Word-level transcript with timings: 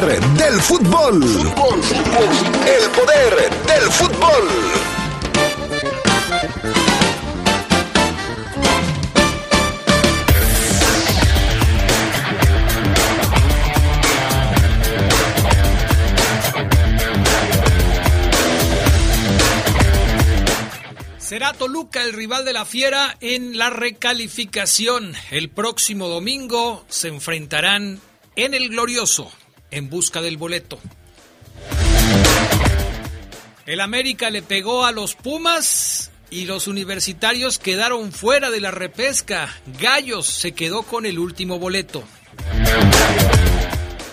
del 0.00 0.60
fútbol. 0.60 1.22
El 1.22 2.90
poder 2.90 3.50
del 3.64 3.92
fútbol. 3.92 4.48
Será 21.18 21.52
Toluca 21.52 22.02
el 22.02 22.12
rival 22.14 22.44
de 22.44 22.52
la 22.52 22.64
Fiera 22.64 23.16
en 23.20 23.56
la 23.56 23.70
recalificación. 23.70 25.14
El 25.30 25.50
próximo 25.50 26.08
domingo 26.08 26.84
se 26.88 27.06
enfrentarán 27.06 28.00
en 28.34 28.54
el 28.54 28.70
Glorioso 28.70 29.30
en 29.74 29.90
busca 29.90 30.22
del 30.22 30.36
boleto. 30.36 30.78
El 33.66 33.80
América 33.80 34.30
le 34.30 34.42
pegó 34.42 34.84
a 34.84 34.92
los 34.92 35.14
Pumas 35.14 36.10
y 36.30 36.44
los 36.44 36.68
universitarios 36.68 37.58
quedaron 37.58 38.12
fuera 38.12 38.50
de 38.50 38.60
la 38.60 38.70
repesca. 38.70 39.54
Gallos 39.80 40.26
se 40.26 40.52
quedó 40.52 40.82
con 40.82 41.06
el 41.06 41.18
último 41.18 41.58
boleto. 41.58 42.04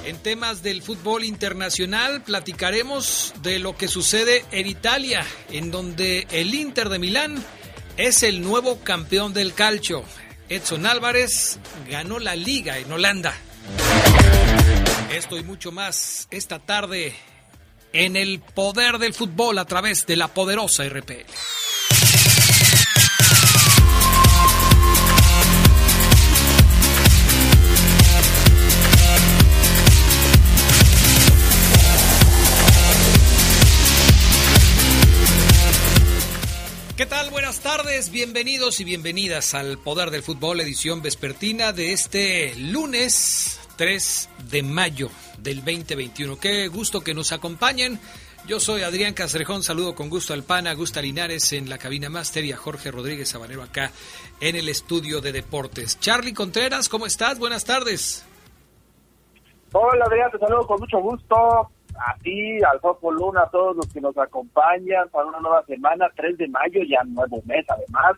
En 0.06 0.18
temas 0.18 0.64
del 0.64 0.82
fútbol 0.82 1.24
internacional 1.24 2.24
platicaremos 2.24 3.34
de 3.44 3.60
lo 3.60 3.78
que 3.78 3.88
sucede 3.88 4.44
en 4.52 4.68
Italia, 4.68 5.26
en 5.52 5.70
donde 5.70 6.28
el 6.32 6.56
Inter 6.56 6.90
de 6.90 7.00
Milán 7.00 7.44
es 7.98 8.24
el 8.24 8.42
nuevo 8.42 8.80
campeón 8.80 9.34
del 9.34 9.54
calcio. 9.54 10.04
Edson 10.50 10.86
Álvarez 10.86 11.60
ganó 11.90 12.20
la 12.20 12.36
liga 12.36 12.80
en 12.80 12.92
Holanda. 12.92 13.36
Esto 15.14 15.38
y 15.38 15.44
mucho 15.44 15.74
más 15.74 16.30
esta 16.32 16.60
tarde 16.60 17.14
en 17.92 18.16
el 18.16 18.40
poder 18.40 18.98
del 18.98 19.14
fútbol 19.14 19.58
a 19.58 19.66
través 19.66 20.06
de 20.06 20.16
la 20.16 20.30
poderosa 20.30 20.88
RPL. 20.88 21.26
¿Qué 36.96 37.06
tal? 37.06 37.32
Buenas 37.32 37.60
tardes, 37.60 38.12
bienvenidos 38.12 38.80
y 38.80 38.86
bienvenidas 38.86 39.56
al 39.56 39.78
Poder 39.78 40.10
del 40.10 40.24
Fútbol, 40.24 40.62
edición 40.62 41.02
vespertina 41.02 41.74
de 41.74 41.92
este 41.92 42.56
lunes 42.56 43.61
3 43.82 44.30
de 44.52 44.62
mayo 44.62 45.10
del 45.40 45.66
2021. 45.66 46.38
Qué 46.40 46.68
gusto 46.68 47.02
que 47.02 47.16
nos 47.16 47.32
acompañen. 47.32 47.98
Yo 48.46 48.60
soy 48.60 48.84
Adrián 48.84 49.16
Castrejón, 49.16 49.64
saludo 49.64 49.96
con 49.96 50.08
gusto 50.08 50.36
al 50.36 50.44
PAN, 50.44 50.68
a 50.68 50.76
Gusta 50.76 51.02
Linares 51.02 51.52
en 51.54 51.68
la 51.68 51.80
cabina 51.80 52.08
máster 52.08 52.46
y 52.46 52.52
a 52.52 52.58
Jorge 52.58 52.92
Rodríguez 52.92 53.30
Sabanero 53.30 53.64
acá 53.64 53.90
en 54.40 54.56
el 54.56 54.70
estudio 54.70 55.20
de 55.20 55.32
deportes. 55.32 56.00
Charlie 56.00 56.36
Contreras, 56.36 56.90
¿cómo 56.90 57.08
estás? 57.08 57.40
Buenas 57.40 57.66
tardes. 57.66 58.24
Hola 59.72 60.06
Adrián, 60.06 60.30
te 60.30 60.38
saludo 60.38 60.68
con 60.68 60.80
mucho 60.80 61.00
gusto 61.00 61.36
a 61.36 62.16
ti, 62.22 62.62
al 62.62 62.80
Fosfo 62.82 63.12
Luna, 63.12 63.42
a 63.42 63.50
todos 63.50 63.78
los 63.78 63.88
que 63.92 64.00
nos 64.00 64.16
acompañan 64.16 65.10
para 65.10 65.26
una 65.26 65.40
nueva 65.40 65.66
semana, 65.66 66.06
3 66.16 66.38
de 66.38 66.48
mayo, 66.50 66.82
ya 66.88 67.04
nuevo 67.06 67.42
mes 67.46 67.66
además. 67.68 68.14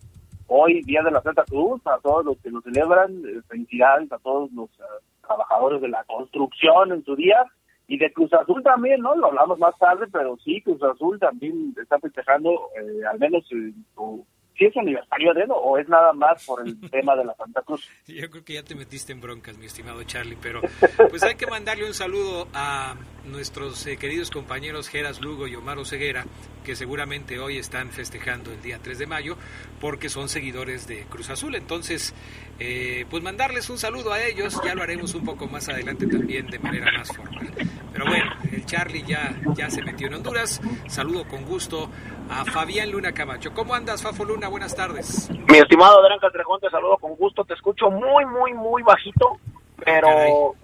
Hoy, 0.48 0.81
Día 0.83 1.02
de 1.03 1.11
la 1.11 1.22
Santa 1.22 1.45
Cruz, 1.45 1.81
a 1.88 1.98
todos 2.00 2.25
los 2.25 2.38
que 2.39 2.50
lo 2.50 2.59
celebran, 2.64 3.14
eh, 3.25 3.39
felicidades 3.48 4.11
a 4.11 4.17
todos 4.17 4.52
los 4.52 4.70
eh, 4.72 5.12
trabajadores 5.27 5.81
de 5.81 5.89
la 5.89 6.03
construcción 6.05 6.91
en 6.91 7.03
su 7.03 7.16
día 7.16 7.45
y 7.88 7.97
de 7.97 8.13
Cruz 8.13 8.31
Azul 8.33 8.63
también, 8.63 9.02
¿no? 9.02 9.16
Lo 9.16 9.27
hablamos 9.27 9.59
más 9.59 9.77
tarde, 9.77 10.05
pero 10.11 10.38
sí, 10.38 10.61
Cruz 10.61 10.81
Azul 10.83 11.19
también 11.19 11.73
está 11.81 11.99
festejando, 11.99 12.52
eh, 12.75 13.05
al 13.09 13.20
menos 13.20 13.45
su 13.48 14.25
si 14.58 14.65
es 14.65 14.77
aniversario 14.77 15.33
de 15.33 15.41
él 15.41 15.49
o 15.52 15.77
es 15.77 15.87
nada 15.89 16.14
más 16.14 16.45
por 16.45 16.65
el 16.65 16.80
tema 16.91 17.15
de 17.15 17.25
la 17.25 17.36
Santa 17.36 17.61
Cruz. 17.61 17.87
Yo 18.08 18.30
creo 18.30 18.43
que 18.43 18.53
ya 18.53 18.64
te 18.64 18.75
metiste 18.75 19.11
en 19.11 19.21
broncas, 19.21 19.58
mi 19.58 19.65
estimado 19.65 20.03
Charlie, 20.03 20.37
pero 20.41 20.61
pues 21.09 21.23
hay 21.23 21.36
que 21.36 21.47
mandarle 21.47 21.86
un 21.86 21.93
saludo 21.93 22.47
a 22.53 22.95
nuestros 23.25 23.86
eh, 23.87 23.97
queridos 23.97 24.30
compañeros 24.30 24.89
Geras 24.89 25.21
Lugo 25.21 25.47
y 25.47 25.55
Omar 25.55 25.73
Ceguera, 25.86 26.25
que 26.63 26.75
seguramente 26.75 27.39
hoy 27.39 27.58
están 27.58 27.89
festejando 27.89 28.52
el 28.52 28.61
día 28.61 28.80
3 28.81 28.99
de 28.99 29.08
mayo, 29.08 29.37
porque 29.81 30.09
son 30.09 30.30
seguidores 30.30 30.87
de 30.87 31.03
Cruz 31.05 31.30
Azul. 31.30 31.55
Entonces, 31.55 32.13
eh, 32.59 33.05
pues 33.09 33.23
mandarles 33.23 33.69
un 33.69 33.77
saludo 33.77 34.13
a 34.13 34.23
ellos, 34.23 34.61
ya 34.63 34.75
lo 34.75 34.83
haremos 34.83 35.15
un 35.15 35.25
poco 35.25 35.47
más 35.47 35.67
adelante 35.67 36.08
también 36.08 36.47
de 36.47 36.59
manera 36.59 36.92
más 36.97 37.09
formal. 37.15 37.52
Pero 37.92 38.05
bueno, 38.05 38.31
el 38.52 38.65
Charlie 38.65 39.03
ya, 39.03 39.36
ya 39.55 39.69
se 39.69 39.81
metió 39.81 40.08
en 40.08 40.15
Honduras. 40.15 40.61
Saludo 40.87 41.27
con 41.27 41.43
gusto 41.45 41.89
a 42.30 42.45
Fabián 42.45 42.92
Luna 42.92 43.11
Camacho. 43.11 43.53
¿Cómo 43.53 43.75
andas, 43.75 44.02
Fafo 44.02 44.25
Luna? 44.25 44.42
Buenas 44.49 44.76
tardes. 44.76 45.30
Mi 45.30 45.58
estimado 45.58 46.02
Adrián 46.02 46.20
Castrejón, 46.20 46.59
te 46.59 46.70
saludo 46.70 46.98
con 46.98 47.15
gusto. 47.15 47.43
Te 47.45 47.54
escucho 47.54 47.89
muy, 47.89 48.26
muy, 48.26 48.54
muy 48.54 48.83
bajito, 48.83 49.37
pero, 49.83 50.55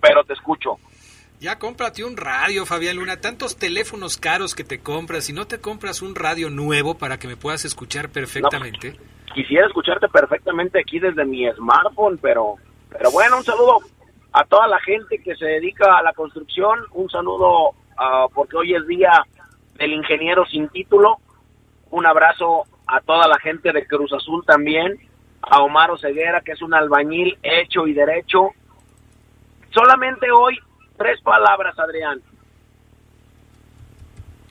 pero 0.00 0.24
te 0.24 0.32
escucho. 0.32 0.78
Ya 1.40 1.58
cómprate 1.58 2.04
un 2.04 2.16
radio, 2.16 2.64
Fabián 2.64 2.96
Luna. 2.96 3.20
Tantos 3.20 3.56
teléfonos 3.56 4.16
caros 4.16 4.54
que 4.54 4.64
te 4.64 4.80
compras 4.80 5.28
y 5.28 5.32
no 5.32 5.46
te 5.46 5.60
compras 5.60 6.00
un 6.00 6.14
radio 6.14 6.48
nuevo 6.48 6.96
para 6.96 7.18
que 7.18 7.28
me 7.28 7.36
puedas 7.36 7.64
escuchar 7.64 8.08
perfectamente. 8.08 8.98
quisiera 9.34 9.66
escucharte 9.66 10.08
perfectamente 10.08 10.80
aquí 10.80 10.98
desde 10.98 11.24
mi 11.24 11.46
smartphone, 11.52 12.18
pero, 12.18 12.54
pero 12.88 13.10
bueno, 13.10 13.36
un 13.36 13.44
saludo 13.44 13.80
a 14.32 14.44
toda 14.44 14.66
la 14.68 14.80
gente 14.80 15.18
que 15.18 15.34
se 15.36 15.44
dedica 15.44 15.98
a 15.98 16.02
la 16.02 16.12
construcción. 16.14 16.80
Un 16.92 17.10
saludo 17.10 17.70
uh, 17.70 18.30
porque 18.32 18.56
hoy 18.56 18.74
es 18.74 18.86
día 18.86 19.22
del 19.74 19.92
ingeniero 19.92 20.46
sin 20.46 20.68
título. 20.68 21.18
Un 21.90 22.06
abrazo 22.06 22.64
a 22.86 23.00
toda 23.00 23.28
la 23.28 23.38
gente 23.38 23.72
de 23.72 23.86
Cruz 23.86 24.12
Azul 24.12 24.44
también. 24.46 24.98
A 25.42 25.62
Omar 25.62 25.90
Ceguera, 26.00 26.40
que 26.40 26.52
es 26.52 26.62
un 26.62 26.74
albañil 26.74 27.38
hecho 27.42 27.86
y 27.86 27.92
derecho. 27.92 28.50
Solamente 29.72 30.30
hoy, 30.30 30.58
tres 30.96 31.20
palabras, 31.22 31.78
Adrián. 31.78 32.22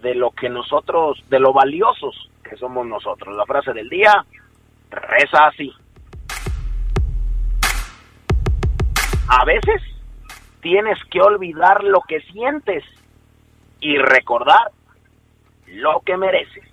de 0.02 0.16
lo 0.16 0.32
que 0.32 0.50
nosotros, 0.50 1.24
de 1.30 1.40
lo 1.40 1.54
valiosos 1.54 2.30
que 2.44 2.58
somos 2.58 2.86
nosotros. 2.86 3.36
La 3.36 3.46
frase 3.46 3.74
del 3.74 3.90
día 3.90 4.26
reza 4.90 5.48
así. 5.48 5.72
A 9.30 9.46
veces 9.46 9.82
tienes 10.62 10.98
que 11.12 11.22
olvidar 11.22 11.84
lo 11.84 12.02
que 12.02 12.20
sientes 12.34 12.84
y 13.80 13.98
recordar 13.98 14.72
lo 15.68 16.02
que 16.06 16.18
mereces. 16.18 16.66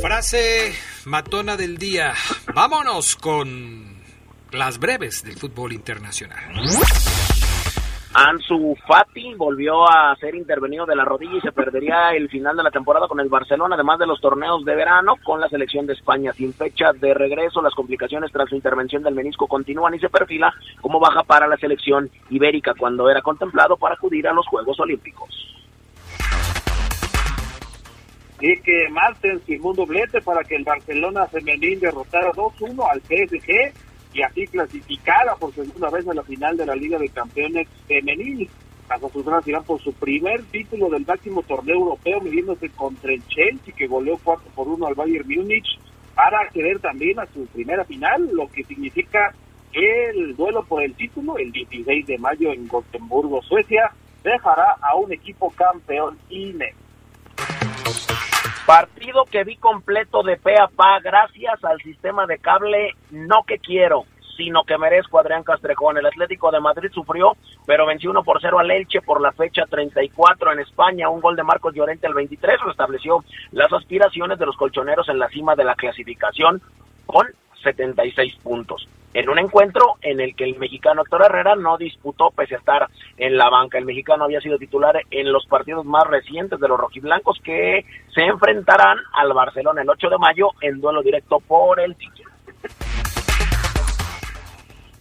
Frase 0.00 0.74
matona 1.06 1.56
del 1.56 1.78
día. 1.78 2.12
Vámonos 2.54 3.16
con 3.16 3.91
las 4.52 4.78
breves 4.78 5.24
del 5.24 5.34
fútbol 5.34 5.72
internacional. 5.72 6.38
Ansu 8.14 8.76
Fati 8.86 9.32
volvió 9.34 9.88
a 9.88 10.14
ser 10.16 10.34
intervenido 10.34 10.84
de 10.84 10.94
la 10.94 11.06
rodilla 11.06 11.38
y 11.38 11.40
se 11.40 11.52
perdería 11.52 12.10
el 12.10 12.28
final 12.28 12.54
de 12.54 12.62
la 12.62 12.70
temporada 12.70 13.08
con 13.08 13.18
el 13.20 13.30
Barcelona, 13.30 13.74
además 13.74 13.98
de 13.98 14.06
los 14.06 14.20
torneos 14.20 14.62
de 14.66 14.74
verano 14.74 15.14
con 15.24 15.40
la 15.40 15.48
selección 15.48 15.86
de 15.86 15.94
España. 15.94 16.34
Sin 16.34 16.52
fecha 16.52 16.92
de 16.92 17.14
regreso, 17.14 17.62
las 17.62 17.74
complicaciones 17.74 18.30
tras 18.30 18.50
su 18.50 18.54
intervención 18.54 19.02
del 19.02 19.14
menisco 19.14 19.46
continúan 19.46 19.94
y 19.94 19.98
se 19.98 20.10
perfila 20.10 20.52
como 20.82 21.00
baja 21.00 21.22
para 21.22 21.46
la 21.46 21.56
selección 21.56 22.10
ibérica 22.28 22.74
cuando 22.78 23.08
era 23.08 23.22
contemplado 23.22 23.78
para 23.78 23.94
acudir 23.94 24.28
a 24.28 24.34
los 24.34 24.46
Juegos 24.46 24.78
Olímpicos. 24.78 25.30
Y 28.40 28.60
que 28.60 28.88
Martens 28.90 29.42
firmó 29.44 29.70
un 29.70 29.76
doblete 29.76 30.20
para 30.20 30.44
que 30.44 30.56
el 30.56 30.64
Barcelona 30.64 31.26
femenil 31.28 31.80
derrotara 31.80 32.32
2-1 32.32 32.86
al 32.90 33.00
PSG 33.00 33.72
y 34.12 34.22
así 34.22 34.46
clasificara 34.46 35.34
por 35.36 35.54
segunda 35.54 35.90
vez 35.90 36.06
a 36.06 36.14
la 36.14 36.22
final 36.22 36.56
de 36.56 36.66
la 36.66 36.74
Liga 36.74 36.98
de 36.98 37.08
Campeones 37.08 37.68
Femenil. 37.86 38.48
Las 38.88 39.02
azulgranas 39.02 39.46
irán 39.48 39.64
por 39.64 39.80
su 39.80 39.92
primer 39.94 40.42
título 40.44 40.90
del 40.90 41.06
máximo 41.06 41.42
torneo 41.42 41.76
europeo, 41.76 42.20
midiéndose 42.20 42.68
contra 42.70 43.12
el 43.12 43.26
Chelsea, 43.26 43.74
que 43.74 43.86
goleó 43.86 44.18
4 44.22 44.50
por 44.54 44.68
1 44.68 44.86
al 44.86 44.94
Bayern 44.94 45.26
Múnich, 45.28 45.78
para 46.14 46.40
acceder 46.40 46.78
también 46.80 47.18
a 47.18 47.26
su 47.26 47.46
primera 47.46 47.84
final, 47.84 48.28
lo 48.32 48.48
que 48.48 48.64
significa 48.64 49.34
el 49.72 50.36
duelo 50.36 50.64
por 50.64 50.82
el 50.82 50.94
título, 50.94 51.38
el 51.38 51.50
16 51.50 52.06
de 52.06 52.18
mayo 52.18 52.52
en 52.52 52.68
Gotemburgo, 52.68 53.40
Suecia, 53.42 53.90
dejará 54.22 54.76
a 54.82 54.94
un 54.96 55.12
equipo 55.12 55.50
campeón 55.50 56.18
INE. 56.28 56.74
Partido 58.66 59.24
que 59.24 59.44
vi 59.44 59.56
completo 59.56 60.22
de 60.22 60.36
pe 60.36 60.56
a 60.56 60.68
pa 60.68 61.00
gracias 61.00 61.64
al 61.64 61.80
sistema 61.80 62.26
de 62.26 62.38
cable, 62.38 62.94
no 63.10 63.42
que 63.44 63.58
quiero, 63.58 64.04
sino 64.36 64.64
que 64.64 64.78
merezco 64.78 65.18
Adrián 65.18 65.42
Castrejón. 65.42 65.98
El 65.98 66.06
Atlético 66.06 66.50
de 66.50 66.60
Madrid 66.60 66.90
sufrió, 66.92 67.36
pero 67.66 67.86
venció 67.86 68.10
1 68.10 68.22
por 68.22 68.40
0 68.40 68.58
al 68.58 68.70
Elche 68.70 69.00
por 69.02 69.20
la 69.20 69.32
fecha 69.32 69.64
34 69.68 70.52
en 70.52 70.60
España. 70.60 71.08
Un 71.08 71.20
gol 71.20 71.36
de 71.36 71.42
Marcos 71.42 71.74
Llorente 71.74 72.06
al 72.06 72.14
23 72.14 72.60
restableció 72.64 73.24
las 73.50 73.72
aspiraciones 73.72 74.38
de 74.38 74.46
los 74.46 74.56
colchoneros 74.56 75.08
en 75.08 75.18
la 75.18 75.28
cima 75.28 75.56
de 75.56 75.64
la 75.64 75.74
clasificación 75.74 76.62
con 77.06 77.26
76 77.62 78.36
puntos 78.42 78.88
en 79.14 79.28
un 79.28 79.38
encuentro 79.38 79.96
en 80.00 80.20
el 80.20 80.34
que 80.34 80.44
el 80.44 80.58
mexicano 80.58 81.02
Héctor 81.02 81.24
Herrera 81.26 81.54
no 81.56 81.76
disputó 81.76 82.30
pese 82.30 82.54
a 82.54 82.58
estar 82.58 82.88
en 83.16 83.36
la 83.36 83.50
banca. 83.50 83.78
El 83.78 83.84
mexicano 83.84 84.24
había 84.24 84.40
sido 84.40 84.58
titular 84.58 84.96
en 85.10 85.32
los 85.32 85.46
partidos 85.46 85.84
más 85.84 86.06
recientes 86.06 86.58
de 86.58 86.68
los 86.68 86.78
rojiblancos 86.78 87.38
que 87.44 87.84
se 88.14 88.22
enfrentarán 88.22 88.98
al 89.12 89.32
Barcelona 89.32 89.82
el 89.82 89.90
8 89.90 90.08
de 90.08 90.18
mayo 90.18 90.48
en 90.60 90.80
duelo 90.80 91.02
directo 91.02 91.40
por 91.40 91.80
el 91.80 91.94
título. 91.96 92.30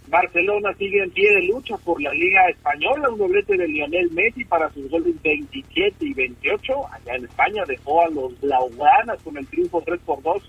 Barcelona 0.07 0.73
sigue 0.73 1.01
en 1.01 1.11
pie 1.11 1.33
de 1.33 1.43
lucha 1.43 1.77
por 1.77 2.01
la 2.01 2.11
Liga 2.11 2.49
Española, 2.49 3.09
un 3.09 3.17
doblete 3.17 3.55
de 3.55 3.65
Lionel 3.65 4.11
Messi 4.11 4.43
para 4.43 4.69
sus 4.71 4.89
goles 4.89 5.15
27 5.21 5.95
y 6.05 6.13
28. 6.13 6.73
Allá 6.91 7.15
en 7.15 7.23
España 7.23 7.63
dejó 7.65 8.01
a 8.01 8.09
los 8.09 8.39
Blaugranas 8.41 9.23
con 9.23 9.37
el 9.37 9.47
triunfo 9.47 9.81
3 9.85 10.01
por 10.05 10.21
2 10.21 10.43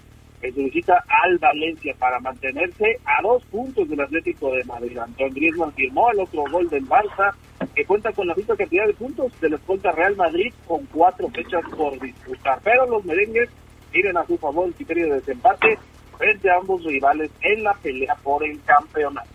su 0.51 0.65
visita 0.65 1.05
al 1.07 1.39
Valencia 1.39 1.95
para 1.99 2.19
mantenerse 2.19 2.99
a 3.05 3.23
dos 3.23 3.45
puntos 3.45 3.89
del 3.89 4.01
Atlético 4.01 4.53
de 4.53 4.65
Madrid. 4.65 4.99
Antoine 4.99 5.35
Griezmann 5.35 5.73
firmó 5.73 6.11
el 6.11 6.21
otro 6.21 6.45
gol 6.51 6.69
del 6.69 6.87
Barça, 6.89 7.33
que 7.75 7.85
cuenta 7.85 8.13
con 8.13 8.27
la 8.27 8.35
misma 8.35 8.57
cantidad 8.57 8.87
de 8.87 8.95
puntos 8.95 9.33
de 9.41 9.51
la 9.51 9.57
escolta 9.57 9.93
Real 9.93 10.17
Madrid 10.17 10.53
con 10.67 10.85
cuatro 10.87 11.29
fechas 11.29 11.63
por 11.77 11.99
disputar. 12.01 12.61
Pero 12.65 12.87
los 12.87 13.05
merengues 13.05 13.49
tienen 13.93 14.17
a 14.17 14.27
su 14.27 14.37
favor 14.39 14.67
el 14.67 14.75
criterio 14.75 15.07
de 15.07 15.15
desempate 15.21 15.79
frente 16.19 16.51
a 16.51 16.57
ambos 16.57 16.83
rivales 16.85 17.31
en 17.43 17.63
la 17.63 17.75
pelea 17.75 18.17
por 18.23 18.43
el 18.45 18.61
campeonato. 18.65 19.29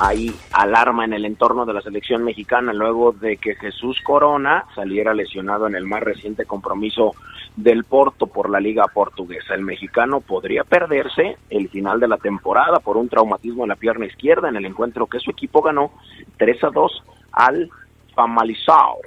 Hay 0.00 0.34
alarma 0.52 1.04
en 1.04 1.12
el 1.12 1.24
entorno 1.26 1.66
de 1.66 1.74
la 1.74 1.82
selección 1.82 2.24
mexicana 2.24 2.72
luego 2.72 3.12
de 3.12 3.36
que 3.36 3.54
Jesús 3.54 4.00
Corona 4.02 4.64
saliera 4.74 5.12
lesionado 5.12 5.66
en 5.66 5.74
el 5.74 5.84
más 5.84 6.02
reciente 6.02 6.46
compromiso 6.46 7.14
del 7.56 7.84
Porto 7.84 8.26
por 8.26 8.48
la 8.48 8.60
Liga 8.60 8.84
Portuguesa. 8.92 9.54
El 9.54 9.62
mexicano 9.62 10.20
podría 10.20 10.64
perderse 10.64 11.36
el 11.50 11.68
final 11.68 12.00
de 12.00 12.08
la 12.08 12.16
temporada 12.16 12.78
por 12.80 12.96
un 12.96 13.08
traumatismo 13.08 13.64
en 13.64 13.68
la 13.68 13.76
pierna 13.76 14.06
izquierda 14.06 14.48
en 14.48 14.56
el 14.56 14.64
encuentro 14.64 15.06
que 15.06 15.20
su 15.20 15.30
equipo 15.30 15.60
ganó 15.62 15.92
3 16.38 16.64
a 16.64 16.70
2 16.70 17.04
al 17.32 17.70
Famalisao, 18.14 18.98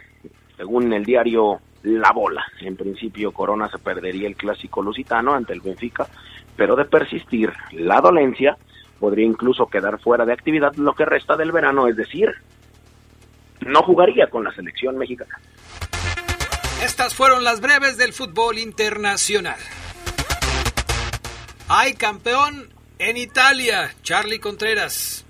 según 0.58 0.94
el 0.94 1.04
diario 1.04 1.60
La 1.84 2.12
Bola. 2.12 2.46
En 2.62 2.76
principio 2.76 3.32
Corona 3.32 3.70
se 3.70 3.80
perdería 3.80 4.28
el 4.28 4.36
clásico 4.36 4.82
lusitano 4.82 5.34
ante 5.34 5.54
el 5.54 5.62
Benfica, 5.62 6.08
pero 6.56 6.76
de 6.76 6.86
persistir 6.86 7.52
la 7.72 8.00
dolencia 8.00 8.58
podría 9.00 9.26
incluso 9.26 9.68
quedar 9.68 10.00
fuera 10.00 10.26
de 10.26 10.34
actividad 10.34 10.74
lo 10.76 10.94
que 10.94 11.06
resta 11.06 11.36
del 11.36 11.52
verano, 11.52 11.88
es 11.88 11.96
decir, 11.96 12.30
no 13.66 13.82
jugaría 13.82 14.28
con 14.28 14.44
la 14.44 14.54
selección 14.54 14.98
mexicana. 14.98 15.38
Estas 16.86 17.16
fueron 17.16 17.44
las 17.44 17.62
breves 17.62 17.98
del 17.98 18.14
fútbol 18.14 18.60
internacional. 18.60 19.58
Hay 21.68 21.94
campeón 21.96 22.70
en 23.00 23.18
Italia, 23.18 23.90
Charlie 24.04 24.40
Contreras. 24.40 25.26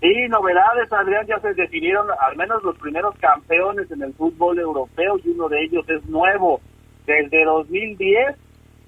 Sí, 0.00 0.14
novedades, 0.28 0.92
Adrián, 0.92 1.26
ya 1.26 1.40
se 1.40 1.54
definieron 1.54 2.06
al 2.20 2.36
menos 2.36 2.62
los 2.62 2.78
primeros 2.78 3.16
campeones 3.16 3.90
en 3.90 4.00
el 4.00 4.14
fútbol 4.14 4.60
europeo 4.60 5.18
y 5.24 5.30
uno 5.30 5.48
de 5.48 5.64
ellos 5.64 5.84
es 5.88 6.04
nuevo. 6.06 6.60
Desde 7.04 7.44
2010, 7.44 8.36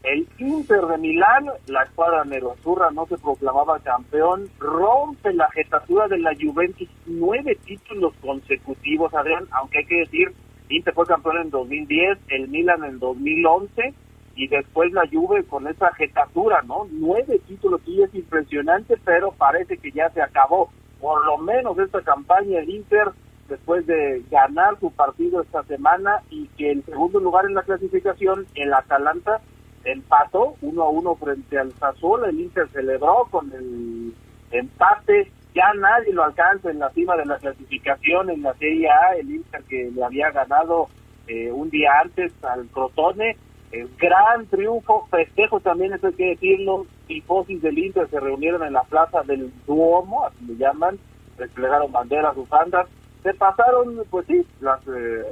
el 0.04 0.28
Inter 0.38 0.82
de 0.82 0.98
Milán, 0.98 1.46
la 1.66 1.82
escuadra 1.82 2.24
nerosurra 2.24 2.92
no 2.92 3.06
se 3.06 3.18
proclamaba 3.18 3.80
campeón, 3.80 4.48
rompe 4.60 5.32
la 5.32 5.50
jetatura 5.50 6.06
de 6.06 6.18
la 6.20 6.30
Juventus, 6.40 6.88
nueve 7.06 7.58
títulos 7.64 8.14
consecutivos, 8.20 9.12
Adrián, 9.14 9.48
aunque 9.50 9.78
hay 9.78 9.86
que 9.86 9.98
decir 9.98 10.32
Inter 10.70 10.94
fue 10.94 11.06
campeón 11.06 11.38
en 11.38 11.50
2010, 11.50 12.18
el 12.28 12.48
Milan 12.48 12.84
en 12.84 12.98
2011 12.98 13.94
y 14.36 14.46
después 14.46 14.92
la 14.92 15.06
Juve 15.10 15.44
con 15.44 15.66
esa 15.66 15.92
jetatura, 15.94 16.62
¿no? 16.62 16.86
Nueve 16.90 17.40
títulos, 17.46 17.80
sí 17.84 18.00
es 18.02 18.14
impresionante, 18.14 18.96
pero 19.04 19.32
parece 19.32 19.76
que 19.78 19.90
ya 19.90 20.08
se 20.10 20.22
acabó. 20.22 20.70
Por 21.00 21.24
lo 21.26 21.38
menos 21.38 21.78
esta 21.78 22.00
campaña 22.02 22.60
el 22.60 22.70
Inter, 22.70 23.08
después 23.48 23.86
de 23.86 24.22
ganar 24.30 24.78
su 24.78 24.92
partido 24.92 25.42
esta 25.42 25.62
semana 25.64 26.22
y 26.30 26.46
que 26.56 26.70
en 26.70 26.84
segundo 26.84 27.18
lugar 27.18 27.46
en 27.46 27.54
la 27.54 27.62
clasificación, 27.62 28.46
el 28.54 28.72
Atalanta 28.72 29.40
empató 29.84 30.54
uno 30.62 30.84
a 30.84 30.90
uno 30.90 31.14
frente 31.16 31.58
al 31.58 31.72
Sassuolo, 31.72 32.26
el 32.26 32.40
Inter 32.40 32.68
celebró 32.68 33.26
con 33.30 33.52
el 33.52 34.14
empate 34.52 35.32
ya 35.54 35.72
nadie 35.74 36.12
lo 36.12 36.24
alcanza 36.24 36.70
en 36.70 36.78
la 36.78 36.90
cima 36.90 37.16
de 37.16 37.26
la 37.26 37.38
clasificación 37.38 38.30
en 38.30 38.42
la 38.42 38.54
Serie 38.54 38.88
A, 38.88 39.14
el 39.16 39.30
Inter 39.30 39.62
que 39.68 39.90
le 39.90 40.04
había 40.04 40.30
ganado 40.30 40.88
eh, 41.26 41.50
un 41.50 41.70
día 41.70 41.90
antes 42.02 42.32
al 42.44 42.66
Crotone, 42.68 43.36
el 43.72 43.88
gran 43.96 44.46
triunfo, 44.46 45.06
festejo 45.10 45.60
también, 45.60 45.92
eso 45.92 46.08
hay 46.08 46.14
que 46.14 46.30
decirlo, 46.30 46.86
tifosis 47.06 47.62
del 47.62 47.78
Inter 47.78 48.08
se 48.10 48.18
reunieron 48.18 48.64
en 48.64 48.72
la 48.72 48.82
plaza 48.82 49.22
del 49.22 49.52
Duomo, 49.66 50.26
así 50.26 50.44
le 50.46 50.56
llaman, 50.56 50.98
desplegaron 51.38 51.92
banderas, 51.92 52.34
bufandas, 52.34 52.88
se 53.22 53.34
pasaron, 53.34 54.02
pues 54.10 54.26
sí, 54.26 54.46
las, 54.60 54.80
eh, 54.88 55.22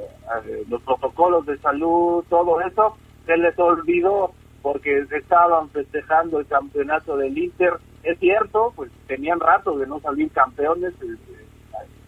eh, 0.47 0.65
los 0.69 0.83
protocolos 0.83 1.47
de 1.47 1.59
salud, 1.59 2.25
todo 2.29 2.61
eso, 2.61 2.97
se 3.27 3.37
les 3.37 3.59
olvidó 3.59 4.33
porque 4.63 5.07
estaban 5.11 5.71
festejando 5.71 6.41
el 6.41 6.47
campeonato 6.47 7.17
del 7.17 7.37
Inter. 7.37 7.75
Es 8.02 8.19
cierto, 8.19 8.73
pues 8.76 8.90
tenían 9.07 9.40
rato 9.40 9.76
de 9.76 9.87
no 9.87 10.00
salir 10.00 10.31
campeones. 10.31 10.95
Eh, 11.02 11.17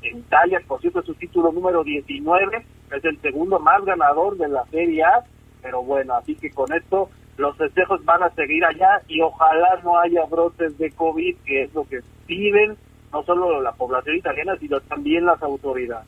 en 0.03 0.19
Italia, 0.19 0.61
por 0.67 0.81
cierto, 0.81 1.03
su 1.03 1.15
título 1.15 1.53
número 1.53 1.85
19, 1.85 2.65
es 2.91 3.05
el 3.05 3.21
segundo 3.21 3.59
más 3.59 3.85
ganador 3.85 4.37
de 4.37 4.49
la 4.49 4.65
Serie 4.67 5.05
A, 5.05 5.25
pero 5.63 5.83
bueno, 5.83 6.15
así 6.15 6.35
que 6.35 6.51
con 6.51 6.73
esto 6.73 7.11
los 7.37 7.57
festejos 7.57 8.05
van 8.05 8.23
a 8.23 8.31
seguir 8.31 8.65
allá 8.65 9.03
y 9.09 9.21
ojalá 9.21 9.81
no 9.83 9.99
haya 9.99 10.25
brotes 10.25 10.77
de 10.79 10.91
COVID, 10.93 11.37
que 11.45 11.65
es 11.65 11.75
lo 11.75 11.85
que 11.85 12.01
piden 12.27 12.77
no 13.13 13.23
solo 13.25 13.61
la 13.61 13.73
población 13.73 14.17
italiana, 14.17 14.57
sino 14.61 14.81
también 14.81 15.27
las 15.27 15.43
autoridades. 15.43 16.07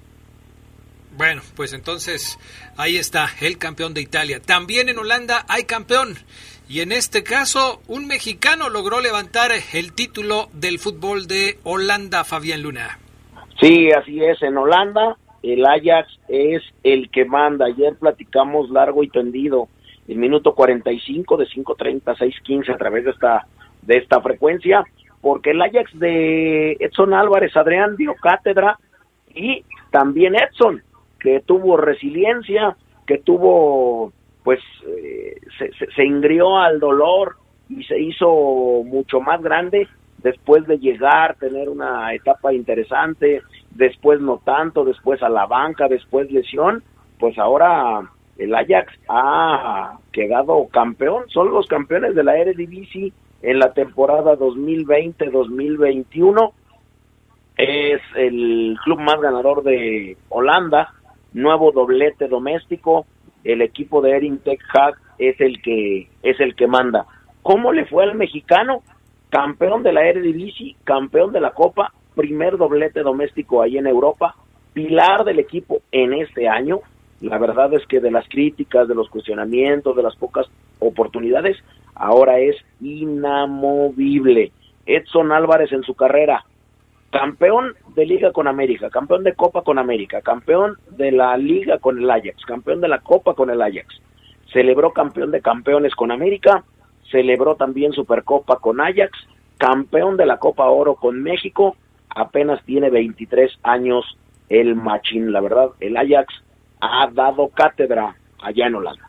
Bueno, 1.16 1.42
pues 1.56 1.72
entonces 1.74 2.38
ahí 2.76 2.96
está 2.96 3.28
el 3.40 3.58
campeón 3.58 3.92
de 3.92 4.00
Italia. 4.00 4.40
También 4.40 4.88
en 4.88 4.98
Holanda 4.98 5.44
hay 5.48 5.64
campeón. 5.64 6.16
Y 6.72 6.80
en 6.80 6.90
este 6.90 7.22
caso, 7.22 7.82
un 7.86 8.06
mexicano 8.06 8.70
logró 8.70 9.02
levantar 9.02 9.50
el 9.74 9.92
título 9.92 10.48
del 10.54 10.78
fútbol 10.78 11.26
de 11.26 11.58
Holanda, 11.64 12.24
Fabián 12.24 12.62
Luna. 12.62 12.98
Sí, 13.60 13.90
así 13.90 14.24
es. 14.24 14.40
En 14.42 14.56
Holanda, 14.56 15.18
el 15.42 15.66
Ajax 15.66 16.18
es 16.28 16.62
el 16.82 17.10
que 17.10 17.26
manda. 17.26 17.66
Ayer 17.66 17.94
platicamos 18.00 18.70
largo 18.70 19.04
y 19.04 19.10
tendido. 19.10 19.68
El 20.08 20.16
minuto 20.16 20.54
45 20.54 21.36
de 21.36 21.44
5.30 21.44 22.04
6.15 22.04 22.74
a 22.74 22.78
través 22.78 23.04
de 23.04 23.10
esta, 23.10 23.46
de 23.82 23.98
esta 23.98 24.22
frecuencia. 24.22 24.82
Porque 25.20 25.50
el 25.50 25.60
Ajax 25.60 25.98
de 25.98 26.78
Edson 26.80 27.12
Álvarez, 27.12 27.54
Adrián, 27.54 27.96
dio 27.96 28.14
cátedra. 28.14 28.78
Y 29.34 29.62
también 29.90 30.36
Edson 30.36 30.82
que 31.20 31.40
tuvo 31.40 31.76
resiliencia, 31.76 32.76
que 33.06 33.18
tuvo, 33.18 34.10
pues, 34.44 34.60
eh, 34.86 35.40
se, 35.94 36.04
ingrió 36.04 36.58
al 36.58 36.80
dolor 36.80 37.36
y 37.68 37.84
se 37.84 38.00
hizo 38.00 38.82
mucho 38.84 39.20
más 39.20 39.42
grande 39.42 39.88
después 40.18 40.66
de 40.66 40.78
llegar, 40.78 41.36
tener 41.36 41.68
una 41.68 42.14
etapa 42.14 42.52
interesante, 42.52 43.42
después 43.70 44.20
no 44.20 44.40
tanto, 44.44 44.84
después 44.84 45.22
a 45.22 45.28
la 45.28 45.46
banca, 45.46 45.88
después 45.88 46.30
lesión, 46.30 46.82
pues 47.18 47.38
ahora 47.38 48.08
el 48.38 48.54
Ajax 48.54 48.92
ha 49.08 49.98
quedado 50.12 50.68
campeón, 50.68 51.24
son 51.28 51.52
los 51.52 51.66
campeones 51.66 52.14
de 52.14 52.24
la 52.24 52.36
Eredivisie 52.36 53.12
en 53.42 53.58
la 53.58 53.72
temporada 53.72 54.38
2020-2021. 54.38 56.52
Es 57.56 58.00
el 58.16 58.78
club 58.84 59.00
más 59.00 59.20
ganador 59.20 59.62
de 59.62 60.16
Holanda, 60.28 60.94
nuevo 61.32 61.72
doblete 61.72 62.28
doméstico, 62.28 63.06
el 63.44 63.62
equipo 63.62 64.00
de 64.00 64.12
Erin 64.12 64.38
Tech 64.38 64.60
Hag 64.72 64.94
es 65.18 65.40
el 65.40 65.60
que 65.62 66.08
es 66.22 66.40
el 66.40 66.54
que 66.54 66.66
manda. 66.66 67.06
¿Cómo 67.42 67.72
le 67.72 67.86
fue 67.86 68.04
al 68.04 68.14
mexicano? 68.14 68.82
Campeón 69.30 69.82
de 69.82 69.92
la 69.92 70.06
Eredivisie, 70.06 70.76
campeón 70.84 71.32
de 71.32 71.40
la 71.40 71.52
Copa, 71.52 71.92
primer 72.14 72.56
doblete 72.56 73.00
doméstico 73.00 73.62
ahí 73.62 73.78
en 73.78 73.86
Europa, 73.86 74.34
pilar 74.72 75.24
del 75.24 75.38
equipo 75.38 75.80
en 75.90 76.12
este 76.12 76.48
año. 76.48 76.80
La 77.20 77.38
verdad 77.38 77.72
es 77.74 77.86
que 77.86 78.00
de 78.00 78.10
las 78.10 78.28
críticas, 78.28 78.88
de 78.88 78.94
los 78.94 79.08
cuestionamientos, 79.08 79.96
de 79.96 80.02
las 80.02 80.16
pocas 80.16 80.46
oportunidades, 80.80 81.56
ahora 81.94 82.38
es 82.38 82.56
inamovible. 82.80 84.52
Edson 84.86 85.32
Álvarez 85.32 85.72
en 85.72 85.84
su 85.84 85.94
carrera, 85.94 86.44
campeón 87.12 87.74
de 87.94 88.06
liga 88.06 88.32
con 88.32 88.48
América, 88.48 88.88
campeón 88.88 89.22
de 89.22 89.34
copa 89.34 89.62
con 89.62 89.78
América, 89.78 90.22
campeón 90.22 90.78
de 90.90 91.12
la 91.12 91.36
liga 91.36 91.78
con 91.78 91.98
el 91.98 92.10
Ajax, 92.10 92.42
campeón 92.46 92.80
de 92.80 92.88
la 92.88 93.00
copa 93.00 93.34
con 93.34 93.50
el 93.50 93.60
Ajax, 93.60 94.00
celebró 94.50 94.92
campeón 94.92 95.30
de 95.30 95.42
campeones 95.42 95.94
con 95.94 96.10
América, 96.10 96.64
celebró 97.10 97.54
también 97.54 97.92
Supercopa 97.92 98.56
con 98.56 98.80
Ajax, 98.80 99.12
campeón 99.58 100.16
de 100.16 100.24
la 100.24 100.38
Copa 100.38 100.66
Oro 100.68 100.94
con 100.94 101.22
México, 101.22 101.76
apenas 102.08 102.64
tiene 102.64 102.88
23 102.88 103.58
años 103.62 104.04
el 104.48 104.74
machín, 104.74 105.32
la 105.32 105.40
verdad, 105.40 105.68
el 105.80 105.96
Ajax 105.96 106.34
ha 106.80 107.08
dado 107.12 107.48
cátedra 107.48 108.16
allá 108.40 108.66
en 108.66 108.74
Holanda. 108.74 109.08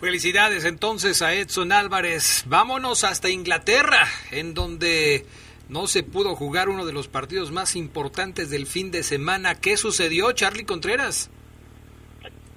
Felicidades 0.00 0.64
entonces 0.64 1.20
a 1.20 1.34
Edson 1.34 1.72
Álvarez. 1.72 2.44
Vámonos 2.48 3.04
hasta 3.04 3.28
Inglaterra, 3.28 4.06
en 4.32 4.54
donde 4.54 5.26
no 5.70 5.86
se 5.86 6.02
pudo 6.02 6.34
jugar 6.34 6.68
uno 6.68 6.84
de 6.84 6.92
los 6.92 7.06
partidos 7.06 7.52
más 7.52 7.76
importantes 7.76 8.50
del 8.50 8.66
fin 8.66 8.90
de 8.90 9.04
semana. 9.04 9.54
¿Qué 9.54 9.76
sucedió, 9.76 10.32
Charlie 10.32 10.64
Contreras? 10.64 11.30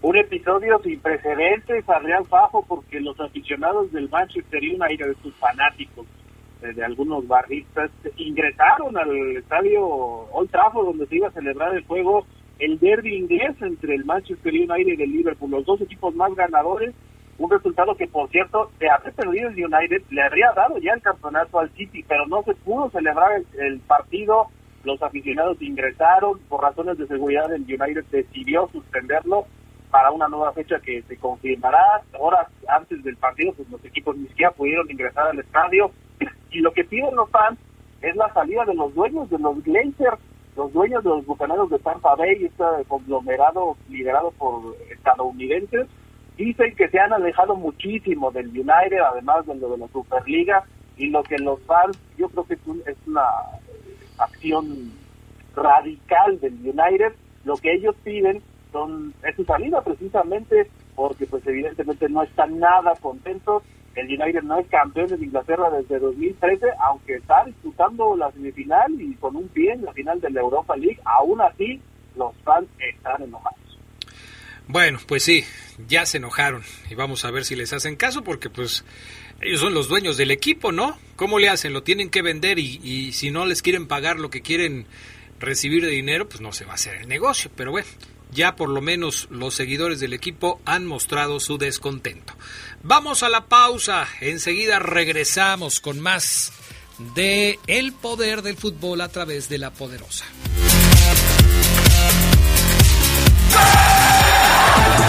Un 0.02 0.18
episodio 0.18 0.82
sin 0.84 1.00
precedentes 1.00 1.88
a 1.88 2.00
Real 2.00 2.26
Fajo 2.26 2.66
porque 2.68 3.00
los 3.00 3.18
aficionados 3.20 3.92
del 3.92 4.10
Manchester 4.10 4.60
United, 4.62 5.16
sus 5.22 5.34
fanáticos, 5.36 6.08
eh, 6.64 6.74
de 6.74 6.84
algunos 6.84 7.28
barristas, 7.28 7.92
ingresaron 8.18 8.98
al 8.98 9.38
estadio 9.38 9.86
Old 9.86 10.50
Trafford 10.50 10.88
donde 10.88 11.06
se 11.06 11.18
iba 11.18 11.28
a 11.28 11.32
celebrar 11.32 11.76
el 11.76 11.86
juego, 11.86 12.26
el 12.58 12.80
derby 12.80 13.16
inglés 13.16 13.56
entre 13.62 13.96
el 13.96 14.06
Manchester 14.06 14.52
United 14.52 15.00
y 15.00 15.04
el 15.04 15.12
Liverpool, 15.12 15.52
los 15.52 15.66
dos 15.66 15.80
equipos 15.82 16.16
más 16.16 16.34
ganadores 16.36 16.94
un 17.38 17.50
resultado 17.50 17.96
que 17.96 18.08
por 18.08 18.30
cierto 18.30 18.72
de 18.80 18.90
haber 18.90 19.14
perdido 19.14 19.50
el 19.50 19.66
United 19.66 20.04
le 20.10 20.22
habría 20.22 20.52
dado 20.56 20.78
ya 20.78 20.94
el 20.94 21.02
campeonato 21.02 21.60
al 21.60 21.72
City 21.72 22.04
pero 22.08 22.28
no 22.28 22.44
se 22.44 22.54
pudo 22.56 22.90
celebrar 22.90 23.42
el, 23.58 23.80
partido. 23.82 24.48
Los 24.84 25.02
aficionados 25.02 25.62
ingresaron 25.62 26.40
por 26.50 26.62
razones 26.62 26.98
de 26.98 27.08
seguridad 27.08 27.52
el 27.54 27.62
United 27.62 28.06
decidió 28.12 28.70
suspenderlo 28.72 29.46
para 29.90 30.12
una 30.12 30.28
nueva 30.28 30.52
fecha 30.54 30.80
que 30.80 31.02
se 31.04 31.18
confirmará. 31.18 32.02
Horas 32.20 32.48
antes 32.68 33.04
del 33.04 33.16
partido 33.18 33.54
pues 33.54 33.70
los 33.70 33.84
equipos 33.86 34.18
ni 34.18 34.28
siquiera 34.28 34.52
pudieron 34.52 34.90
ingresar 34.90 35.28
al 35.28 35.40
estadio. 35.40 35.92
Y 36.52 36.60
lo 36.60 36.72
que 36.72 36.84
piden 36.84 37.16
los 37.16 37.30
fans 37.30 37.58
es 38.02 38.16
la 38.16 38.32
salida 38.34 38.66
de 38.66 38.76
los 38.76 38.94
dueños 38.94 39.30
de 39.30 39.40
los 39.40 39.64
Glazers 39.64 40.20
los 40.56 40.72
dueños 40.72 41.04
de 41.04 41.10
los 41.10 41.26
bucaneros 41.26 41.68
de 41.72 41.80
Tampa 41.80 42.14
Bay 42.16 42.46
este 42.46 42.64
conglomerado 42.88 43.76
liderado 43.90 44.30
por 44.32 44.76
estadounidenses 44.92 45.88
dicen 46.38 46.76
que 46.76 46.90
se 46.90 47.00
han 47.00 47.14
alejado 47.14 47.56
muchísimo 47.56 48.32
del 48.32 48.48
United, 48.48 49.00
además 49.00 49.46
de 49.46 49.56
lo 49.56 49.70
de 49.70 49.78
la 49.78 49.88
Superliga, 49.88 50.64
y 50.98 51.08
lo 51.08 51.24
que 51.24 51.38
los 51.38 51.62
fans, 51.64 51.98
yo 52.18 52.30
creo 52.30 52.46
que 52.46 52.54
es, 52.54 52.98
una 53.08 53.24
acción 54.18 54.92
radical 55.56 56.40
del 56.40 56.54
United, 56.54 57.14
lo 57.46 57.58
que 57.58 57.74
ellos 57.74 57.96
piden 58.04 58.42
son 58.72 59.14
es 59.24 59.36
su 59.36 59.44
salida 59.44 59.82
precisamente 59.82 60.70
porque 60.96 61.26
pues 61.26 61.46
evidentemente 61.48 62.10
no 62.10 62.24
están 62.24 62.60
nada 62.60 62.94
contentos. 63.02 63.64
El 63.96 64.08
United 64.08 64.42
no 64.44 64.58
es 64.58 64.68
campeón 64.68 65.08
de 65.08 65.24
Inglaterra 65.24 65.70
desde 65.70 66.00
2013, 66.00 66.66
aunque 66.80 67.16
está 67.16 67.46
disputando 67.46 68.16
la 68.16 68.32
semifinal 68.32 69.00
y 69.00 69.14
con 69.16 69.36
un 69.36 69.48
pie 69.50 69.74
en 69.74 69.86
la 69.86 69.94
final 69.94 70.20
de 70.20 70.32
la 70.32 70.42
Europa 70.42 70.76
League, 70.76 71.00
aún 71.06 71.42
así 71.42 71.80
los 72.16 72.36
fans 72.44 72.68
están 72.80 73.22
enojados. 73.22 73.73
Bueno, 74.68 75.00
pues 75.06 75.24
sí, 75.24 75.44
ya 75.88 76.06
se 76.06 76.18
enojaron 76.18 76.64
y 76.90 76.96
vamos 76.96 77.26
a 77.26 77.32
ver 77.32 77.46
si 77.46 77.56
les 77.56 77.74
hacen 77.74 77.96
caso 77.96 78.24
porque 78.24 78.50
pues 78.50 78.86
ellos 79.42 79.60
son 79.60 79.74
los 79.74 79.90
dueños 79.90 80.16
del 80.16 80.32
equipo, 80.32 80.72
¿no? 80.72 80.98
¿Cómo 81.16 81.38
le 81.38 81.50
hacen? 81.50 81.74
Lo 81.74 81.84
tienen 81.84 82.10
que 82.10 82.22
vender 82.22 82.60
y, 82.60 83.12
si 83.12 83.30
no 83.30 83.46
les 83.46 83.62
quieren 83.62 83.88
pagar 83.88 84.20
lo 84.20 84.30
que 84.30 84.42
quieren 84.42 84.88
recibir 85.40 85.84
de 85.84 85.92
dinero, 85.92 86.30
pues 86.30 86.40
no 86.40 86.54
se 86.54 86.66
va 86.66 86.72
a 86.72 86.76
hacer 86.76 86.96
el 86.96 87.10
negocio. 87.10 87.52
Pero 87.56 87.72
bueno, 87.72 87.88
ya 88.32 88.56
por 88.56 88.70
lo 88.70 88.82
menos 88.82 89.28
los 89.30 89.54
seguidores 89.54 90.00
del 90.00 90.14
equipo 90.14 90.62
han 90.66 90.86
mostrado 90.86 91.42
su 91.42 91.58
descontento. 91.58 92.34
Vamos 92.84 93.22
a 93.24 93.30
la 93.30 93.48
pausa, 93.48 94.08
enseguida 94.22 94.80
regresamos 94.80 95.82
con 95.82 96.00
más 96.00 96.54
de 97.16 97.60
El 97.68 97.92
poder 97.92 98.44
del 98.44 98.56
fútbol 98.56 99.02
a 99.02 99.10
través 99.10 99.50
de 99.50 99.58
la 99.58 99.72
poderosa. 99.72 100.26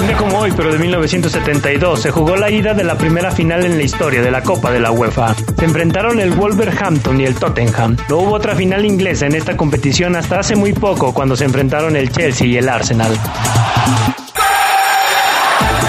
Un 0.00 0.06
día 0.08 0.16
como 0.16 0.38
hoy, 0.38 0.52
pero 0.56 0.72
de 0.72 0.78
1972, 0.78 2.00
se 2.00 2.10
jugó 2.10 2.36
la 2.36 2.50
ida 2.50 2.74
de 2.74 2.84
la 2.84 2.98
primera 2.98 3.30
final 3.30 3.64
en 3.64 3.76
la 3.76 3.82
historia 3.84 4.22
de 4.22 4.30
la 4.30 4.42
Copa 4.42 4.70
de 4.70 4.80
la 4.80 4.90
UEFA. 4.90 5.34
Se 5.58 5.64
enfrentaron 5.64 6.20
el 6.20 6.32
Wolverhampton 6.32 7.20
y 7.20 7.24
el 7.24 7.34
Tottenham. 7.36 7.96
No 8.08 8.18
hubo 8.18 8.34
otra 8.34 8.54
final 8.54 8.84
inglesa 8.84 9.26
en 9.26 9.34
esta 9.34 9.56
competición 9.56 10.16
hasta 10.16 10.40
hace 10.40 10.56
muy 10.56 10.72
poco, 10.72 11.14
cuando 11.14 11.36
se 11.36 11.44
enfrentaron 11.44 11.96
el 11.96 12.10
Chelsea 12.10 12.46
y 12.46 12.56
el 12.56 12.68
Arsenal. 12.68 13.16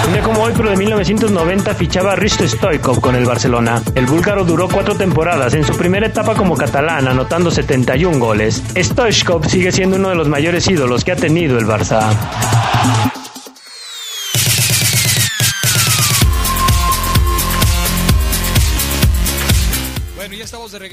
Un 0.06 0.12
día 0.12 0.22
como 0.22 0.42
hoy, 0.42 0.52
pero 0.56 0.70
de 0.70 0.76
1990, 0.76 1.74
fichaba 1.74 2.14
Risto 2.14 2.46
Stoikov 2.46 3.00
con 3.00 3.16
el 3.16 3.26
Barcelona. 3.26 3.82
El 3.96 4.06
búlgaro 4.06 4.44
duró 4.44 4.68
cuatro 4.68 4.94
temporadas 4.94 5.52
en 5.54 5.64
su 5.64 5.76
primera 5.76 6.06
etapa 6.06 6.34
como 6.34 6.56
catalán, 6.56 7.08
anotando 7.08 7.50
71 7.50 8.18
goles. 8.18 8.62
Stoikov 8.76 9.46
sigue 9.48 9.72
siendo 9.72 9.96
uno 9.96 10.10
de 10.10 10.14
los 10.14 10.28
mayores 10.28 10.68
ídolos 10.68 11.04
que 11.04 11.10
ha 11.12 11.16
tenido 11.16 11.58
el 11.58 11.66
Barça. 11.66 12.16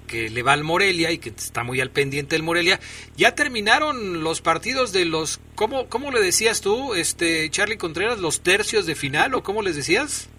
que 0.06 0.30
le 0.30 0.42
va 0.42 0.54
al 0.54 0.64
Morelia 0.64 1.12
y 1.12 1.18
que 1.18 1.28
está 1.28 1.62
muy 1.62 1.82
al 1.82 1.90
pendiente 1.90 2.36
del 2.36 2.42
Morelia. 2.42 2.80
Ya 3.18 3.34
terminaron 3.34 4.24
los 4.24 4.40
partidos 4.40 4.94
de 4.94 5.04
los, 5.04 5.42
¿cómo, 5.54 5.90
cómo 5.90 6.10
le 6.10 6.22
decías 6.22 6.62
tú, 6.62 6.94
este 6.94 7.50
Charlie 7.50 7.76
Contreras, 7.76 8.18
los 8.18 8.40
tercios 8.40 8.86
de 8.86 8.94
final 8.94 9.34
o 9.34 9.42
cómo 9.42 9.60
les 9.60 9.76
decías? 9.76 10.30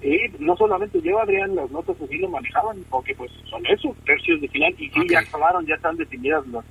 Sí, 0.00 0.18
no 0.40 0.56
solamente 0.56 1.00
yo, 1.00 1.20
Adrián, 1.20 1.54
las 1.54 1.70
notas 1.70 1.96
así 2.02 2.18
lo 2.18 2.28
manejaban, 2.28 2.84
porque 2.90 3.14
pues 3.14 3.30
son 3.48 3.64
esos 3.66 3.96
tercios 3.98 4.40
de 4.40 4.48
final 4.48 4.74
y 4.78 4.90
sí, 4.90 5.00
ya 5.08 5.20
acabaron, 5.20 5.64
ya 5.64 5.76
están 5.76 5.96
definidas 5.96 6.44
las 6.48 6.64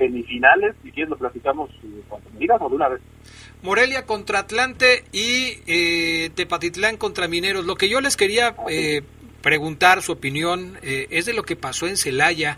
semifinales, 0.00 0.74
si 0.82 0.90
lo 1.02 1.16
platicamos 1.16 1.70
eh, 1.84 2.02
cuando 2.08 2.30
me 2.30 2.40
digas 2.40 2.58
o 2.60 2.68
de 2.70 2.74
una 2.74 2.88
vez. 2.88 3.00
Morelia 3.62 4.06
contra 4.06 4.40
Atlante 4.40 5.04
y 5.12 5.58
eh, 5.66 6.30
Tepatitlán 6.34 6.96
contra 6.96 7.28
Mineros. 7.28 7.66
Lo 7.66 7.76
que 7.76 7.90
yo 7.90 8.00
les 8.00 8.16
quería 8.16 8.56
eh, 8.70 9.02
preguntar 9.42 10.00
su 10.00 10.12
opinión 10.12 10.78
es 10.82 11.26
de 11.26 11.34
lo 11.34 11.42
que 11.42 11.56
pasó 11.56 11.86
en 11.86 11.98
Celaya. 11.98 12.56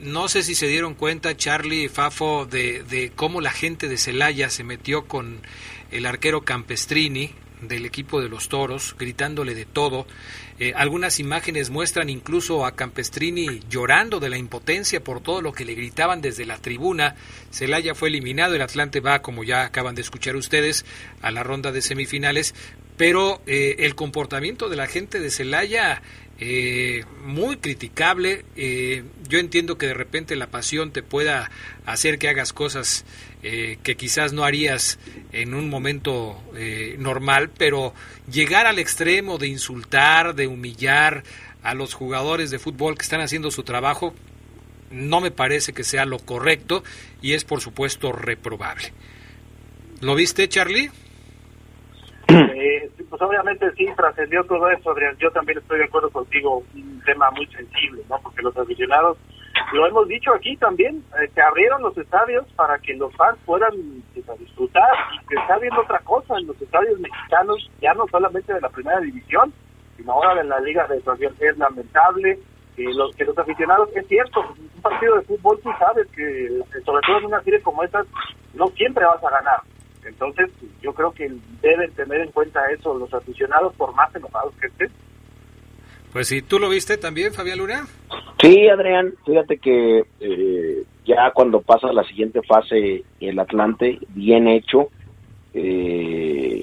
no 0.00 0.28
sé 0.28 0.42
si 0.42 0.54
se 0.54 0.66
dieron 0.66 0.94
cuenta, 0.94 1.36
Charlie 1.36 1.84
y 1.84 1.88
Fafo, 1.88 2.46
de, 2.46 2.82
de 2.84 3.12
cómo 3.14 3.42
la 3.42 3.50
gente 3.50 3.88
de 3.88 3.98
Celaya 3.98 4.48
se 4.48 4.64
metió 4.64 5.06
con 5.06 5.40
el 5.90 6.06
arquero 6.06 6.42
Campestrini 6.42 7.34
del 7.62 7.86
equipo 7.86 8.20
de 8.20 8.28
los 8.28 8.48
Toros, 8.48 8.94
gritándole 8.98 9.54
de 9.54 9.64
todo. 9.64 10.06
Eh, 10.58 10.72
algunas 10.76 11.20
imágenes 11.20 11.70
muestran 11.70 12.10
incluso 12.10 12.66
a 12.66 12.76
Campestrini 12.76 13.60
llorando 13.68 14.20
de 14.20 14.28
la 14.28 14.38
impotencia 14.38 15.02
por 15.02 15.22
todo 15.22 15.40
lo 15.40 15.52
que 15.52 15.64
le 15.64 15.74
gritaban 15.74 16.20
desde 16.20 16.46
la 16.46 16.58
tribuna. 16.58 17.16
Celaya 17.50 17.94
fue 17.94 18.08
eliminado, 18.08 18.54
el 18.54 18.62
Atlante 18.62 19.00
va, 19.00 19.22
como 19.22 19.44
ya 19.44 19.64
acaban 19.64 19.94
de 19.94 20.02
escuchar 20.02 20.36
ustedes, 20.36 20.84
a 21.22 21.30
la 21.30 21.42
ronda 21.42 21.72
de 21.72 21.82
semifinales. 21.82 22.54
pero 22.96 23.40
eh, 23.46 23.76
el 23.78 23.94
comportamiento 23.94 24.68
de 24.68 24.76
la 24.76 24.86
gente 24.86 25.20
de 25.20 25.30
Celaya 25.30 26.02
eh, 26.40 27.04
muy 27.22 27.58
criticable. 27.58 28.44
Eh, 28.56 29.04
yo 29.28 29.38
entiendo 29.38 29.76
que 29.76 29.86
de 29.86 29.94
repente 29.94 30.36
la 30.36 30.46
pasión 30.46 30.90
te 30.90 31.02
pueda 31.02 31.50
hacer 31.84 32.18
que 32.18 32.28
hagas 32.28 32.54
cosas 32.54 33.04
eh, 33.42 33.78
que 33.82 33.96
quizás 33.96 34.32
no 34.32 34.44
harías 34.44 34.98
en 35.32 35.54
un 35.54 35.68
momento 35.68 36.42
eh, 36.56 36.96
normal, 36.98 37.50
pero 37.56 37.94
llegar 38.30 38.66
al 38.66 38.78
extremo 38.78 39.36
de 39.36 39.48
insultar, 39.48 40.34
de 40.34 40.46
humillar 40.46 41.24
a 41.62 41.74
los 41.74 41.92
jugadores 41.92 42.50
de 42.50 42.58
fútbol 42.58 42.96
que 42.96 43.02
están 43.02 43.20
haciendo 43.20 43.50
su 43.50 43.62
trabajo, 43.62 44.14
no 44.90 45.20
me 45.20 45.30
parece 45.30 45.74
que 45.74 45.84
sea 45.84 46.06
lo 46.06 46.18
correcto 46.18 46.82
y 47.20 47.34
es 47.34 47.44
por 47.44 47.60
supuesto 47.60 48.12
reprobable. 48.12 48.92
¿Lo 50.00 50.14
viste, 50.14 50.48
Charlie? 50.48 50.90
Eh, 53.10 53.16
pues 53.18 53.22
obviamente 53.22 53.70
sí 53.76 53.86
trascendió 53.96 54.44
todo 54.44 54.70
eso, 54.70 54.90
Adrián. 54.90 55.16
Yo 55.18 55.30
también 55.32 55.58
estoy 55.58 55.78
de 55.78 55.84
acuerdo 55.84 56.10
contigo, 56.10 56.62
un 56.74 57.02
tema 57.04 57.30
muy 57.32 57.46
sensible, 57.46 58.02
¿no? 58.08 58.18
Porque 58.22 58.42
los 58.42 58.56
aficionados, 58.56 59.18
lo 59.72 59.86
hemos 59.86 60.06
dicho 60.08 60.32
aquí 60.32 60.56
también, 60.56 61.02
eh, 61.20 61.28
se 61.34 61.42
abrieron 61.42 61.82
los 61.82 61.96
estadios 61.98 62.46
para 62.54 62.78
que 62.78 62.94
los 62.94 63.14
fans 63.16 63.38
puedan 63.44 63.72
pues, 64.14 64.38
disfrutar 64.38 64.90
y 65.14 65.26
se 65.26 65.40
está 65.40 65.58
viendo 65.58 65.80
otra 65.80 65.98
cosa 66.00 66.38
en 66.38 66.46
los 66.46 66.60
estadios 66.60 66.98
mexicanos, 67.00 67.70
ya 67.80 67.94
no 67.94 68.06
solamente 68.08 68.52
de 68.52 68.60
la 68.60 68.68
primera 68.68 69.00
división, 69.00 69.52
sino 69.96 70.12
ahora 70.12 70.42
de 70.42 70.44
la 70.44 70.60
Liga 70.60 70.86
de 70.86 70.96
Expansión. 70.96 71.34
Es 71.40 71.58
lamentable 71.58 72.38
que 72.76 72.84
los, 72.84 73.14
que 73.16 73.24
los 73.24 73.36
aficionados, 73.36 73.88
es 73.94 74.06
cierto, 74.06 74.40
un 74.40 74.82
partido 74.82 75.16
de 75.16 75.22
fútbol 75.22 75.60
tú 75.62 75.70
sabes 75.78 76.06
que, 76.14 76.46
eh, 76.46 76.62
sobre 76.84 77.02
todo 77.06 77.18
en 77.18 77.26
una 77.26 77.42
serie 77.42 77.60
como 77.62 77.82
esta, 77.82 78.04
no 78.54 78.68
siempre 78.68 79.04
vas 79.04 79.22
a 79.22 79.30
ganar. 79.30 79.60
Entonces, 80.04 80.50
yo 80.82 80.92
creo 80.92 81.12
que 81.12 81.30
deben 81.60 81.90
tener 81.92 82.20
en 82.20 82.30
cuenta 82.30 82.60
eso 82.70 82.94
los 82.94 83.12
aficionados, 83.12 83.74
por 83.74 83.94
más 83.94 84.14
enojados 84.14 84.54
que 84.60 84.66
estén. 84.66 84.90
Pues 86.12 86.28
sí, 86.28 86.42
¿tú 86.42 86.58
lo 86.58 86.68
viste 86.68 86.96
también, 86.96 87.32
Fabián 87.32 87.58
Luna? 87.58 87.86
Sí, 88.40 88.68
Adrián, 88.68 89.14
fíjate 89.24 89.58
que 89.58 90.04
eh, 90.20 90.82
ya 91.04 91.30
cuando 91.32 91.60
pasa 91.60 91.92
la 91.92 92.02
siguiente 92.04 92.40
fase 92.42 93.04
el 93.20 93.38
Atlante, 93.38 93.98
bien 94.08 94.48
hecho, 94.48 94.88
eh, 95.54 96.62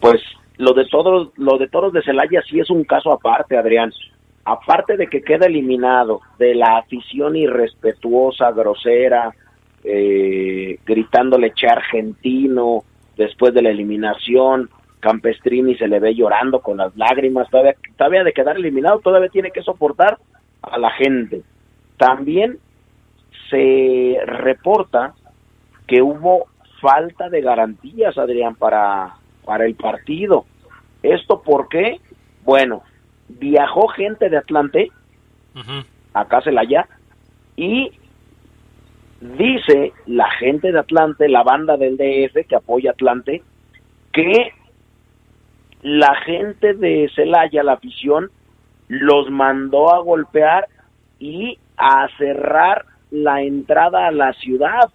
pues 0.00 0.20
lo 0.56 0.72
de 0.72 0.86
todos, 0.86 1.30
lo 1.36 1.56
de 1.58 1.68
Toros 1.68 1.92
de 1.92 2.02
Celaya 2.02 2.42
sí 2.48 2.58
es 2.58 2.70
un 2.70 2.84
caso 2.84 3.12
aparte, 3.12 3.56
Adrián. 3.56 3.92
Aparte 4.44 4.96
de 4.96 5.06
que 5.06 5.22
queda 5.22 5.46
eliminado 5.46 6.20
de 6.38 6.54
la 6.54 6.78
afición 6.78 7.36
irrespetuosa, 7.36 8.50
grosera, 8.50 9.32
eh, 9.84 10.78
gritándole 10.84 11.52
che 11.52 11.66
argentino 11.66 12.84
después 13.16 13.54
de 13.54 13.62
la 13.62 13.70
eliminación, 13.70 14.70
Campestrini 15.00 15.74
se 15.76 15.88
le 15.88 15.98
ve 15.98 16.14
llorando 16.14 16.60
con 16.60 16.76
las 16.76 16.94
lágrimas, 16.96 17.48
todavía, 17.50 17.74
todavía 17.96 18.24
de 18.24 18.32
quedar 18.32 18.56
eliminado, 18.56 19.00
todavía 19.00 19.30
tiene 19.30 19.50
que 19.50 19.62
soportar 19.62 20.18
a 20.62 20.78
la 20.78 20.90
gente. 20.90 21.42
También 21.96 22.58
se 23.48 24.18
reporta 24.26 25.14
que 25.86 26.02
hubo 26.02 26.46
falta 26.80 27.28
de 27.28 27.40
garantías, 27.40 28.16
Adrián, 28.16 28.54
para, 28.54 29.16
para 29.44 29.66
el 29.66 29.74
partido. 29.74 30.44
¿Esto 31.02 31.42
por 31.42 31.68
qué? 31.68 32.00
Bueno, 32.44 32.82
viajó 33.28 33.88
gente 33.88 34.28
de 34.28 34.38
Atlante, 34.38 34.90
acá 36.14 36.40
se 36.42 36.52
la 36.52 36.64
ya, 36.64 36.88
y 37.56 37.92
dice 39.20 39.92
la 40.06 40.30
gente 40.30 40.72
de 40.72 40.78
Atlante, 40.78 41.28
la 41.28 41.42
banda 41.42 41.76
del 41.76 41.96
DF 41.96 42.46
que 42.46 42.56
apoya 42.56 42.92
Atlante, 42.92 43.42
que 44.12 44.52
la 45.82 46.14
gente 46.26 46.74
de 46.74 47.10
Celaya, 47.14 47.62
la 47.62 47.74
afición, 47.74 48.30
los 48.88 49.30
mandó 49.30 49.94
a 49.94 50.00
golpear 50.00 50.68
y 51.18 51.58
a 51.76 52.08
cerrar 52.18 52.84
la 53.10 53.42
entrada 53.42 54.06
a 54.06 54.10
la 54.10 54.32
ciudad. 54.34 54.90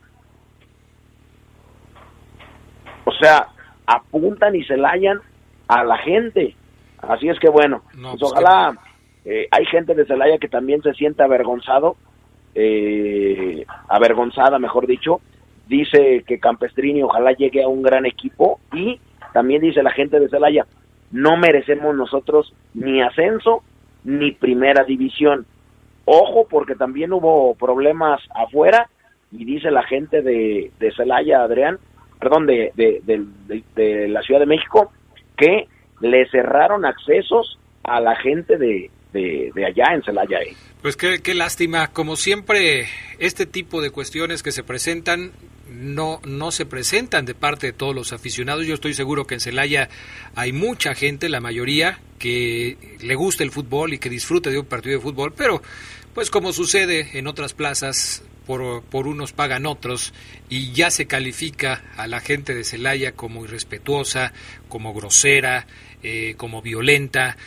O 3.05 3.12
sea, 3.13 3.48
apuntan 3.86 4.55
y 4.55 4.63
se 4.63 4.77
layan 4.77 5.20
a 5.67 5.84
la 5.84 5.98
gente. 5.98 6.56
Así 6.99 7.30
es 7.30 7.39
que 7.39 7.49
bueno, 7.49 7.84
No, 7.95 8.12
pues 8.12 8.21
pues 8.21 8.32
ojalá 8.32 8.78
eh, 9.26 9.47
hay 9.52 9.65
gente 9.65 9.93
de 9.93 10.06
Celaya 10.06 10.38
que 10.38 10.47
también 10.47 10.82
se 10.82 10.93
siente 10.93 11.23
avergonzado, 11.23 11.95
eh, 12.56 13.65
avergonzada, 13.89 14.58
mejor 14.60 14.88
dicho. 14.88 15.22
Dice 15.68 16.24
que 16.26 16.39
Campestrini 16.39 17.04
ojalá 17.04 17.34
llegue 17.34 17.63
a 17.63 17.68
un 17.68 17.82
gran 17.82 18.06
equipo 18.06 18.60
y 18.74 19.00
también 19.34 19.62
dice 19.62 19.84
la 19.84 19.91
gente 19.91 20.20
de 20.20 20.30
Celaya, 20.30 20.65
no 21.12 21.38
merecemos 21.38 21.96
nosotros 21.96 22.54
ni 22.74 23.02
ascenso 23.02 23.63
ni 24.04 24.32
primera 24.32 24.84
división. 24.84 25.46
Ojo, 26.06 26.48
porque 26.48 26.76
también 26.76 27.12
hubo 27.13 27.56
problemas 27.56 28.22
afuera 28.34 28.89
y 29.32 29.44
dice 29.44 29.72
la 29.72 29.84
gente 29.84 30.22
de, 30.22 30.72
de 30.80 30.91
Celaya, 30.94 31.41
Adrián, 31.41 31.80
perdón, 32.20 32.46
de, 32.46 32.72
de, 32.76 34.08
la 34.08 34.22
Ciudad 34.22 34.39
de 34.39 34.46
México, 34.46 34.91
que 35.36 35.68
le 36.00 36.30
cerraron 36.30 36.86
accesos 36.86 37.60
a 37.84 38.00
la 38.00 38.15
gente 38.15 38.58
de, 38.58 38.91
de, 39.15 39.65
allá 39.65 39.95
en 39.95 40.04
Celaya. 40.04 40.39
eh. 40.39 40.56
Pues 40.82 40.97
qué, 40.97 41.21
qué 41.21 41.34
lástima. 41.34 41.88
Como 41.88 42.15
siempre, 42.15 42.88
este 43.19 43.45
tipo 43.45 43.82
de 43.82 43.89
cuestiones 43.89 44.43
que 44.43 44.51
se 44.51 44.63
presentan 44.63 45.32
no, 45.69 46.21
no 46.25 46.51
se 46.51 46.65
presentan 46.65 47.25
de 47.25 47.34
parte 47.34 47.67
de 47.67 47.73
todos 47.73 47.95
los 47.95 48.13
aficionados. 48.13 48.67
Yo 48.67 48.75
estoy 48.75 48.93
seguro 48.93 49.25
que 49.25 49.36
en 49.36 49.39
Celaya 49.39 49.89
hay 50.36 50.51
mucha 50.51 50.93
gente, 50.93 51.30
la 51.30 51.41
mayoría, 51.41 51.99
que 52.19 52.78
le 53.01 53.15
gusta 53.15 53.43
el 53.43 53.51
fútbol 53.51 53.93
y 53.93 53.99
que 53.99 54.10
disfruta 54.10 54.49
de 54.49 54.60
un 54.60 54.65
partido 54.65 54.97
de 54.97 55.01
fútbol, 55.01 55.34
pero 55.36 55.62
pues 56.13 56.30
como 56.30 56.54
sucede 56.54 57.17
en 57.17 57.28
otras 57.28 57.54
plazas, 57.54 58.23
por, 58.45 58.84
por 58.84 59.08
unos 59.08 59.34
pagan 59.34 59.65
otros 59.65 60.13
y 60.49 60.71
ya 60.71 60.91
se 60.91 61.08
califica 61.08 61.84
a 61.97 62.08
la 62.08 62.19
gente 62.19 62.54
de 62.54 62.63
Celaya 62.63 63.13
como 63.13 63.43
irrespetuosa, 63.43 64.34
como 64.69 64.93
grosera, 64.93 65.67
eh, 66.04 66.36
como 66.38 66.62
violenta 66.62 67.38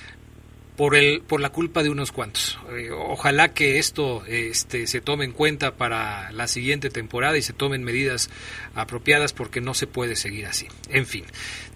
por 0.78 0.94
el 0.94 1.22
por 1.22 1.40
la 1.40 1.50
culpa 1.50 1.82
de 1.82 1.90
unos 1.90 2.12
cuantos. 2.12 2.56
Eh, 2.70 2.90
ojalá 2.92 3.52
que 3.52 3.80
esto 3.80 4.22
este 4.28 4.86
se 4.86 5.00
tome 5.00 5.24
en 5.24 5.32
cuenta 5.32 5.74
para 5.74 6.30
la 6.30 6.46
siguiente 6.46 6.88
temporada 6.88 7.36
y 7.36 7.42
se 7.42 7.52
tomen 7.52 7.82
medidas 7.82 8.30
apropiadas 8.76 9.32
porque 9.32 9.60
no 9.60 9.74
se 9.74 9.88
puede 9.88 10.14
seguir 10.14 10.46
así. 10.46 10.68
En 10.88 11.04
fin, 11.04 11.24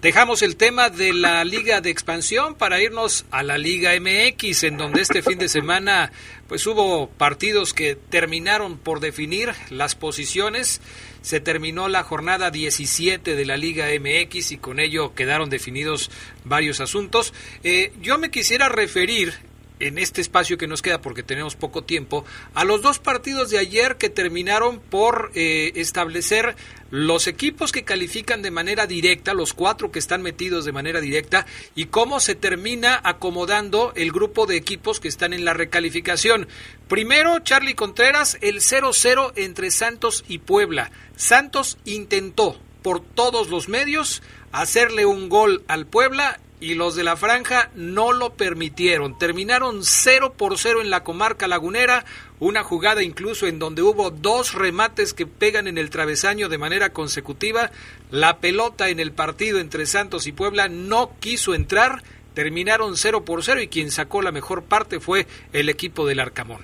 dejamos 0.00 0.42
el 0.42 0.54
tema 0.54 0.88
de 0.88 1.12
la 1.14 1.44
Liga 1.44 1.80
de 1.80 1.90
Expansión 1.90 2.54
para 2.54 2.80
irnos 2.80 3.26
a 3.32 3.42
la 3.42 3.58
Liga 3.58 3.90
MX 4.00 4.62
en 4.62 4.78
donde 4.78 5.02
este 5.02 5.20
fin 5.20 5.36
de 5.36 5.48
semana 5.48 6.12
pues 6.46 6.64
hubo 6.68 7.08
partidos 7.08 7.74
que 7.74 7.96
terminaron 7.96 8.78
por 8.78 9.00
definir 9.00 9.52
las 9.70 9.96
posiciones. 9.96 10.80
Se 11.22 11.40
terminó 11.40 11.88
la 11.88 12.02
jornada 12.02 12.50
17 12.50 13.34
de 13.34 13.44
la 13.44 13.56
Liga 13.56 13.86
MX 13.98 14.52
y 14.52 14.56
con 14.58 14.80
ello 14.80 15.14
quedaron 15.14 15.50
definidos 15.50 16.10
varios 16.44 16.80
asuntos. 16.80 17.32
Eh, 17.62 17.92
yo 18.00 18.18
me 18.18 18.30
quisiera 18.30 18.68
referir 18.68 19.34
en 19.82 19.98
este 19.98 20.20
espacio 20.20 20.56
que 20.56 20.68
nos 20.68 20.80
queda, 20.80 21.00
porque 21.00 21.22
tenemos 21.22 21.56
poco 21.56 21.82
tiempo, 21.82 22.24
a 22.54 22.64
los 22.64 22.82
dos 22.82 22.98
partidos 22.98 23.50
de 23.50 23.58
ayer 23.58 23.96
que 23.96 24.08
terminaron 24.08 24.80
por 24.80 25.32
eh, 25.34 25.72
establecer 25.74 26.54
los 26.90 27.26
equipos 27.26 27.72
que 27.72 27.82
califican 27.82 28.42
de 28.42 28.50
manera 28.50 28.86
directa, 28.86 29.34
los 29.34 29.54
cuatro 29.54 29.90
que 29.90 29.98
están 29.98 30.22
metidos 30.22 30.64
de 30.64 30.72
manera 30.72 31.00
directa, 31.00 31.46
y 31.74 31.86
cómo 31.86 32.20
se 32.20 32.34
termina 32.36 33.00
acomodando 33.02 33.92
el 33.96 34.12
grupo 34.12 34.46
de 34.46 34.56
equipos 34.56 35.00
que 35.00 35.08
están 35.08 35.32
en 35.32 35.44
la 35.44 35.52
recalificación. 35.52 36.46
Primero, 36.86 37.40
Charlie 37.40 37.74
Contreras, 37.74 38.38
el 38.40 38.60
0-0 38.60 39.32
entre 39.36 39.70
Santos 39.70 40.24
y 40.28 40.38
Puebla. 40.38 40.92
Santos 41.16 41.78
intentó 41.84 42.56
por 42.82 43.00
todos 43.00 43.48
los 43.48 43.68
medios 43.68 44.22
hacerle 44.52 45.06
un 45.06 45.28
gol 45.28 45.64
al 45.66 45.86
Puebla 45.86 46.38
y 46.62 46.74
los 46.76 46.94
de 46.94 47.02
la 47.02 47.16
franja 47.16 47.70
no 47.74 48.12
lo 48.12 48.34
permitieron. 48.34 49.18
Terminaron 49.18 49.82
0 49.82 50.34
por 50.38 50.56
0 50.56 50.80
en 50.80 50.90
la 50.90 51.02
comarca 51.02 51.48
lagunera, 51.48 52.04
una 52.38 52.62
jugada 52.62 53.02
incluso 53.02 53.48
en 53.48 53.58
donde 53.58 53.82
hubo 53.82 54.12
dos 54.12 54.54
remates 54.54 55.12
que 55.12 55.26
pegan 55.26 55.66
en 55.66 55.76
el 55.76 55.90
travesaño 55.90 56.48
de 56.48 56.58
manera 56.58 56.90
consecutiva. 56.90 57.72
La 58.12 58.38
pelota 58.38 58.90
en 58.90 59.00
el 59.00 59.10
partido 59.10 59.58
entre 59.58 59.86
Santos 59.86 60.28
y 60.28 60.32
Puebla 60.32 60.68
no 60.68 61.10
quiso 61.18 61.54
entrar, 61.54 62.04
terminaron 62.32 62.96
0 62.96 63.24
por 63.24 63.42
0 63.42 63.60
y 63.60 63.66
quien 63.66 63.90
sacó 63.90 64.22
la 64.22 64.30
mejor 64.30 64.62
parte 64.62 65.00
fue 65.00 65.26
el 65.52 65.68
equipo 65.68 66.06
del 66.06 66.20
Arcamón. 66.20 66.62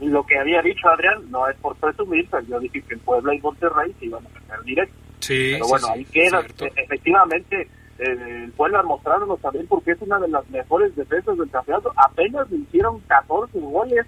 Lo 0.00 0.24
que 0.24 0.38
había 0.38 0.62
dicho 0.62 0.88
Adrián 0.88 1.28
no 1.32 1.48
es 1.48 1.56
por 1.56 1.74
presumir, 1.74 2.28
pero 2.30 2.44
yo 2.46 2.60
dije 2.60 2.80
que 2.82 2.94
en 2.94 3.00
Puebla 3.00 3.34
y 3.34 3.40
Monterrey 3.40 3.92
se 3.98 4.06
iban 4.06 4.24
a 4.24 4.40
ganar 4.40 4.62
directo. 4.62 4.94
Sí, 5.18 5.50
Pero 5.54 5.66
bueno, 5.66 5.86
sí, 5.88 5.92
ahí 5.94 6.04
queda. 6.04 6.40
cierto. 6.42 6.66
Efectivamente, 6.76 7.68
el 8.02 8.52
Puebla 8.52 8.82
mostrándonos 8.82 9.40
también 9.40 9.66
porque 9.66 9.92
es 9.92 10.02
una 10.02 10.18
de 10.18 10.28
las 10.28 10.48
mejores 10.50 10.94
defensas 10.96 11.38
del 11.38 11.50
campeonato. 11.50 11.92
Apenas 11.96 12.50
le 12.50 12.58
hicieron 12.58 13.00
14 13.00 13.58
goles. 13.60 14.06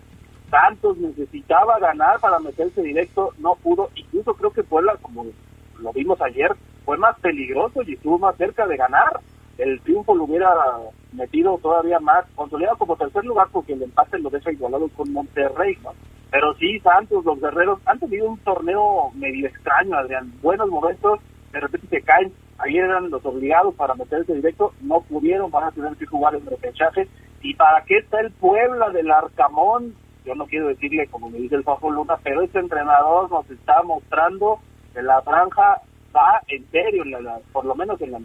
Santos 0.51 0.97
necesitaba 0.99 1.79
ganar 1.79 2.21
para 2.21 2.39
meterse 2.39 2.83
directo, 2.83 3.33
no 3.39 3.55
pudo. 3.57 3.91
Incluso 3.95 4.35
creo 4.35 4.51
que 4.51 4.63
Puebla, 4.63 4.97
como 5.01 5.27
lo 5.81 5.93
vimos 5.93 6.21
ayer, 6.21 6.53
fue 6.85 6.97
más 6.99 7.19
peligroso 7.21 7.83
y 7.83 7.95
estuvo 7.95 8.19
más 8.19 8.37
cerca 8.37 8.67
de 8.67 8.77
ganar. 8.77 9.21
El 9.59 9.81
triunfo 9.81 10.15
lo 10.15 10.25
hubiera 10.25 10.51
metido 11.13 11.59
todavía 11.59 12.01
más, 12.01 12.25
consolidado 12.35 12.77
como 12.77 12.97
tercer 12.97 13.25
lugar 13.25 13.49
porque 13.53 13.73
el 13.73 13.83
empate 13.83 14.19
lo 14.19 14.31
deja 14.31 14.51
igualado 14.53 14.89
con 14.89 15.13
Monterrey. 15.13 15.79
Pero 16.31 16.55
sí, 16.55 16.81
Santos, 16.81 17.25
los 17.25 17.41
guerreros 17.41 17.79
han 17.87 18.01
tenido 18.01 18.29
un 18.29 18.39
torneo 18.39 19.11
medio 19.15 19.47
extraño, 19.47 19.97
Adrián. 19.97 20.33
Buenos 20.43 20.69
momentos, 20.69 21.21
de 21.55 21.61
repente 21.61 21.87
se 21.89 22.03
caen. 22.03 22.33
Ayer 22.59 22.85
eran 22.85 23.11
los 23.11 23.25
obligados 23.25 23.75
para 23.75 23.95
meterse 23.95 24.35
directo, 24.35 24.73
no 24.81 25.01
pudieron, 25.01 25.51
van 25.51 25.65
a 25.65 25.73
tener 25.73 25.97
que 25.97 26.07
jugar 26.07 26.35
el 26.35 26.47
repechaje. 26.47 27.09
¿Y 27.43 27.55
para 27.55 27.85
qué 27.85 27.99
está 27.99 28.21
el 28.21 28.31
Puebla 28.33 28.91
del 28.91 29.11
Arcamón? 29.11 29.95
Yo 30.25 30.35
no 30.35 30.47
quiero 30.47 30.69
decirle, 30.69 31.07
como 31.09 31.31
me 31.31 31.39
dice 31.39 31.57
el 31.57 31.65
Fafo 31.65 31.91
Luna, 31.91 32.17
pero 32.23 32.43
este 32.43 32.59
entrenador 32.59 33.31
nos 33.31 33.49
está 33.51 33.83
mostrando 33.83 34.61
que 34.93 35.03
la 35.03 35.21
franja 35.23 35.83
va 36.15 36.41
en 36.49 36.65
serio, 36.71 37.05
por 37.53 37.65
lo 37.65 37.75
menos 37.75 38.01
en 38.01 38.13
la 38.13 38.19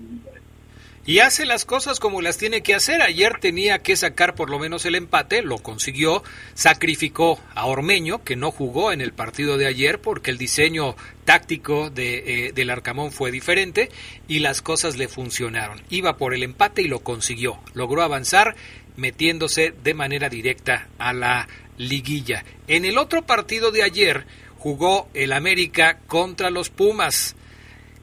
y 1.09 1.21
hace 1.21 1.47
las 1.47 1.65
cosas 1.65 1.99
como 1.99 2.21
las 2.21 2.37
tiene 2.37 2.61
que 2.61 2.75
hacer. 2.75 3.01
Ayer 3.01 3.39
tenía 3.41 3.79
que 3.79 3.95
sacar 3.95 4.35
por 4.35 4.51
lo 4.51 4.59
menos 4.59 4.85
el 4.85 4.93
empate, 4.93 5.41
lo 5.41 5.57
consiguió, 5.57 6.21
sacrificó 6.53 7.39
a 7.55 7.65
Ormeño, 7.65 8.23
que 8.23 8.35
no 8.35 8.51
jugó 8.51 8.91
en 8.91 9.01
el 9.01 9.11
partido 9.11 9.57
de 9.57 9.65
ayer 9.65 9.99
porque 9.99 10.29
el 10.29 10.37
diseño 10.37 10.95
táctico 11.25 11.89
de, 11.89 12.49
eh, 12.49 12.51
del 12.53 12.69
Arcamón 12.69 13.11
fue 13.11 13.31
diferente 13.31 13.89
y 14.27 14.37
las 14.37 14.61
cosas 14.61 14.97
le 14.97 15.07
funcionaron. 15.07 15.81
Iba 15.89 16.15
por 16.15 16.35
el 16.35 16.43
empate 16.43 16.83
y 16.83 16.87
lo 16.87 16.99
consiguió. 16.99 17.59
Logró 17.73 18.03
avanzar 18.03 18.55
metiéndose 18.95 19.73
de 19.83 19.95
manera 19.95 20.29
directa 20.29 20.89
a 20.99 21.11
la 21.11 21.47
liguilla. 21.79 22.45
En 22.67 22.85
el 22.85 22.99
otro 22.99 23.25
partido 23.25 23.71
de 23.71 23.81
ayer 23.81 24.27
jugó 24.59 25.09
el 25.15 25.33
América 25.33 26.01
contra 26.05 26.51
los 26.51 26.69
Pumas. 26.69 27.35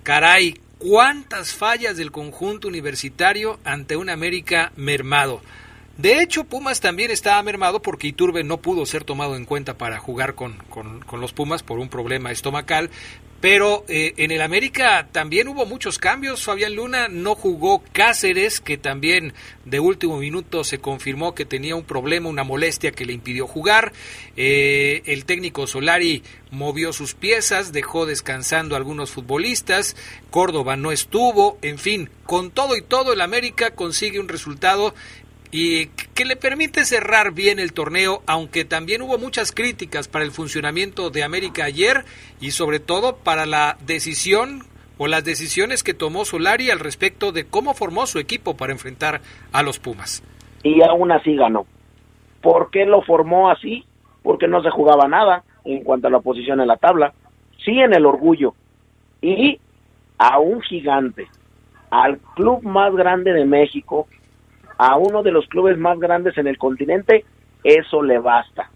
Caray, 0.02 0.56
cuántas 0.78 1.54
fallas 1.54 1.96
del 1.96 2.12
conjunto 2.12 2.68
universitario 2.68 3.58
ante 3.64 3.96
un 3.96 4.10
América 4.10 4.72
mermado. 4.76 5.40
De 5.96 6.20
hecho, 6.20 6.44
Pumas 6.44 6.80
también 6.80 7.10
estaba 7.10 7.42
mermado 7.42 7.80
porque 7.80 8.08
Iturbe 8.08 8.44
no 8.44 8.58
pudo 8.58 8.84
ser 8.84 9.04
tomado 9.04 9.34
en 9.34 9.46
cuenta 9.46 9.78
para 9.78 9.98
jugar 9.98 10.34
con, 10.34 10.58
con, 10.68 11.20
los 11.20 11.32
Pumas 11.32 11.62
por 11.62 11.78
un 11.78 11.88
problema 11.88 12.30
estomacal, 12.30 12.90
pero 13.40 13.84
eh, 13.88 14.14
en 14.16 14.30
el 14.30 14.40
América 14.40 15.08
también 15.12 15.48
hubo 15.48 15.66
muchos 15.66 15.98
cambios. 15.98 16.42
Fabián 16.42 16.74
Luna 16.74 17.08
no 17.08 17.34
jugó 17.34 17.82
Cáceres, 17.92 18.60
que 18.60 18.78
también 18.78 19.34
de 19.64 19.80
último 19.80 20.18
minuto 20.18 20.64
se 20.64 20.78
confirmó 20.78 21.34
que 21.34 21.44
tenía 21.44 21.76
un 21.76 21.84
problema, 21.84 22.28
una 22.28 22.44
molestia 22.44 22.92
que 22.92 23.04
le 23.04 23.12
impidió 23.12 23.46
jugar. 23.46 23.92
Eh, 24.36 25.02
el 25.06 25.24
técnico 25.24 25.66
Solari 25.66 26.22
movió 26.50 26.92
sus 26.92 27.14
piezas, 27.14 27.72
dejó 27.72 28.06
descansando 28.06 28.74
a 28.74 28.78
algunos 28.78 29.10
futbolistas. 29.10 29.96
Córdoba 30.30 30.76
no 30.76 30.90
estuvo. 30.90 31.58
En 31.62 31.78
fin, 31.78 32.10
con 32.24 32.50
todo 32.50 32.76
y 32.76 32.82
todo, 32.82 33.12
el 33.12 33.20
América 33.20 33.72
consigue 33.72 34.18
un 34.18 34.28
resultado 34.28 34.94
y 35.58 35.86
que 36.14 36.26
le 36.26 36.36
permite 36.36 36.84
cerrar 36.84 37.32
bien 37.32 37.58
el 37.58 37.72
torneo, 37.72 38.20
aunque 38.26 38.66
también 38.66 39.00
hubo 39.00 39.16
muchas 39.16 39.52
críticas 39.52 40.06
para 40.06 40.22
el 40.22 40.30
funcionamiento 40.30 41.08
de 41.08 41.24
América 41.24 41.64
ayer 41.64 42.04
y 42.42 42.50
sobre 42.50 42.78
todo 42.78 43.16
para 43.16 43.46
la 43.46 43.78
decisión 43.86 44.64
o 44.98 45.06
las 45.06 45.24
decisiones 45.24 45.82
que 45.82 45.94
tomó 45.94 46.26
Solari 46.26 46.70
al 46.70 46.78
respecto 46.78 47.32
de 47.32 47.46
cómo 47.46 47.72
formó 47.72 48.04
su 48.04 48.18
equipo 48.18 48.54
para 48.54 48.74
enfrentar 48.74 49.22
a 49.50 49.62
los 49.62 49.78
Pumas. 49.78 50.22
Y 50.62 50.82
aún 50.82 51.10
así 51.10 51.34
ganó. 51.36 51.64
¿Por 52.42 52.70
qué 52.70 52.84
lo 52.84 53.00
formó 53.00 53.48
así? 53.48 53.86
Porque 54.22 54.48
no 54.48 54.62
se 54.62 54.68
jugaba 54.68 55.08
nada 55.08 55.42
en 55.64 55.82
cuanto 55.84 56.08
a 56.08 56.10
la 56.10 56.20
posición 56.20 56.60
en 56.60 56.68
la 56.68 56.76
tabla. 56.76 57.14
Sí 57.64 57.80
en 57.80 57.94
el 57.94 58.04
orgullo. 58.04 58.52
Y 59.22 59.58
a 60.18 60.38
un 60.38 60.60
gigante, 60.60 61.28
al 61.88 62.18
club 62.34 62.62
más 62.62 62.94
grande 62.94 63.32
de 63.32 63.46
México, 63.46 64.06
a 64.78 64.96
uno 64.96 65.22
de 65.22 65.32
los 65.32 65.46
clubes 65.46 65.78
más 65.78 65.98
grandes 65.98 66.36
en 66.38 66.46
el 66.46 66.58
continente, 66.58 67.24
eso 67.64 68.02
le 68.02 68.18
basta. 68.18 68.70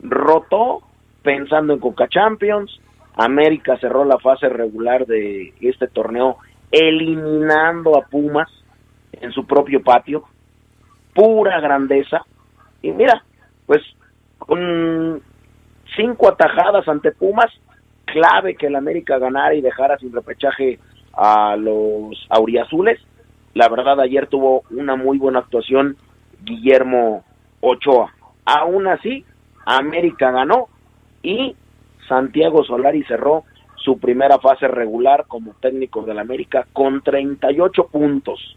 Rotó 0.00 0.80
pensando 1.22 1.72
en 1.72 1.80
Coca 1.80 2.08
Champions, 2.08 2.80
América 3.14 3.78
cerró 3.78 4.04
la 4.04 4.18
fase 4.18 4.48
regular 4.48 5.06
de 5.06 5.54
este 5.60 5.86
torneo 5.88 6.38
eliminando 6.70 7.96
a 7.96 8.06
Pumas 8.06 8.48
en 9.12 9.30
su 9.32 9.46
propio 9.46 9.82
patio, 9.82 10.24
pura 11.14 11.60
grandeza. 11.60 12.22
Y 12.80 12.90
mira, 12.90 13.22
pues 13.66 13.82
con 14.38 15.22
cinco 15.94 16.28
atajadas 16.28 16.88
ante 16.88 17.12
Pumas, 17.12 17.50
clave 18.06 18.56
que 18.56 18.66
el 18.66 18.76
América 18.76 19.18
ganara 19.18 19.54
y 19.54 19.60
dejara 19.60 19.98
sin 19.98 20.12
repechaje 20.12 20.78
a 21.12 21.56
los 21.56 22.26
auriazules, 22.30 23.00
la 23.54 23.68
verdad, 23.68 24.00
ayer 24.00 24.26
tuvo 24.28 24.62
una 24.70 24.96
muy 24.96 25.18
buena 25.18 25.40
actuación 25.40 25.96
Guillermo 26.42 27.24
Ochoa. 27.60 28.12
Aún 28.44 28.86
así, 28.86 29.24
América 29.66 30.30
ganó 30.30 30.68
y 31.22 31.54
Santiago 32.08 32.64
Solari 32.64 33.04
cerró 33.04 33.44
su 33.76 33.98
primera 33.98 34.38
fase 34.38 34.68
regular 34.68 35.26
como 35.28 35.54
técnico 35.60 36.02
del 36.02 36.18
América 36.18 36.66
con 36.72 37.02
38 37.02 37.88
puntos. 37.88 38.56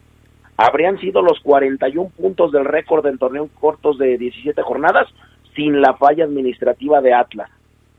Habrían 0.57 0.97
sido 0.99 1.21
los 1.21 1.39
41 1.41 2.11
puntos 2.15 2.51
del 2.51 2.65
récord 2.65 3.05
en 3.07 3.17
torneos 3.17 3.49
cortos 3.59 3.97
de 3.97 4.17
17 4.17 4.61
jornadas 4.61 5.07
sin 5.55 5.81
la 5.81 5.95
falla 5.95 6.23
administrativa 6.23 7.01
de 7.01 7.13
Atlas. 7.13 7.49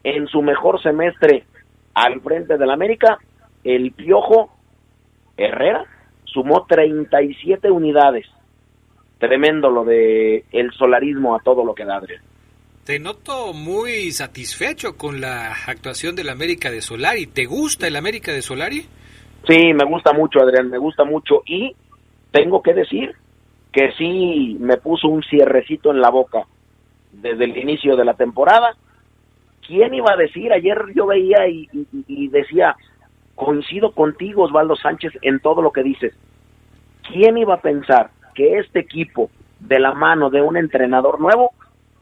En 0.02 0.26
su 0.28 0.40
mejor 0.40 0.80
semestre 0.82 1.44
al 1.94 2.20
frente 2.20 2.56
del 2.56 2.70
América, 2.70 3.18
el 3.64 3.92
Piojo 3.92 4.50
Herrera 5.36 5.84
sumó 6.26 6.66
37 6.66 7.70
unidades. 7.70 8.26
Tremendo 9.18 9.70
lo 9.70 9.84
de 9.84 10.44
el 10.52 10.72
solarismo 10.72 11.34
a 11.34 11.40
todo 11.40 11.64
lo 11.64 11.74
que 11.74 11.84
da, 11.84 11.96
Adrián. 11.96 12.22
Te 12.84 13.00
noto 13.00 13.52
muy 13.52 14.12
satisfecho 14.12 14.96
con 14.96 15.20
la 15.20 15.52
actuación 15.66 16.14
del 16.14 16.28
América 16.28 16.70
de 16.70 16.80
Solari. 16.80 17.26
¿Te 17.26 17.44
gusta 17.46 17.88
el 17.88 17.96
América 17.96 18.32
de 18.32 18.42
Solari? 18.42 18.86
Sí, 19.48 19.72
me 19.74 19.84
gusta 19.84 20.12
mucho, 20.12 20.40
Adrián, 20.40 20.70
me 20.70 20.78
gusta 20.78 21.04
mucho. 21.04 21.42
Y 21.46 21.74
tengo 22.30 22.62
que 22.62 22.74
decir 22.74 23.14
que 23.72 23.92
sí 23.98 24.56
me 24.60 24.76
puso 24.76 25.08
un 25.08 25.22
cierrecito 25.22 25.90
en 25.90 26.00
la 26.00 26.10
boca 26.10 26.44
desde 27.10 27.44
el 27.44 27.56
inicio 27.56 27.96
de 27.96 28.04
la 28.04 28.14
temporada. 28.14 28.76
¿Quién 29.66 29.94
iba 29.94 30.12
a 30.12 30.16
decir? 30.16 30.52
Ayer 30.52 30.78
yo 30.94 31.06
veía 31.06 31.48
y, 31.48 31.68
y 32.06 32.28
decía, 32.28 32.76
coincido 33.36 33.92
contigo, 33.92 34.42
Osvaldo 34.42 34.74
Sánchez, 34.74 35.12
en 35.22 35.38
todo 35.38 35.62
lo 35.62 35.70
que 35.70 35.84
dices. 35.84 36.12
¿quién 37.08 37.38
iba 37.38 37.54
a 37.54 37.60
pensar 37.60 38.10
que 38.34 38.58
este 38.58 38.80
equipo, 38.80 39.30
de 39.60 39.80
la 39.80 39.94
mano 39.94 40.30
de 40.30 40.42
un 40.42 40.56
entrenador 40.56 41.20
nuevo, 41.20 41.52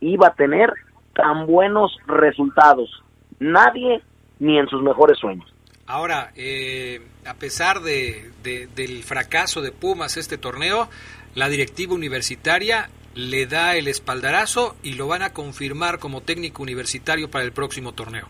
iba 0.01 0.29
a 0.29 0.35
tener 0.35 0.73
tan 1.15 1.47
buenos 1.47 1.97
resultados? 2.07 3.03
Nadie 3.39 4.03
ni 4.39 4.59
en 4.59 4.67
sus 4.69 4.83
mejores 4.83 5.19
sueños. 5.19 5.47
Ahora, 5.87 6.31
eh, 6.35 7.01
a 7.27 7.35
pesar 7.35 7.81
de, 7.81 8.31
del 8.43 9.03
fracaso 9.03 9.61
de 9.61 9.71
Pumas 9.71 10.17
este 10.17 10.39
torneo, 10.39 10.89
la 11.35 11.49
directiva 11.49 11.95
universitaria 11.95 12.89
le 13.15 13.47
da 13.47 13.77
el 13.77 13.87
espaldarazo 13.87 14.77
y 14.83 14.95
lo 14.95 15.07
van 15.07 15.23
a 15.23 15.33
confirmar 15.33 15.99
como 15.99 16.23
técnico 16.23 16.63
universitario 16.63 17.31
para 17.31 17.45
el 17.45 17.53
próximo 17.53 17.93
torneo. 17.93 18.27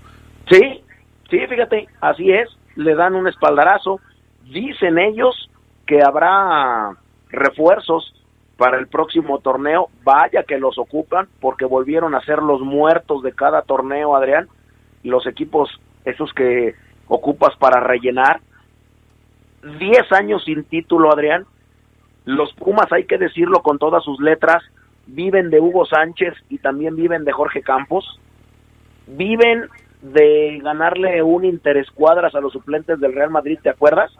Sí, 0.50 0.82
sí, 1.30 1.38
fíjate, 1.48 1.88
así 2.00 2.30
es, 2.32 2.48
le 2.76 2.94
dan 2.94 3.14
un 3.14 3.28
espaldarazo, 3.28 4.00
dicen 4.44 4.98
ellos 4.98 5.50
que 5.86 6.02
habrá 6.02 6.96
refuerzos 7.28 8.14
para 8.56 8.78
el 8.78 8.86
próximo 8.86 9.40
torneo, 9.40 9.88
vaya 10.04 10.44
que 10.44 10.58
los 10.58 10.78
ocupan, 10.78 11.28
porque 11.40 11.64
volvieron 11.64 12.14
a 12.14 12.20
ser 12.20 12.38
los 12.42 12.60
muertos 12.60 13.22
de 13.22 13.32
cada 13.32 13.62
torneo, 13.62 14.14
Adrián, 14.14 14.48
los 15.02 15.26
equipos 15.26 15.68
esos 16.04 16.32
que 16.32 16.74
ocupas 17.08 17.56
para 17.58 17.80
rellenar. 17.80 18.40
Diez 19.78 20.10
años 20.12 20.44
sin 20.44 20.64
título, 20.64 21.12
Adrián. 21.12 21.46
Los 22.24 22.52
Pumas, 22.54 22.90
hay 22.92 23.04
que 23.04 23.18
decirlo 23.18 23.62
con 23.62 23.78
todas 23.78 24.02
sus 24.04 24.20
letras, 24.20 24.62
viven 25.06 25.50
de 25.50 25.60
Hugo 25.60 25.84
Sánchez 25.84 26.34
y 26.48 26.58
también 26.58 26.96
viven 26.96 27.24
de 27.24 27.32
Jorge 27.32 27.62
Campos. 27.62 28.18
Viven 29.06 29.68
de 30.04 30.60
ganarle 30.62 31.22
un 31.22 31.46
interescuadras 31.46 32.34
a 32.34 32.40
los 32.40 32.52
suplentes 32.52 33.00
del 33.00 33.14
Real 33.14 33.30
Madrid, 33.30 33.58
¿te 33.62 33.70
acuerdas? 33.70 34.12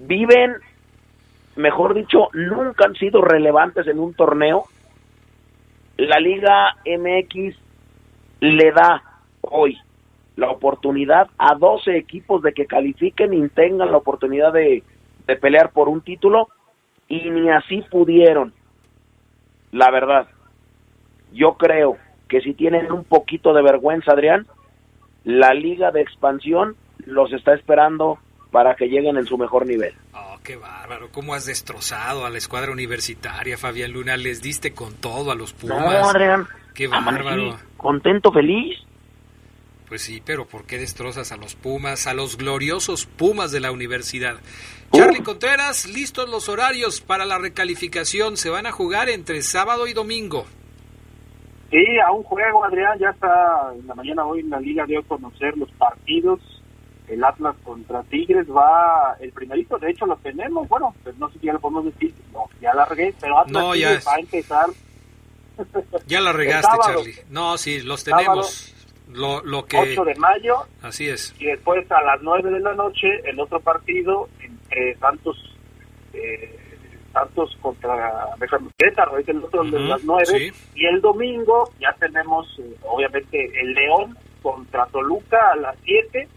viven, 0.00 0.54
mejor 1.56 1.94
dicho, 1.94 2.28
nunca 2.32 2.86
han 2.86 2.94
sido 2.94 3.20
relevantes 3.20 3.86
en 3.86 3.98
un 3.98 4.14
torneo. 4.14 4.64
La 5.96 6.18
Liga 6.18 6.76
MX 6.84 7.56
le 8.40 8.72
da 8.72 9.02
hoy 9.42 9.76
la 10.36 10.50
oportunidad 10.50 11.28
a 11.36 11.54
12 11.56 11.96
equipos 11.96 12.42
de 12.42 12.52
que 12.52 12.66
califiquen 12.66 13.34
y 13.34 13.48
tengan 13.48 13.90
la 13.90 13.96
oportunidad 13.96 14.52
de, 14.52 14.84
de 15.26 15.36
pelear 15.36 15.70
por 15.70 15.88
un 15.88 16.00
título 16.00 16.48
y 17.08 17.30
ni 17.30 17.50
así 17.50 17.82
pudieron. 17.90 18.52
La 19.72 19.90
verdad, 19.90 20.28
yo 21.32 21.54
creo 21.54 21.96
que 22.28 22.40
si 22.40 22.54
tienen 22.54 22.92
un 22.92 23.04
poquito 23.04 23.52
de 23.52 23.62
vergüenza, 23.62 24.12
Adrián, 24.12 24.46
la 25.24 25.54
liga 25.54 25.90
de 25.90 26.02
expansión 26.02 26.76
los 27.06 27.32
está 27.32 27.54
esperando 27.54 28.18
para 28.50 28.74
que 28.76 28.86
lleguen 28.86 29.16
en 29.16 29.26
su 29.26 29.36
mejor 29.36 29.66
nivel. 29.66 29.94
Oh, 30.14 30.38
qué 30.42 30.56
bárbaro. 30.56 31.10
¿Cómo 31.12 31.34
has 31.34 31.46
destrozado 31.46 32.24
a 32.24 32.30
la 32.30 32.38
escuadra 32.38 32.72
universitaria, 32.72 33.58
Fabián 33.58 33.92
Luna? 33.92 34.16
Les 34.16 34.40
diste 34.40 34.72
con 34.72 34.94
todo 34.94 35.30
a 35.30 35.34
los 35.34 35.52
Pumas. 35.52 35.80
No, 35.80 36.08
Adrián. 36.08 36.46
Qué 36.74 36.86
bárbaro. 36.86 37.58
Contento, 37.76 38.32
feliz. 38.32 38.78
Pues 39.88 40.02
sí, 40.02 40.22
pero 40.24 40.46
¿por 40.46 40.64
qué 40.64 40.78
destrozas 40.78 41.32
a 41.32 41.36
los 41.36 41.54
Pumas, 41.54 42.06
a 42.06 42.14
los 42.14 42.36
gloriosos 42.36 43.06
Pumas 43.06 43.52
de 43.52 43.60
la 43.60 43.72
universidad? 43.72 44.36
Charlie 44.92 45.22
Contreras, 45.22 45.86
listos 45.86 46.28
los 46.28 46.48
horarios 46.48 47.00
para 47.00 47.24
la 47.24 47.38
recalificación. 47.38 48.36
Se 48.36 48.50
van 48.50 48.66
a 48.66 48.72
jugar 48.72 49.08
entre 49.08 49.40
sábado 49.42 49.86
y 49.86 49.94
domingo. 49.94 50.46
Sí, 51.70 51.84
a 52.04 52.10
un 52.12 52.22
juego, 52.22 52.64
Adrián. 52.64 52.98
Ya 52.98 53.10
está 53.10 53.72
en 53.74 53.86
la 53.86 53.94
mañana 53.94 54.24
hoy 54.24 54.40
en 54.40 54.50
la 54.50 54.60
liga 54.60 54.86
dio 54.86 55.00
a 55.00 55.04
conocer 55.04 55.56
los 55.56 55.70
partidos. 55.72 56.40
El 57.08 57.24
Atlas 57.24 57.56
contra 57.64 58.02
Tigres 58.04 58.46
va 58.50 59.16
el 59.20 59.32
primerito. 59.32 59.78
De 59.78 59.90
hecho, 59.90 60.06
lo 60.06 60.16
tenemos. 60.16 60.68
Bueno, 60.68 60.94
pues 61.02 61.16
no 61.18 61.30
sé 61.30 61.38
si 61.38 61.46
ya 61.46 61.54
lo 61.54 61.60
podemos 61.60 61.86
decir. 61.86 62.14
No, 62.32 62.44
ya 62.60 62.74
largué, 62.74 63.14
pero 63.20 63.38
Atlas 63.38 63.62
no, 63.62 63.74
ya 63.74 63.98
va 64.06 64.14
a 64.14 64.20
empezar. 64.20 64.66
Ya 66.06 66.20
la 66.20 66.32
regaste, 66.32 66.76
Charlie. 66.84 67.14
No, 67.30 67.58
sí, 67.58 67.82
los 67.82 68.04
tenemos. 68.04 68.74
Lo, 69.12 69.42
lo 69.42 69.64
que... 69.64 69.78
8 69.78 70.04
de 70.04 70.14
mayo. 70.16 70.54
Así 70.82 71.08
es. 71.08 71.34
Y 71.38 71.46
después 71.46 71.90
a 71.90 72.02
las 72.02 72.20
9 72.22 72.50
de 72.50 72.60
la 72.60 72.74
noche 72.74 73.08
el 73.24 73.40
otro 73.40 73.58
partido 73.60 74.28
entre 74.38 74.96
Santos 74.98 75.36
eh, 76.12 76.57
Santos 77.12 77.56
contra 77.60 78.28
Querétaro, 78.76 79.18
es 79.18 79.28
el 79.28 79.42
otro 79.42 79.64
de 79.64 79.80
las 79.80 80.04
9. 80.04 80.52
Y 80.74 80.86
el 80.86 81.00
domingo 81.00 81.70
ya 81.80 81.92
tenemos, 81.98 82.46
eh, 82.58 82.76
obviamente, 82.84 83.50
el 83.60 83.72
León 83.74 84.16
contra 84.42 84.86
Toluca 84.86 85.52
a 85.52 85.56
las 85.56 85.76
7 85.84 86.28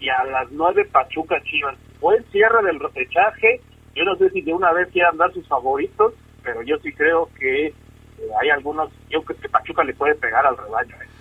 y 0.00 0.08
a 0.08 0.24
las 0.24 0.50
9 0.50 0.86
Pachuca 0.90 1.42
Chivas. 1.42 1.76
Buen 2.00 2.24
cierre 2.30 2.62
del 2.64 2.80
repechaje. 2.80 3.60
Yo 3.94 4.04
no 4.04 4.16
sé 4.16 4.30
si 4.30 4.40
de 4.40 4.52
una 4.52 4.72
vez 4.72 4.88
quieran 4.92 5.16
dar 5.16 5.32
sus 5.32 5.46
favoritos, 5.46 6.14
pero 6.42 6.62
yo 6.62 6.76
sí 6.78 6.92
creo 6.92 7.28
que 7.38 7.66
eh, 7.66 7.74
hay 8.40 8.50
algunos, 8.50 8.90
yo 9.10 9.22
creo 9.22 9.38
que 9.38 9.48
Pachuca 9.48 9.84
le 9.84 9.94
puede 9.94 10.14
pegar 10.14 10.46
al 10.46 10.56
rebaño. 10.56 10.96
¿eh? 10.96 11.12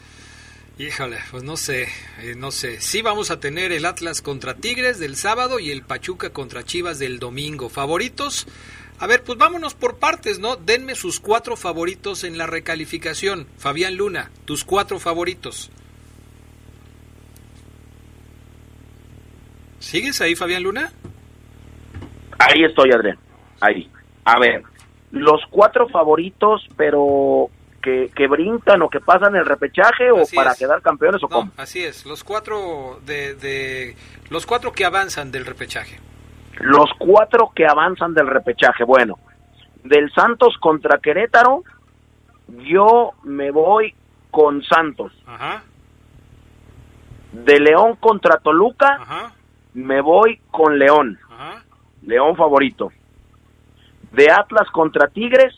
Híjole, 0.78 1.18
pues 1.30 1.44
no 1.44 1.58
sé, 1.58 1.84
eh, 2.22 2.34
no 2.36 2.50
sé. 2.50 2.82
Sí 2.82 3.02
vamos 3.02 3.30
a 3.30 3.40
tener 3.40 3.72
el 3.72 3.86
Atlas 3.86 4.22
contra 4.22 4.56
Tigres 4.56 4.98
del 4.98 5.16
sábado 5.16 5.60
y 5.60 5.70
el 5.70 5.84
Pachuca 5.84 6.32
contra 6.32 6.64
Chivas 6.64 6.98
del 6.98 7.20
domingo. 7.20 7.70
¿Favoritos? 7.70 8.48
A 9.02 9.08
ver, 9.08 9.24
pues 9.24 9.36
vámonos 9.36 9.74
por 9.74 9.98
partes, 9.98 10.38
¿no? 10.38 10.58
Denme 10.58 10.94
sus 10.94 11.20
cuatro 11.20 11.56
favoritos 11.56 12.24
en 12.24 12.38
la 12.38 12.46
recalificación. 12.46 13.48
Fabián 13.58 13.98
Luna, 13.98 14.30
tus 14.46 14.64
cuatro 14.64 15.00
favoritos. 15.00 15.72
¿Sigues 19.80 20.22
ahí, 20.22 20.36
Fabián 20.36 20.62
Luna? 20.62 20.94
Ahí 22.38 22.64
estoy, 22.64 22.92
Adrián. 22.92 23.18
Ahí. 23.60 23.90
A 24.24 24.38
ver, 24.38 24.62
los 25.10 25.42
cuatro 25.50 25.90
favoritos, 25.90 26.62
pero 26.78 27.50
que, 27.82 28.12
que 28.16 28.28
brincan 28.28 28.84
o 28.84 28.90
que 28.90 29.00
pasan 29.00 29.36
el 29.36 29.48
repechaje 29.48 30.12
o 30.12 30.22
para 30.36 30.54
quedar 30.54 30.80
campeones 30.84 31.24
o 31.24 31.28
cómo? 31.28 31.52
Así 31.58 31.84
es, 31.84 32.06
los 32.06 32.24
cuatro 32.24 33.00
de, 33.04 33.34
de 33.34 33.96
los 34.30 34.46
cuatro 34.46 34.72
que 34.72 34.86
avanzan 34.86 35.32
del 35.32 35.48
repechaje. 35.48 35.98
Los 36.62 36.90
cuatro 36.98 37.52
que 37.56 37.66
avanzan 37.66 38.14
del 38.14 38.28
repechaje. 38.28 38.84
Bueno, 38.84 39.18
del 39.84 40.12
Santos 40.14 40.56
contra 40.60 41.00
Querétaro, 41.00 41.64
yo 42.48 43.12
me 43.24 43.52
voy 43.52 43.94
con 44.30 44.64
Santos. 44.64 45.12
Ajá. 45.26 45.64
De 47.32 47.60
León 47.60 47.96
contra 47.96 48.38
Toluca, 48.38 48.98
Ajá. 49.02 49.34
me 49.74 50.02
voy 50.02 50.40
con 50.52 50.78
León. 50.78 51.18
Ajá. 51.30 51.64
León 52.04 52.36
favorito. 52.36 52.92
De 54.12 54.30
Atlas 54.30 54.70
contra 54.72 55.08
Tigres, 55.08 55.56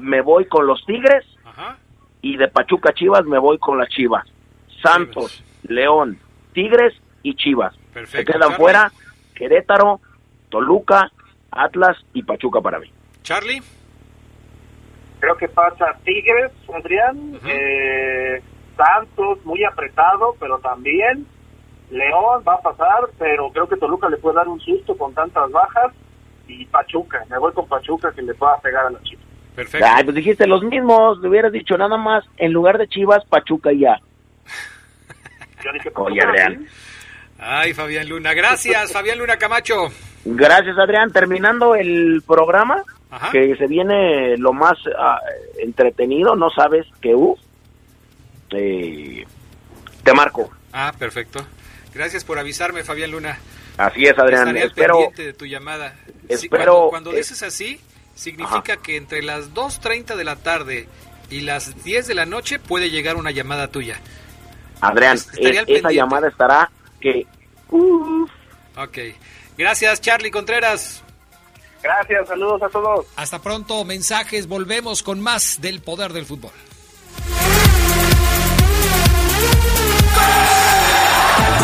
me 0.00 0.20
voy 0.20 0.46
con 0.46 0.66
los 0.66 0.84
Tigres. 0.84 1.24
Ajá. 1.44 1.78
Y 2.20 2.36
de 2.36 2.48
Pachuca 2.48 2.92
Chivas 2.92 3.24
me 3.24 3.38
voy 3.38 3.58
con 3.58 3.78
las 3.78 3.88
Chivas. 3.88 4.26
Santos, 4.82 5.42
León, 5.62 6.18
Tigres 6.52 6.94
y 7.22 7.34
Chivas. 7.34 7.74
Perfecto. 7.94 8.32
Se 8.32 8.38
quedan 8.38 8.52
fuera 8.56 8.92
Querétaro, 9.34 10.00
Toluca, 10.56 11.12
Atlas 11.50 11.98
y 12.14 12.22
Pachuca 12.22 12.62
para 12.62 12.78
mí. 12.78 12.90
Charlie. 13.22 13.60
Creo 15.20 15.36
que 15.36 15.48
pasa 15.48 15.98
Tigres, 16.02 16.50
Adrián, 16.74 17.38
eh, 17.46 18.40
Santos 18.74 19.44
muy 19.44 19.62
apretado, 19.64 20.34
pero 20.40 20.58
también 20.60 21.26
León 21.90 22.42
va 22.48 22.54
a 22.54 22.60
pasar, 22.62 23.10
pero 23.18 23.50
creo 23.50 23.68
que 23.68 23.76
Toluca 23.76 24.08
le 24.08 24.16
puede 24.16 24.36
dar 24.36 24.48
un 24.48 24.58
susto 24.60 24.96
con 24.96 25.12
tantas 25.12 25.50
bajas 25.50 25.92
y 26.48 26.64
Pachuca, 26.64 27.22
me 27.28 27.38
voy 27.38 27.52
con 27.52 27.68
Pachuca 27.68 28.10
que 28.12 28.22
le 28.22 28.32
pueda 28.32 28.56
pegar 28.60 28.86
a 28.86 28.90
la 28.90 29.02
chica. 29.02 29.22
Perfecto. 29.54 29.86
Ay, 29.90 30.04
pues 30.04 30.16
dijiste 30.16 30.46
los 30.46 30.62
mismos, 30.62 31.18
le 31.20 31.28
hubieras 31.28 31.52
dicho 31.52 31.76
nada 31.76 31.98
más, 31.98 32.24
en 32.38 32.52
lugar 32.52 32.78
de 32.78 32.88
Chivas, 32.88 33.26
Pachuca 33.26 33.72
y 33.72 33.80
ya. 33.80 34.00
Yo 35.62 35.72
dije, 35.72 35.90
Oye. 35.96 36.20
Ay, 37.38 37.74
Fabián 37.74 38.08
Luna. 38.08 38.32
Gracias, 38.32 38.90
Fabián 38.92 39.18
Luna 39.18 39.36
Camacho. 39.36 39.88
Gracias, 40.28 40.76
Adrián. 40.76 41.12
Terminando 41.12 41.76
el 41.76 42.22
programa, 42.26 42.82
Ajá. 43.10 43.30
que 43.30 43.54
se 43.56 43.66
viene 43.68 44.36
lo 44.36 44.52
más 44.52 44.74
ah, 44.98 45.20
entretenido, 45.58 46.34
no 46.34 46.50
sabes 46.50 46.84
qué 47.00 47.14
uh, 47.14 47.36
eh, 48.50 49.24
te 50.02 50.12
marco. 50.12 50.50
Ah, 50.72 50.92
perfecto. 50.98 51.46
Gracias 51.94 52.24
por 52.24 52.40
avisarme, 52.40 52.82
Fabián 52.82 53.12
Luna. 53.12 53.38
Así 53.76 54.04
es, 54.04 54.18
Adrián. 54.18 54.48
Estaré 54.48 54.66
Espero, 54.66 54.94
pendiente 54.94 55.24
de 55.26 55.32
tu 55.32 55.46
llamada. 55.46 55.94
Sí, 56.28 56.48
cuando 56.48 56.88
cuando 56.90 57.12
eh, 57.12 57.18
dices 57.18 57.44
así, 57.44 57.80
significa 58.16 58.78
que 58.78 58.96
entre 58.96 59.22
las 59.22 59.54
2.30 59.54 60.16
de 60.16 60.24
la 60.24 60.36
tarde 60.36 60.88
y 61.30 61.42
las 61.42 61.84
10 61.84 62.08
de 62.08 62.14
la 62.14 62.26
noche 62.26 62.58
puede 62.58 62.90
llegar 62.90 63.14
una 63.16 63.30
llamada 63.30 63.68
tuya. 63.68 64.00
Adrián, 64.80 65.18
eh, 65.36 65.64
esa 65.68 65.90
llamada 65.92 66.28
estará 66.28 66.70
que 67.00 67.26
uh, 67.70 68.26
Ok. 68.76 68.98
Gracias, 69.56 70.00
Charlie 70.00 70.30
Contreras. 70.30 71.02
Gracias, 71.82 72.28
saludos 72.28 72.62
a 72.62 72.68
todos. 72.68 73.06
Hasta 73.16 73.40
pronto, 73.40 73.84
mensajes. 73.84 74.48
Volvemos 74.48 75.02
con 75.02 75.20
más 75.20 75.60
del 75.60 75.80
poder 75.80 76.12
del 76.12 76.26
fútbol. 76.26 76.52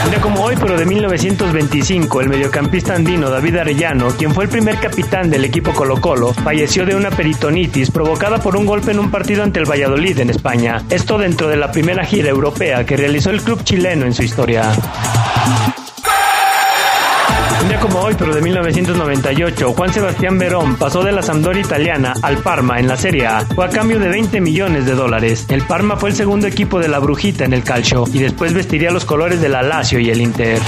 Un 0.05 0.11
día 0.11 0.21
como 0.21 0.43
hoy, 0.43 0.57
pero 0.61 0.77
de 0.77 0.85
1925, 0.85 2.21
el 2.21 2.29
mediocampista 2.29 2.95
andino 2.95 3.31
David 3.31 3.57
Arellano, 3.57 4.09
quien 4.17 4.35
fue 4.35 4.45
el 4.45 4.51
primer 4.51 4.79
capitán 4.81 5.31
del 5.31 5.45
equipo 5.45 5.73
Colo 5.73 6.01
Colo, 6.01 6.33
falleció 6.35 6.85
de 6.85 6.97
una 6.97 7.11
peritonitis 7.11 7.91
provocada 7.91 8.39
por 8.39 8.57
un 8.57 8.67
golpe 8.67 8.91
en 8.91 8.99
un 8.99 9.11
partido 9.11 9.43
ante 9.43 9.61
el 9.61 9.71
Valladolid 9.71 10.19
en 10.19 10.31
España. 10.31 10.85
Esto 10.91 11.19
dentro 11.19 11.49
de 11.49 11.57
la 11.57 11.71
primera 11.71 12.05
gira 12.05 12.31
europea 12.31 12.85
que 12.85 12.97
realizó 12.97 13.31
el 13.31 13.43
club 13.43 13.63
chileno 13.63 14.05
en 14.05 14.13
su 14.13 14.25
historia. 14.25 14.73
Un 17.63 17.69
día 17.69 17.79
como 17.79 18.01
hoy, 18.01 18.17
pero 18.19 18.35
de 18.35 18.43
1998, 18.43 19.73
Juan 19.73 19.93
Sebastián 19.93 20.37
Verón 20.37 20.75
pasó 20.75 21.05
de 21.05 21.13
la 21.13 21.23
Sampdoria 21.23 21.63
italiana 21.63 22.13
al 22.21 22.39
Parma 22.39 22.81
en 22.81 22.89
la 22.89 22.97
Serie 22.97 23.25
A. 23.29 23.47
Fue 23.47 23.65
a 23.65 23.69
cambio 23.69 24.01
de 24.01 24.09
20 24.09 24.41
millones 24.41 24.85
de 24.85 24.95
dólares. 24.97 25.47
El 25.49 25.63
Parma 25.63 25.97
fue 25.97 26.11
el 26.11 26.17
segundo 26.17 26.49
equipo 26.49 26.81
de 26.81 26.89
la 26.89 26.99
Brujita 26.99 27.45
en 27.45 27.53
el 27.53 27.63
calcio 27.63 28.03
y 28.13 28.19
después 28.19 28.53
vestiría 28.53 28.91
los 28.91 29.05
colores 29.05 29.41
de 29.41 29.49
la 29.49 29.63
Lazio 29.63 30.01
y 30.01 30.11
el 30.11 30.21
Inter. 30.21 30.59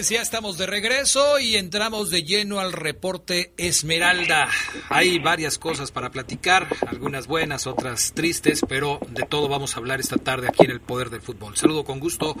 Pues 0.00 0.08
ya 0.08 0.22
estamos 0.22 0.56
de 0.56 0.66
regreso 0.66 1.38
y 1.38 1.56
entramos 1.56 2.10
de 2.10 2.22
lleno 2.22 2.58
al 2.58 2.72
reporte 2.72 3.52
Esmeralda. 3.58 4.48
Hay 4.88 5.18
varias 5.18 5.58
cosas 5.58 5.92
para 5.92 6.08
platicar, 6.08 6.62
algunas 6.88 7.26
buenas, 7.26 7.66
otras 7.66 8.14
tristes, 8.14 8.64
pero 8.66 8.98
de 9.10 9.26
todo 9.28 9.50
vamos 9.50 9.76
a 9.76 9.78
hablar 9.78 10.00
esta 10.00 10.16
tarde 10.16 10.48
aquí 10.48 10.64
en 10.64 10.70
el 10.70 10.80
Poder 10.80 11.10
del 11.10 11.20
Fútbol. 11.20 11.54
Saludo 11.56 11.84
con 11.84 12.00
gusto 12.00 12.32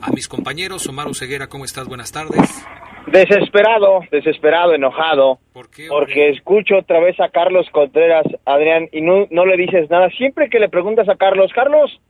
a 0.00 0.12
mis 0.12 0.28
compañeros. 0.28 0.86
Omar 0.86 1.12
Ceguera, 1.12 1.48
¿cómo 1.48 1.64
estás? 1.64 1.88
Buenas 1.88 2.12
tardes. 2.12 2.64
Desesperado, 3.08 3.98
desesperado, 4.12 4.74
enojado, 4.74 5.40
¿Por 5.52 5.68
qué? 5.72 5.88
porque 5.88 6.28
escucho 6.28 6.76
otra 6.76 7.00
vez 7.00 7.18
a 7.18 7.30
Carlos 7.30 7.66
Contreras, 7.72 8.26
Adrián, 8.44 8.90
y 8.92 9.00
no, 9.00 9.26
no 9.32 9.44
le 9.44 9.56
dices 9.56 9.90
nada. 9.90 10.08
Siempre 10.10 10.48
que 10.48 10.60
le 10.60 10.68
preguntas 10.68 11.08
a 11.08 11.16
Carlos, 11.16 11.50
Carlos, 11.52 12.00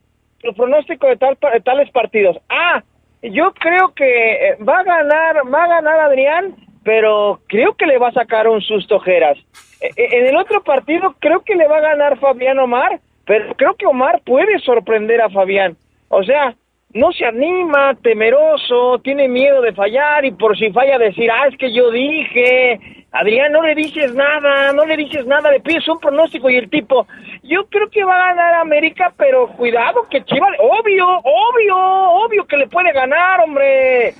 tu 0.42 0.52
pronóstico 0.52 1.06
de, 1.06 1.16
tal, 1.16 1.38
de 1.50 1.60
tales 1.62 1.90
partidos. 1.92 2.36
Ah, 2.50 2.82
yo 3.22 3.52
creo 3.54 3.94
que 3.94 4.32
eh, 4.32 4.56
va 4.62 4.80
a 4.80 4.84
ganar, 4.84 5.36
va 5.52 5.64
a 5.64 5.68
ganar 5.68 6.00
Adrián, 6.00 6.54
pero 6.84 7.40
creo 7.48 7.74
que 7.74 7.86
le 7.86 7.98
va 7.98 8.08
a 8.08 8.12
sacar 8.12 8.48
un 8.48 8.60
susto 8.60 9.00
Geras. 9.00 9.38
Eh, 9.80 9.90
eh, 9.96 10.08
En 10.12 10.26
el 10.26 10.36
otro 10.36 10.62
partido 10.62 11.14
creo 11.18 11.42
que 11.42 11.54
le 11.54 11.66
va 11.66 11.78
a 11.78 11.82
ganar 11.82 12.18
Fabián 12.18 12.58
Omar, 12.58 13.00
pero 13.24 13.54
creo 13.54 13.74
que 13.74 13.86
Omar 13.86 14.22
puede 14.24 14.58
sorprender 14.60 15.20
a 15.20 15.30
Fabián. 15.30 15.76
O 16.08 16.22
sea, 16.22 16.54
no 16.94 17.12
se 17.12 17.26
anima, 17.26 17.94
temeroso, 18.02 18.98
tiene 19.04 19.28
miedo 19.28 19.60
de 19.60 19.74
fallar 19.74 20.24
y 20.24 20.32
por 20.32 20.56
si 20.56 20.70
falla 20.70 20.98
decir, 20.98 21.30
ah, 21.30 21.46
es 21.46 21.58
que 21.58 21.72
yo 21.72 21.90
dije, 21.90 23.06
Adrián, 23.12 23.52
no 23.52 23.62
le 23.62 23.74
dices 23.74 24.14
nada, 24.14 24.72
no 24.72 24.86
le 24.86 24.96
dices 24.96 25.26
nada, 25.26 25.50
le 25.50 25.60
pides 25.60 25.86
un 25.88 25.98
pronóstico 25.98 26.48
y 26.48 26.56
el 26.56 26.70
tipo, 26.70 27.06
yo 27.42 27.66
creo 27.68 27.90
que 27.90 28.04
va 28.04 28.16
a 28.16 28.28
ganar 28.28 28.54
América, 28.54 29.12
pero 29.16 29.48
cuidado 29.48 30.06
que 30.10 30.24
Chivas, 30.24 30.50
obvio, 30.58 31.06
obvio, 31.06 31.76
obvio 31.76 32.46
que 32.46 32.56
le 32.56 32.68
puede 32.68 32.92
ganar, 32.92 33.40
hombre. 33.40 34.14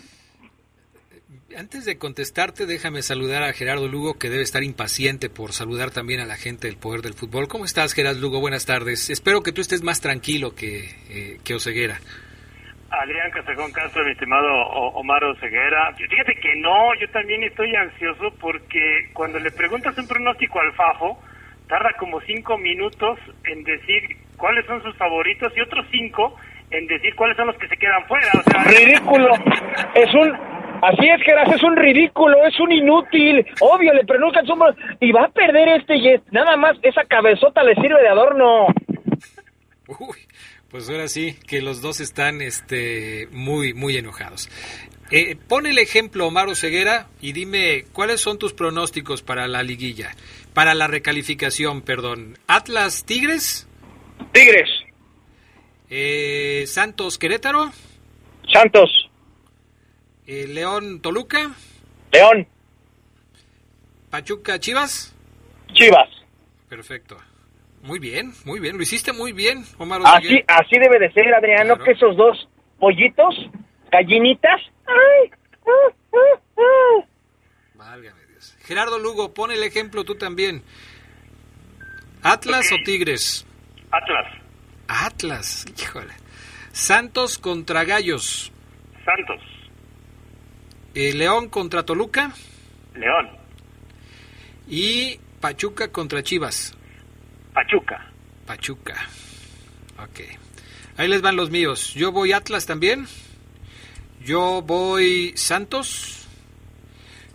Antes 1.57 1.87
de 1.87 1.97
contestarte, 1.97 2.67
déjame 2.67 3.01
saludar 3.01 3.43
a 3.43 3.55
Gerardo 3.55 3.89
Lugo, 3.89 4.19
que 4.19 4.29
debe 4.29 4.43
estar 4.43 4.63
impaciente 4.63 5.31
por 5.31 5.55
saludar 5.55 5.91
también 5.91 6.21
a 6.21 6.27
la 6.27 6.37
gente 6.37 6.69
del 6.69 6.77
poder 6.77 7.01
del 7.01 7.15
fútbol. 7.15 7.49
¿Cómo 7.49 7.65
estás, 7.65 7.95
Gerardo 7.95 8.21
Lugo? 8.21 8.41
Buenas 8.41 8.67
tardes. 8.67 9.09
Espero 9.09 9.43
que 9.43 9.53
tú 9.53 9.63
estés 9.63 9.83
más 9.83 10.03
tranquilo 10.03 10.55
que, 10.55 10.91
eh, 11.09 11.41
que 11.45 11.55
Oseguera. 11.55 12.01
Adrián 12.91 13.31
Casajón 13.31 13.71
Castro, 13.73 14.05
mi 14.05 14.13
estimado 14.13 14.47
Omar 14.95 15.23
Oseguera. 15.25 15.93
Fíjate 15.95 16.35
que 16.37 16.57
no, 16.57 16.95
yo 16.95 17.09
también 17.11 17.43
estoy 17.45 17.75
ansioso 17.75 18.33
porque 18.41 19.09
cuando 19.13 19.39
le 19.39 19.51
preguntas 19.51 19.97
un 19.99 20.09
pronóstico 20.09 20.61
al 20.61 20.73
Fafo, 20.73 21.19
tarda 21.69 21.91
como 21.99 22.21
cinco 22.23 22.57
minutos 22.57 23.19
en 23.45 23.63
decir 23.65 24.17
cuáles 24.37 24.65
son 24.67 24.83
sus 24.83 24.97
favoritos 24.97 25.53
y 25.57 25.61
otros 25.61 25.87
cinco 25.91 26.35
en 26.71 26.87
decir 26.87 27.15
cuáles 27.15 27.37
son 27.37 27.49
los 27.49 27.57
que 27.59 27.69
se 27.69 27.77
quedan 27.77 28.05
fuera. 28.07 28.29
Ridículo. 28.65 29.33
Es 29.95 30.13
un... 30.15 30.33
Así 30.81 31.09
es, 31.09 31.21
Geras, 31.23 31.53
es 31.53 31.63
un 31.63 31.77
ridículo, 31.77 32.47
es 32.47 32.59
un 32.61 32.71
inútil. 32.71 33.45
Obvio, 33.61 33.93
le 33.93 34.05
pronuncian 34.05 34.47
su... 34.47 34.55
Y 35.01 35.13
va 35.13 35.25
a 35.25 35.29
perder 35.29 35.69
este 35.81 35.97
y 35.97 36.21
nada 36.31 36.57
más 36.57 36.77
esa 36.83 37.05
cabezota 37.05 37.63
le 37.65 37.75
sirve 37.75 38.01
de 38.01 38.09
adorno. 38.09 38.67
Uy, 39.89 40.19
pues 40.71 40.89
ahora 40.89 41.09
sí, 41.09 41.37
que 41.47 41.63
los 41.63 41.81
dos 41.81 42.01
están 42.01 42.43
este, 42.43 43.29
muy, 43.31 43.75
muy 43.75 43.97
enojados. 43.97 44.49
Eh, 45.11 45.37
pon 45.49 45.67
el 45.67 45.79
ejemplo, 45.79 46.27
Omar 46.27 46.55
Ceguera, 46.55 47.09
y 47.21 47.33
dime 47.33 47.87
cuáles 47.93 48.21
son 48.21 48.39
tus 48.39 48.53
pronósticos 48.53 49.23
para 49.23 49.49
la 49.49 49.63
liguilla, 49.63 50.15
para 50.53 50.75
la 50.75 50.87
recalificación, 50.87 51.81
perdón. 51.81 52.39
Atlas 52.47 53.05
Tigres. 53.05 53.67
Tigres. 54.33 54.69
Eh, 55.89 56.65
Santos 56.67 57.17
Querétaro. 57.17 57.73
Santos. 58.53 59.09
Eh, 60.27 60.47
León 60.47 61.01
Toluca. 61.01 61.53
León. 62.13 62.47
Pachuca 64.11 64.61
Chivas. 64.61 65.15
Chivas. 65.73 66.09
Perfecto. 66.69 67.17
Muy 67.83 67.99
bien, 67.99 68.33
muy 68.45 68.61
bien. 68.61 68.77
Lo 68.77 68.83
hiciste 68.83 69.13
muy 69.13 69.33
bien, 69.33 69.65
Omar. 69.79 70.01
Así, 70.05 70.43
así 70.47 70.79
debe 70.79 70.99
de 70.99 71.13
ser, 71.13 71.33
Adriano, 71.35 71.79
que 71.79 71.93
esos 71.93 72.17
dos 72.17 72.49
pollitos, 72.79 73.35
gallinitas. 73.91 74.61
¡Ay! 74.87 75.31
Válgame 77.75 78.25
Dios. 78.27 78.57
Gerardo 78.65 78.99
Lugo, 78.99 79.33
pon 79.33 79.51
el 79.51 79.63
ejemplo 79.63 80.05
tú 80.05 80.17
también. 80.17 80.63
¿Atlas 82.23 82.71
o 82.73 82.77
Tigres? 82.85 83.47
Atlas. 83.91 84.27
Atlas, 84.89 85.67
híjole. 85.79 86.15
Santos 86.73 87.39
contra 87.39 87.85
Gallos. 87.85 88.53
Santos. 89.05 89.41
Eh, 90.95 91.13
León 91.15 91.49
contra 91.49 91.85
Toluca. 91.85 92.33
León. 92.95 93.31
Y 94.67 95.19
Pachuca 95.41 95.89
contra 95.93 96.23
Chivas. 96.23 96.78
Pachuca. 97.59 98.01
Pachuca. 98.47 98.95
Ok. 99.99 100.21
Ahí 100.97 101.09
les 101.09 101.23
van 101.23 101.35
los 101.35 101.51
míos. 101.51 101.93
Yo 101.93 102.13
voy 102.13 102.31
Atlas 102.31 102.67
también. 102.67 103.09
Yo 104.25 104.63
voy 104.63 105.33
Santos. 105.35 106.29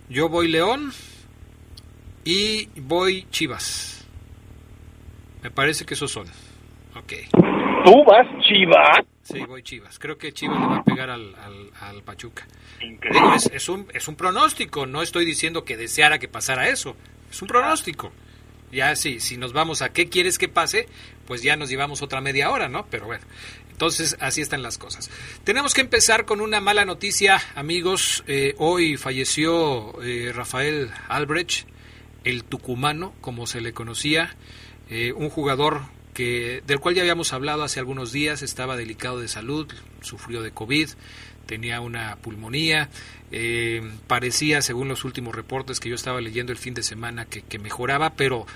Yo 0.08 0.30
voy 0.30 0.48
León. 0.48 0.94
Y 2.24 2.70
voy 2.80 3.26
Chivas. 3.30 4.06
Me 5.42 5.50
parece 5.50 5.84
que 5.84 5.92
esos 5.92 6.10
son. 6.10 6.26
Ok. 6.96 7.12
¿Tú 7.84 8.02
vas 8.04 8.26
Chivas? 8.48 9.04
Sí, 9.24 9.40
voy 9.40 9.62
Chivas. 9.62 9.98
Creo 9.98 10.16
que 10.16 10.32
Chivas 10.32 10.58
le 10.58 10.66
va 10.68 10.76
a 10.78 10.84
pegar 10.84 11.10
al, 11.10 11.34
al, 11.82 12.02
Pachuca. 12.02 12.46
es, 13.36 13.50
es, 13.52 13.68
un, 13.68 13.86
es 13.92 14.08
un 14.08 14.16
pronóstico. 14.16 14.86
No 14.86 15.02
estoy 15.02 15.26
diciendo 15.26 15.66
que 15.66 15.76
deseara 15.76 16.18
que 16.18 16.28
pasara 16.28 16.70
eso. 16.70 16.96
Es 17.30 17.42
un 17.42 17.48
pronóstico. 17.48 18.10
Ya 18.74 18.96
sí, 18.96 19.20
si 19.20 19.36
nos 19.36 19.52
vamos 19.52 19.82
a 19.82 19.92
qué 19.92 20.08
quieres 20.08 20.36
que 20.36 20.48
pase, 20.48 20.88
pues 21.26 21.42
ya 21.42 21.56
nos 21.56 21.70
llevamos 21.70 22.02
otra 22.02 22.20
media 22.20 22.50
hora, 22.50 22.68
¿no? 22.68 22.86
Pero 22.90 23.06
bueno, 23.06 23.24
entonces 23.70 24.16
así 24.20 24.40
están 24.40 24.62
las 24.62 24.78
cosas. 24.78 25.10
Tenemos 25.44 25.74
que 25.74 25.80
empezar 25.80 26.24
con 26.24 26.40
una 26.40 26.60
mala 26.60 26.84
noticia, 26.84 27.40
amigos. 27.54 28.24
Eh, 28.26 28.54
hoy 28.58 28.96
falleció 28.96 30.02
eh, 30.02 30.32
Rafael 30.34 30.90
Albrecht, 31.08 31.68
el 32.24 32.44
tucumano, 32.44 33.14
como 33.20 33.46
se 33.46 33.60
le 33.60 33.72
conocía, 33.72 34.36
eh, 34.90 35.12
un 35.12 35.30
jugador 35.30 35.82
que 36.14 36.62
del 36.66 36.80
cual 36.80 36.94
ya 36.94 37.02
habíamos 37.02 37.32
hablado 37.32 37.64
hace 37.64 37.80
algunos 37.80 38.12
días, 38.12 38.42
estaba 38.42 38.76
delicado 38.76 39.20
de 39.20 39.28
salud, 39.28 39.70
sufrió 40.00 40.42
de 40.42 40.52
COVID, 40.52 40.88
tenía 41.46 41.80
una 41.80 42.16
pulmonía, 42.16 42.88
eh, 43.30 43.82
parecía, 44.06 44.62
según 44.62 44.88
los 44.88 45.04
últimos 45.04 45.34
reportes 45.34 45.80
que 45.80 45.88
yo 45.88 45.94
estaba 45.94 46.20
leyendo 46.20 46.52
el 46.52 46.58
fin 46.58 46.72
de 46.72 46.82
semana, 46.82 47.26
que, 47.26 47.58
mejoraba, 47.58 48.14
pero 48.14 48.46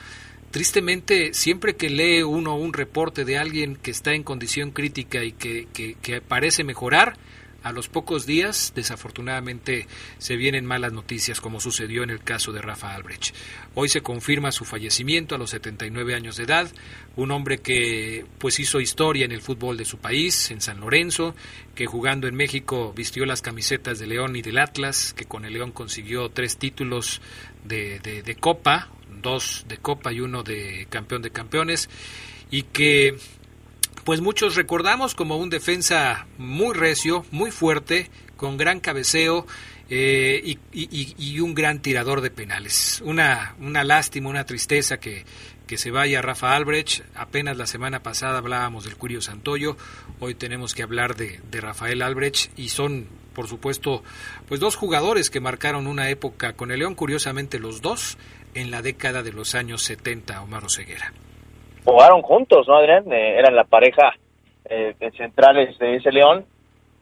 tristemente 0.51 1.35
siempre 1.35 1.77
que 1.77 1.91
lee 1.91 2.23
uno 2.23 2.57
un 2.57 2.73
reporte 2.73 3.25
de 3.25 3.37
alguien 3.37 3.77
que 3.77 3.91
está 3.91 4.15
en 4.15 4.23
condición 4.23 4.71
crítica 4.71 5.23
y 5.25 5.33
que, 5.33 5.67
que 5.73 6.21
parece 6.23 6.65
mejorar, 6.65 7.19
a 7.63 7.73
los 7.73 7.89
pocos 7.89 8.25
días, 8.25 8.73
desafortunadamente, 8.75 9.89
se 10.19 10.37
vienen 10.37 10.65
malas 10.65 10.93
noticias, 10.93 11.41
como 11.41 11.61
sucedió 11.61 12.05
en 12.05 12.11
el 12.11 12.23
caso 12.23 12.53
de 12.53 12.63
Rafa 12.63 12.95
Albrecht. 12.95 13.35
Hoy 13.75 13.89
se 13.89 14.01
confirma 14.01 14.53
su 14.53 14.65
fallecimiento 14.65 15.35
a 15.35 15.39
los 15.39 15.51
79 15.51 16.15
años 16.15 16.37
de 16.37 16.45
edad, 16.45 16.71
un 17.17 17.33
hombre 17.33 17.59
que 17.59 18.25
pues 18.39 18.61
hizo 18.61 18.81
historia 18.81 19.25
en 19.25 19.33
el 19.33 19.43
fútbol 19.43 19.77
de 19.77 19.85
su 19.85 19.99
país, 19.99 20.51
en 20.53 20.61
San 20.61 20.81
Lorenzo, 20.81 21.35
que 21.75 21.87
jugando 21.87 22.29
en 22.29 22.37
México 22.37 22.93
vistió 22.95 23.27
las 23.27 23.43
camisetas 23.43 23.99
de 23.99 24.07
León 24.07 24.37
y 24.37 24.43
del 24.43 24.59
Atlas, 24.59 25.13
que 25.13 25.25
con 25.25 25.45
el 25.45 25.55
León 25.55 25.73
consiguió 25.73 26.29
tres 26.29 26.59
títulos 26.59 27.21
de, 27.65 27.99
de, 27.99 28.23
de 28.23 28.35
Copa, 28.37 28.89
dos 29.21 29.65
de 29.69 29.79
Copa 29.79 30.13
y 30.13 30.21
uno 30.21 30.45
de 30.45 30.87
campeón 30.91 31.23
de 31.23 31.31
campeones, 31.31 31.91
y 32.51 32.63
que 32.63 33.17
pues 34.09 34.23
muchos 34.23 34.55
recordamos 34.55 35.15
como 35.15 35.37
un 35.37 35.51
defensa 35.51 36.27
muy 36.39 36.75
recio, 36.75 37.27
muy 37.31 37.51
fuerte, 37.51 38.11
con 38.39 38.57
gran 38.57 38.81
cabeceo 38.81 39.47
eh, 39.91 40.57
y, 40.73 41.41
un 41.41 41.55
gran 41.55 41.83
tirador 41.83 42.23
de 42.23 42.31
penales. 42.31 43.03
Una, 43.05 43.55
una 43.61 43.85
lástima, 43.85 44.31
una 44.31 44.47
tristeza 44.47 44.97
que, 44.97 45.27
que 45.67 45.77
se 45.77 45.91
vaya 45.91 46.23
Rafa 46.23 46.57
Albrecht. 46.57 47.03
Apenas 47.15 47.59
la 47.59 47.67
semana 47.67 48.03
pasada 48.03 48.39
hablábamos 48.39 48.85
del 48.85 48.97
Curio 48.97 49.21
Santoyo, 49.21 49.77
hoy 50.21 50.35
tenemos 50.35 50.73
que 50.73 50.85
hablar 50.85 51.15
de, 51.15 51.43
Rafael 51.61 52.01
Albrecht 52.01 52.59
y 52.59 52.71
son, 52.71 53.09
por 53.35 53.47
supuesto, 53.47 54.03
pues 54.49 54.59
dos 54.59 54.75
jugadores 54.75 55.29
que 55.29 55.41
marcaron 55.41 55.87
una 55.87 56.09
época 56.09 56.55
con 56.55 56.71
el 56.71 56.79
León, 56.79 56.95
curiosamente 56.95 57.59
los 57.59 57.83
dos 57.83 58.17
en 58.55 58.71
la 58.71 58.81
década 58.81 59.23
de 59.23 59.35
los 59.35 59.55
años 59.55 59.83
70, 59.83 60.41
Omar 60.41 60.71
Ceguera 60.71 61.13
jugaron 61.85 62.23
juntos, 62.23 62.67
¿no, 62.69 62.77
Adrián? 62.77 63.13
Eh, 63.13 63.39
eran 63.39 63.55
la 63.55 63.65
pareja 63.65 64.15
eh, 64.65 64.95
centrales 65.17 65.79
de 65.79 65.97
ese 65.97 66.13
León. 66.13 66.45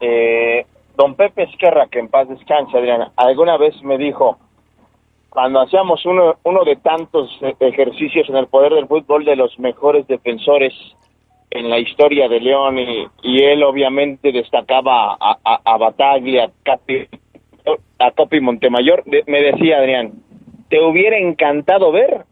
Eh, 0.01 0.67
don 0.97 1.15
Pepe 1.15 1.45
Esquerra, 1.45 1.89
que 1.91 1.99
en 1.99 2.09
paz 2.09 2.29
descanse, 2.29 2.77
Adrián, 2.77 3.11
alguna 3.17 3.57
vez 3.57 3.75
me 3.83 3.99
dijo, 3.99 4.39
cuando 5.29 5.61
hacíamos 5.61 6.05
uno, 6.07 6.37
uno 6.45 6.65
de 6.65 6.77
tantos 6.77 7.31
ejercicios 7.61 8.29
en 8.29 8.37
el 8.37 8.47
poder 8.47 8.73
del 8.73 8.87
fútbol 8.87 9.25
de 9.25 9.37
los 9.37 9.59
mejores 9.59 10.07
defensores 10.07 10.73
en 11.51 11.69
la 11.71 11.79
historia 11.79 12.29
de 12.29 12.41
León, 12.41 12.79
y, 12.79 13.45
él 13.45 13.63
obviamente 13.63 14.33
destacaba 14.33 15.15
a, 15.15 15.39
a, 15.45 15.61
a 15.65 15.77
Bataglia, 15.77 16.45
a 16.45 16.51
Capi, 16.63 17.07
a 17.99 18.11
Copi 18.13 18.41
Montemayor, 18.41 19.05
me 19.27 19.43
decía 19.43 19.79
Adrián, 19.79 20.13
te 20.69 20.81
hubiera 20.81 21.19
encantado 21.19 21.93
ver 21.93 22.25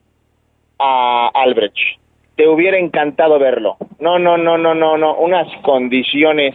a 0.78 1.30
Albrecht 1.34 2.03
te 2.36 2.48
hubiera 2.48 2.78
encantado 2.78 3.38
verlo. 3.38 3.76
No, 3.98 4.18
no, 4.18 4.36
no, 4.36 4.58
no, 4.58 4.74
no, 4.74 4.96
no, 4.96 5.16
unas 5.16 5.46
condiciones, 5.62 6.54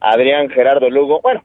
Adrián 0.00 0.48
Gerardo 0.50 0.90
Lugo, 0.90 1.20
bueno, 1.20 1.42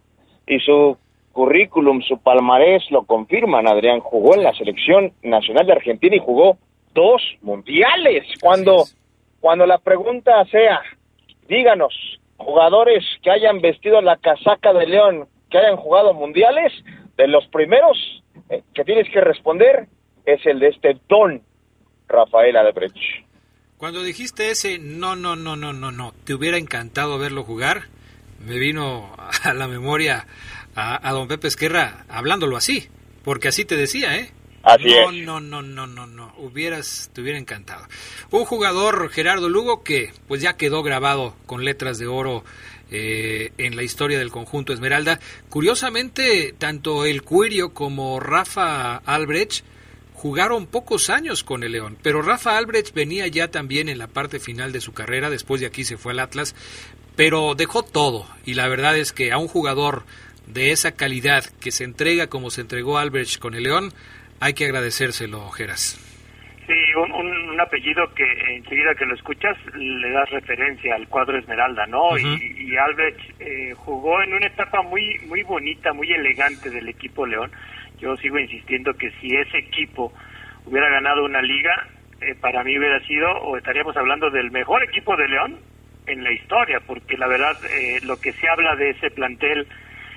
y 0.47 0.59
su 0.59 0.97
currículum, 1.32 2.01
su 2.01 2.17
palmarés 2.22 2.89
lo 2.91 3.03
confirman, 3.03 3.67
Adrián 3.67 3.99
jugó 3.99 4.36
en 4.36 4.43
la 4.43 4.53
selección 4.53 5.13
nacional 5.22 5.65
de 5.65 5.74
Argentina 5.74 6.15
y 6.15 6.20
jugó 6.20 6.57
dos 6.93 7.22
mundiales. 7.41 8.26
Cuando, 8.41 8.86
cuando 9.39 9.65
la 9.65 9.78
pregunta 9.78 10.43
sea, 10.45 10.82
díganos, 11.47 12.20
jugadores 12.38 13.05
que 13.22 13.32
hayan 13.32 13.61
vestido 13.61 14.01
la 14.01 14.17
casaca 14.17 14.74
de 14.74 14.88
León, 14.88 15.28
que 15.49 15.59
hayan 15.59 15.78
jugado 15.78 16.13
mundiales, 16.13 16.74
de 17.15 17.28
los 17.28 17.45
primeros 17.47 18.24
eh, 18.49 18.63
que 18.74 18.84
tienes 18.86 19.09
que 19.09 19.22
responder 19.22 19.88
es 20.26 20.45
el 20.45 20.59
de 20.59 20.70
este 20.70 20.97
don 21.07 21.41
Rafael 22.07 22.55
Albrecht. 22.55 22.97
Cuando 23.80 24.04
dijiste 24.04 24.52
ese, 24.52 24.78
no, 24.78 25.16
no, 25.16 25.38
no, 25.38 25.56
no, 25.56 25.72
no, 25.72 25.90
no, 25.94 26.14
te 26.26 26.34
hubiera 26.34 26.58
encantado 26.58 27.18
verlo 27.18 27.46
jugar, 27.46 27.88
me 28.46 28.60
vino 28.60 29.16
a 29.44 29.54
la 29.54 29.70
memoria 29.70 30.28
a, 30.76 31.10
don 31.14 31.30
Pepe 31.30 31.48
Esquerra 31.48 32.04
hablándolo 32.10 32.58
así, 32.58 32.90
porque 33.24 33.48
así 33.48 33.64
te 33.64 33.78
decía, 33.78 34.18
¿eh? 34.18 34.34
Así 34.64 34.84
no, 34.84 35.12
es. 35.12 35.26
no, 35.26 35.40
no, 35.40 35.62
no, 35.62 35.88
no, 35.88 36.08
no, 36.08 36.34
hubieras, 36.40 37.10
te 37.14 37.22
hubiera 37.22 37.40
encantado. 37.40 37.88
Un 38.32 38.44
jugador, 38.44 39.10
Gerardo 39.12 39.48
Lugo, 39.48 39.82
que 39.82 40.12
pues 40.28 40.42
ya 40.42 40.58
quedó 40.58 40.84
grabado 40.84 41.38
con 41.46 41.64
letras 41.64 41.98
de 42.00 42.08
oro 42.08 42.44
eh, 42.92 43.54
en 43.58 43.78
la 43.78 43.84
historia 43.84 44.20
del 44.20 44.30
conjunto 44.30 44.74
Esmeralda. 44.74 45.22
Curiosamente, 45.48 46.54
tanto 46.58 47.06
el 47.06 47.24
Cuirio 47.24 47.74
como 47.74 48.20
Rafa 48.20 48.98
Albrecht 48.98 49.64
jugaron 50.20 50.67
pocos 50.67 51.09
años 51.09 51.45
con 51.45 51.63
el 51.63 51.72
León, 51.72 51.97
pero 52.03 52.22
Rafa 52.22 52.57
Albrecht 52.57 52.93
venía 52.93 53.26
ya 53.28 53.49
también 53.49 53.88
en 53.88 53.97
la 53.97 54.07
parte 54.07 54.41
final 54.41 54.74
de 54.74 54.82
su 54.82 54.91
carrera, 54.91 55.30
después 55.30 55.61
de 55.61 55.67
aquí 55.67 55.86
se 55.86 55.95
fue 55.95 56.11
al 56.11 56.20
Atlas, 56.20 56.55
pero 57.15 57.55
dejó 57.55 57.84
todo 57.84 58.26
y 58.45 58.55
la 58.55 58.67
verdad 58.67 58.97
es 58.97 59.13
que 59.13 59.32
a 59.32 59.38
un 59.38 59.47
jugador 59.47 60.03
de 60.45 60.72
esa 60.72 60.91
calidad 60.91 61.45
que 61.61 61.72
se 61.72 61.86
entrega 61.86 62.28
como 62.28 62.49
se 62.49 62.59
entregó 62.59 62.97
Albrecht 62.97 63.39
con 63.39 63.53
el 63.55 63.63
León, 63.63 63.93
hay 64.41 64.53
que 64.53 64.65
agradecérselo, 64.65 65.49
Geras. 65.51 65.97
Sí, 66.67 66.76
un, 66.95 67.59
apellido 67.61 68.13
que 68.13 68.24
enseguida 68.55 68.95
que 68.95 69.05
lo 69.05 69.15
escuchas 69.15 69.57
le 69.74 70.11
das 70.11 70.30
referencia 70.32 70.95
al 70.95 71.07
cuadro 71.07 71.38
Esmeralda, 71.38 71.86
¿no? 71.88 72.17
Y, 72.17 72.76
Albrecht 72.78 73.20
eh, 73.39 73.74
jugó 73.76 74.22
en 74.22 74.34
una 74.34 74.47
etapa 74.47 74.82
muy 74.82 75.17
muy 75.28 75.43
bonita, 75.43 75.93
muy 75.93 76.11
elegante 76.11 76.70
del 76.70 76.88
equipo 76.88 77.26
León 77.26 77.51
yo 78.00 78.16
sigo 78.18 78.39
insistiendo 78.39 78.93
que 78.93 79.12
si 79.22 79.36
ese 79.36 79.58
equipo 79.58 80.12
hubiera 80.66 80.89
ganado 80.89 81.26
una 81.26 81.41
liga, 81.41 81.88
eh, 82.22 82.36
para 82.36 82.64
mí 82.64 82.78
hubiera 82.78 83.00
sido, 83.02 83.32
o 83.41 83.58
estaríamos 83.58 83.95
hablando 83.95 84.30
del 84.30 84.52
mejor 84.52 84.84
equipo 84.84 85.16
de 85.16 85.28
León 85.28 85.58
en 86.06 86.24
la 86.24 86.32
historia, 86.32 86.80
porque 86.86 87.18
la 87.18 87.28
verdad 87.28 87.58
eh, 87.66 88.00
lo 88.04 88.20
que 88.20 88.34
se 88.34 88.50
habla 88.50 88.76
de 88.76 88.91
ese 88.91 89.12
plantel, 89.12 89.68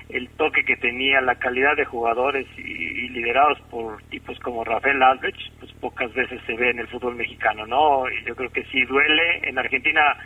el 0.09 0.29
toque 0.29 0.65
que 0.65 0.75
tenía, 0.75 1.21
la 1.21 1.35
calidad 1.35 1.75
de 1.75 1.85
jugadores 1.85 2.45
y, 2.57 3.09
liderados 3.09 3.59
por 3.69 4.01
tipos 4.03 4.37
como 4.39 4.63
Rafael 4.63 5.01
Albrecht, 5.01 5.39
pues 5.59 5.71
pocas 5.73 6.13
veces 6.13 6.41
se 6.45 6.55
ve 6.55 6.71
en 6.71 6.79
el 6.79 6.87
fútbol 6.87 7.15
mexicano, 7.15 7.65
¿no? 7.65 8.09
Y 8.09 8.23
yo 8.25 8.35
creo 8.35 8.51
que 8.51 8.65
sí 8.65 8.83
duele. 8.85 9.39
En 9.43 9.57
Argentina 9.57 10.17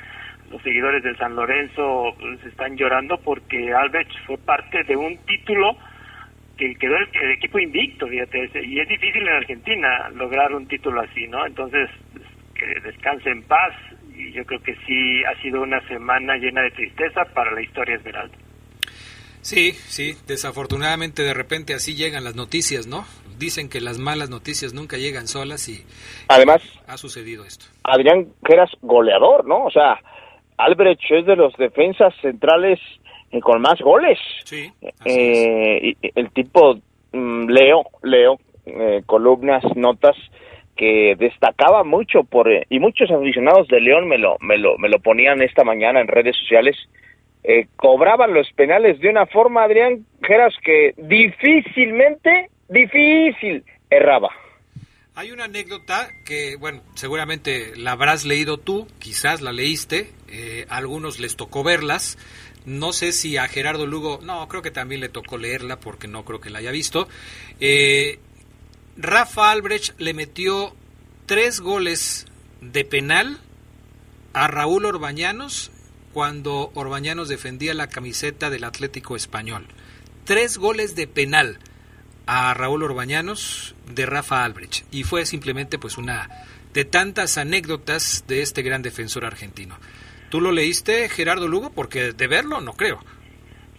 los 0.49 0.61
seguidores 0.61 1.03
del 1.03 1.17
San 1.17 1.35
Lorenzo 1.35 2.15
pues, 2.19 2.43
están 2.45 2.75
llorando 2.77 3.17
porque 3.17 3.73
Albrecht 3.73 4.11
fue 4.25 4.37
parte 4.37 4.83
de 4.83 4.95
un 4.95 5.17
título 5.25 5.77
que 6.57 6.75
quedó 6.75 6.95
el, 6.97 7.31
equipo 7.31 7.59
invicto, 7.59 8.07
fíjate, 8.07 8.49
y 8.65 8.79
es 8.79 8.87
difícil 8.87 9.21
en 9.21 9.35
Argentina 9.35 10.09
lograr 10.15 10.53
un 10.53 10.67
título 10.67 11.01
así, 11.01 11.27
¿no? 11.27 11.45
Entonces, 11.45 11.89
que 12.55 12.65
descanse 12.81 13.29
en 13.29 13.43
paz, 13.43 13.73
y 14.15 14.31
yo 14.31 14.43
creo 14.45 14.61
que 14.61 14.75
sí 14.85 15.23
ha 15.23 15.39
sido 15.41 15.61
una 15.61 15.79
semana 15.87 16.35
llena 16.37 16.61
de 16.63 16.71
tristeza 16.71 17.23
para 17.33 17.51
la 17.51 17.61
historia 17.61 17.95
esmeralda. 17.95 18.35
Sí, 19.41 19.71
sí, 19.71 20.13
desafortunadamente 20.27 21.23
de 21.23 21.33
repente 21.33 21.73
así 21.73 21.95
llegan 21.95 22.25
las 22.25 22.35
noticias, 22.35 22.85
¿no? 22.85 23.05
Dicen 23.37 23.69
que 23.69 23.79
las 23.79 23.97
malas 23.97 24.29
noticias 24.29 24.73
nunca 24.73 24.97
llegan 24.97 25.27
solas 25.27 25.69
y 25.69 25.85
además 26.27 26.61
ha 26.87 26.97
sucedido 26.97 27.45
esto. 27.45 27.65
Adrián, 27.83 28.27
que 28.43 28.53
eras 28.53 28.71
goleador, 28.81 29.47
¿no? 29.47 29.63
O 29.63 29.71
sea, 29.71 29.99
Albrecht 30.57 31.09
es 31.11 31.25
de 31.25 31.35
los 31.35 31.53
defensas 31.53 32.13
centrales 32.21 32.79
con 33.41 33.61
más 33.61 33.79
goles. 33.79 34.19
Sí, 34.45 34.71
eh, 35.05 35.95
el 36.15 36.31
tipo 36.31 36.79
mm, 37.11 37.49
leo, 37.49 37.83
leo 38.03 38.39
eh, 38.65 39.01
columnas, 39.05 39.63
notas 39.75 40.15
que 40.75 41.15
destacaba 41.17 41.83
mucho 41.83 42.23
por 42.23 42.51
eh, 42.51 42.65
y 42.69 42.79
muchos 42.79 43.09
aficionados 43.09 43.67
de 43.67 43.81
León 43.81 44.07
me 44.07 44.17
lo 44.17 44.37
me 44.39 44.57
lo 44.57 44.77
me 44.77 44.89
lo 44.89 44.99
ponían 44.99 45.41
esta 45.41 45.63
mañana 45.63 46.01
en 46.01 46.07
redes 46.07 46.35
sociales. 46.37 46.75
cobraban 47.77 48.33
los 48.33 48.51
penales 48.53 48.99
de 48.99 49.09
una 49.09 49.25
forma, 49.25 49.63
Adrián 49.63 50.05
Geras, 50.21 50.53
que 50.63 50.93
difícilmente, 50.97 52.49
difícil 52.67 53.63
erraba. 53.89 54.29
Hay 55.15 55.31
una 55.31 55.45
anécdota 55.45 56.09
que, 56.25 56.57
bueno, 56.59 56.81
seguramente 56.93 57.75
la 57.75 57.93
habrás 57.93 58.25
leído 58.25 58.57
tú, 58.57 58.87
quizás 58.99 59.41
la 59.41 59.51
leíste, 59.51 60.11
a 60.69 60.77
algunos 60.77 61.19
les 61.19 61.35
tocó 61.35 61.63
verlas, 61.63 62.17
no 62.67 62.91
sé 62.91 63.13
si 63.13 63.37
a 63.37 63.47
Gerardo 63.47 63.87
Lugo, 63.87 64.19
no, 64.21 64.45
creo 64.49 64.61
que 64.61 64.71
también 64.71 64.99
le 64.99 65.07
tocó 65.07 65.37
leerla 65.37 65.79
porque 65.79 66.09
no 66.09 66.25
creo 66.25 66.41
que 66.41 66.49
la 66.49 66.59
haya 66.59 66.71
visto. 66.71 67.07
Eh, 67.61 68.19
Rafa 68.97 69.51
Albrecht 69.51 69.97
le 69.99 70.13
metió 70.13 70.75
tres 71.25 71.61
goles 71.61 72.25
de 72.59 72.83
penal 72.83 73.39
a 74.33 74.47
Raúl 74.47 74.83
Orbañanos 74.83 75.71
cuando 76.11 76.71
Orbañanos 76.73 77.29
defendía 77.29 77.73
la 77.73 77.87
camiseta 77.87 78.49
del 78.49 78.65
Atlético 78.65 79.15
Español. 79.15 79.65
Tres 80.25 80.57
goles 80.57 80.93
de 80.93 81.07
penal 81.07 81.59
a 82.25 82.53
Raúl 82.53 82.83
Orbañanos 82.83 83.75
de 83.93 84.05
Rafa 84.05 84.43
Albrecht 84.43 84.83
y 84.91 85.05
fue 85.05 85.25
simplemente 85.25 85.79
pues 85.79 85.97
una 85.97 86.29
de 86.73 86.83
tantas 86.83 87.37
anécdotas 87.37 88.25
de 88.27 88.41
este 88.41 88.61
gran 88.61 88.81
defensor 88.81 89.23
argentino. 89.23 89.77
¿Tú 90.29 90.41
lo 90.41 90.51
leíste, 90.51 91.07
Gerardo 91.09 91.47
Lugo? 91.47 91.71
Porque 91.73 92.11
de 92.11 92.27
verlo 92.27 92.59
no 92.61 92.73
creo. 92.73 92.99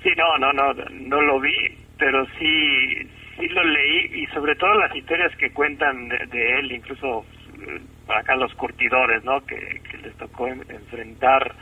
Sí, 0.02 0.10
no, 0.16 0.38
no, 0.38 0.52
no, 0.52 0.72
no 0.90 1.20
lo 1.20 1.40
vi, 1.40 1.54
pero 1.98 2.24
sí, 2.38 3.08
sí 3.36 3.48
lo 3.48 3.64
leí 3.64 4.22
y 4.22 4.26
sobre 4.26 4.54
todo 4.56 4.74
las 4.74 4.94
historias 4.94 5.34
que 5.36 5.50
cuentan 5.50 6.08
de, 6.08 6.58
él, 6.58 6.72
incluso 6.72 7.26
eh, 7.60 7.80
acá 8.08 8.36
los 8.36 8.54
curtidores, 8.54 9.22
¿no? 9.24 9.44
Que, 9.44 9.80
les 10.02 10.16
tocó 10.16 10.46
enfrentar 10.46 11.54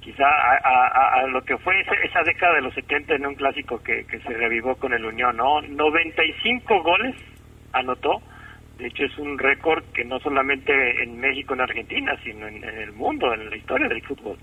quizá 0.00 0.24
a, 0.24 1.26
lo 1.26 1.42
que 1.42 1.58
fue 1.58 1.74
esa, 1.80 2.22
década 2.22 2.54
de 2.54 2.62
los 2.62 2.74
70 2.74 3.16
en 3.16 3.26
un 3.26 3.34
clásico 3.34 3.82
que, 3.82 4.06
que 4.06 4.20
se 4.20 4.32
revivó 4.32 4.76
con 4.76 4.94
el 4.94 5.04
Unión, 5.04 5.36
¿no? 5.36 5.60
95 5.60 6.82
goles 6.82 7.16
anotó 7.72 8.22
de 8.80 8.88
hecho, 8.88 9.04
es 9.04 9.18
un 9.18 9.38
récord 9.38 9.84
que 9.92 10.04
no 10.04 10.18
solamente 10.20 10.72
en 11.02 11.20
México, 11.20 11.54
en 11.54 11.60
Argentina, 11.60 12.18
sino 12.24 12.48
en, 12.48 12.64
el 12.64 12.92
mundo, 12.92 13.32
en 13.34 13.50
la 13.50 13.56
historia 13.56 13.88
del 13.88 14.02
fútbol. 14.02 14.38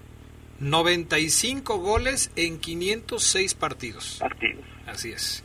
95 0.59 1.77
goles 1.79 2.31
en 2.35 2.59
506 2.59 3.53
partidos. 3.55 4.17
Partidos. 4.19 4.63
Así 4.85 5.11
es. 5.11 5.43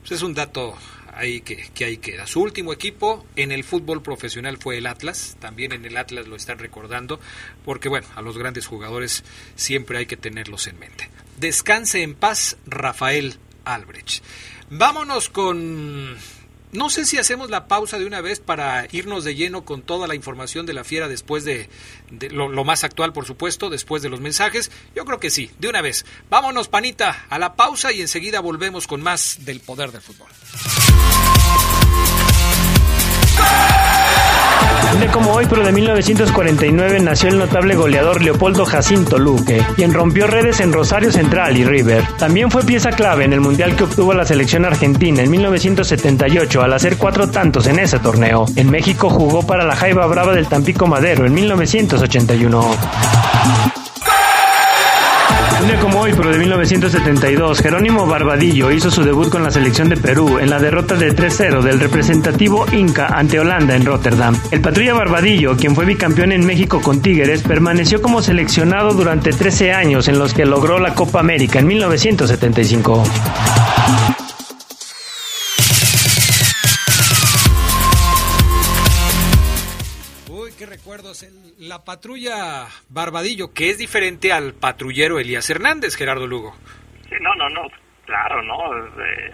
Pues 0.00 0.12
es 0.12 0.22
un 0.22 0.34
dato 0.34 0.76
ahí 1.12 1.40
que, 1.40 1.68
que 1.74 1.84
ahí 1.84 1.98
queda. 1.98 2.26
Su 2.26 2.42
último 2.42 2.72
equipo 2.72 3.24
en 3.36 3.52
el 3.52 3.64
fútbol 3.64 4.02
profesional 4.02 4.58
fue 4.58 4.78
el 4.78 4.86
Atlas. 4.86 5.36
También 5.40 5.72
en 5.72 5.84
el 5.84 5.96
Atlas 5.96 6.26
lo 6.26 6.36
están 6.36 6.58
recordando, 6.58 7.20
porque 7.64 7.88
bueno, 7.88 8.06
a 8.16 8.22
los 8.22 8.36
grandes 8.36 8.66
jugadores 8.66 9.24
siempre 9.54 9.98
hay 9.98 10.06
que 10.06 10.16
tenerlos 10.16 10.66
en 10.66 10.78
mente. 10.78 11.08
Descanse 11.38 12.02
en 12.02 12.14
paz, 12.14 12.58
Rafael 12.66 13.34
Albrecht. 13.64 14.24
Vámonos 14.70 15.28
con 15.28 16.16
no 16.74 16.90
sé 16.90 17.04
si 17.04 17.18
hacemos 17.18 17.50
la 17.50 17.68
pausa 17.68 17.98
de 17.98 18.06
una 18.06 18.20
vez 18.20 18.40
para 18.40 18.86
irnos 18.90 19.24
de 19.24 19.34
lleno 19.34 19.64
con 19.64 19.82
toda 19.82 20.06
la 20.06 20.14
información 20.14 20.66
de 20.66 20.74
la 20.74 20.84
fiera 20.84 21.08
después 21.08 21.44
de, 21.44 21.68
lo, 22.30 22.48
lo, 22.48 22.64
más 22.64 22.84
actual, 22.84 23.12
por 23.12 23.26
supuesto, 23.26 23.70
después 23.70 24.02
de 24.02 24.08
los 24.08 24.20
mensajes. 24.20 24.70
Yo 24.94 25.04
creo 25.04 25.20
que 25.20 25.30
sí, 25.30 25.50
de 25.58 25.68
una 25.68 25.82
vez. 25.82 26.04
Vámonos, 26.30 26.68
panita, 26.68 27.26
a 27.30 27.38
la 27.38 27.54
pausa 27.54 27.92
y 27.92 28.00
enseguida 28.00 28.40
volvemos 28.40 28.86
con 28.86 29.02
más 29.02 29.44
del 29.44 29.60
poder 29.60 29.92
del 29.92 30.02
fútbol. 30.02 30.28
De 35.00 35.08
como 35.08 35.32
hoy, 35.32 35.46
pero 35.50 35.64
de 35.64 35.72
1949, 35.72 37.00
nació 37.00 37.28
el 37.28 37.38
notable 37.38 37.74
goleador 37.74 38.22
Leopoldo 38.22 38.64
Jacinto 38.64 39.18
Luque, 39.18 39.60
quien 39.74 39.92
rompió 39.92 40.28
redes 40.28 40.60
en 40.60 40.72
Rosario 40.72 41.10
Central 41.10 41.56
y 41.56 41.64
River. 41.64 42.04
También 42.16 42.50
fue 42.50 42.62
pieza 42.62 42.90
clave 42.90 43.24
en 43.24 43.32
el 43.32 43.40
mundial 43.40 43.74
que 43.74 43.84
obtuvo 43.84 44.14
la 44.14 44.24
selección 44.24 44.64
argentina 44.64 45.22
en 45.22 45.30
1978 45.30 46.62
al 46.62 46.72
hacer 46.72 46.96
cuatro 46.96 47.28
tantos 47.28 47.66
en 47.66 47.80
ese 47.80 47.98
torneo. 47.98 48.46
En 48.56 48.70
México 48.70 49.10
jugó 49.10 49.44
para 49.44 49.64
la 49.64 49.74
Jaiba 49.74 50.06
Brava 50.06 50.32
del 50.32 50.46
Tampico 50.46 50.86
Madero 50.86 51.26
en 51.26 51.34
1981. 51.34 53.83
Un 55.60 55.68
día 55.68 55.80
como 55.80 56.00
hoy, 56.00 56.12
pero 56.16 56.30
de 56.30 56.38
1972, 56.38 57.60
Jerónimo 57.60 58.06
Barbadillo 58.06 58.70
hizo 58.70 58.90
su 58.90 59.02
debut 59.02 59.30
con 59.30 59.42
la 59.42 59.50
selección 59.50 59.88
de 59.88 59.96
Perú 59.96 60.38
en 60.38 60.50
la 60.50 60.58
derrota 60.58 60.94
de 60.94 61.14
3-0 61.14 61.62
del 61.62 61.80
representativo 61.80 62.66
Inca 62.72 63.06
ante 63.06 63.40
Holanda 63.40 63.74
en 63.74 63.86
Rotterdam. 63.86 64.36
El 64.50 64.60
patrulla 64.60 64.94
Barbadillo, 64.94 65.56
quien 65.56 65.74
fue 65.74 65.84
bicampeón 65.86 66.32
en 66.32 66.44
México 66.44 66.80
con 66.82 67.00
Tigres, 67.00 67.42
permaneció 67.42 68.02
como 68.02 68.20
seleccionado 68.20 68.92
durante 68.92 69.30
13 69.30 69.72
años 69.72 70.08
en 70.08 70.18
los 70.18 70.34
que 70.34 70.44
logró 70.44 70.78
la 70.78 70.94
Copa 70.94 71.20
América 71.20 71.60
en 71.60 71.68
1975. 71.68 73.04
La 81.58 81.84
patrulla 81.84 82.66
Barbadillo, 82.88 83.52
que 83.52 83.70
es 83.70 83.78
diferente 83.78 84.32
al 84.32 84.54
patrullero 84.54 85.18
Elías 85.18 85.48
Hernández, 85.50 85.96
Gerardo 85.96 86.26
Lugo. 86.26 86.54
Sí, 87.08 87.16
no, 87.20 87.34
no, 87.34 87.48
no, 87.50 87.62
claro, 88.04 88.42
no. 88.42 88.56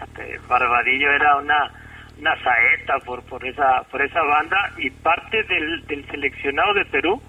Este, 0.03 0.39
Barbadillo 0.47 1.11
era 1.11 1.37
una, 1.37 1.71
una 2.19 2.43
saeta 2.43 2.99
por, 3.05 3.23
por, 3.23 3.45
esa, 3.45 3.83
por 3.89 4.01
esa 4.01 4.21
banda 4.21 4.73
y 4.77 4.89
parte 4.89 5.43
del, 5.43 5.85
del 5.87 6.05
seleccionado 6.09 6.73
de 6.73 6.85
Perú 6.85 7.21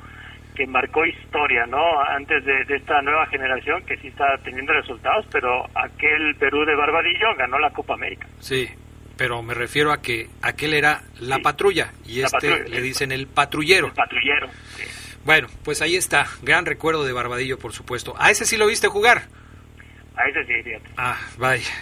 que 0.55 0.66
marcó 0.66 1.05
historia, 1.07 1.66
¿no? 1.66 2.00
Antes 2.03 2.44
de, 2.44 2.62
esta 2.68 3.00
nueva 3.03 3.26
generación 3.26 3.82
que 3.84 3.96
sí 3.98 4.09
está 4.09 4.36
teniendo 4.44 4.72
resultados, 4.72 5.26
pero 5.30 5.64
aquel 5.74 6.34
Perú 6.36 6.64
de 6.64 6.74
Barbadillo 6.74 7.34
ganó 7.36 7.59
la 7.59 7.70
Copa 7.70 7.94
América. 7.94 8.26
Sí, 8.38 8.68
pero 9.22 9.40
me 9.40 9.54
refiero 9.54 9.92
a 9.92 10.02
que 10.02 10.28
aquel 10.42 10.74
era 10.74 11.04
la 11.20 11.38
patrulla 11.38 11.92
y 12.04 12.22
este 12.22 12.68
le 12.68 12.82
dicen 12.82 13.12
el 13.12 13.28
patrullero. 13.28 13.86
El 13.86 13.92
patrullero. 13.92 14.48
Bueno, 15.24 15.46
pues 15.62 15.80
ahí 15.80 15.94
está, 15.94 16.26
gran 16.42 16.66
recuerdo 16.66 17.04
de 17.04 17.12
Barbadillo, 17.12 17.56
por 17.56 17.72
supuesto. 17.72 18.16
¿A 18.18 18.32
ese 18.32 18.44
sí 18.46 18.56
lo 18.56 18.66
viste 18.66 18.88
jugar? 18.88 19.28
A 20.16 20.28
ese 20.28 20.44
sí, 20.44 20.60
fíjate. 20.64 20.90
Ah, 20.96 21.20
vaya. 21.38 21.70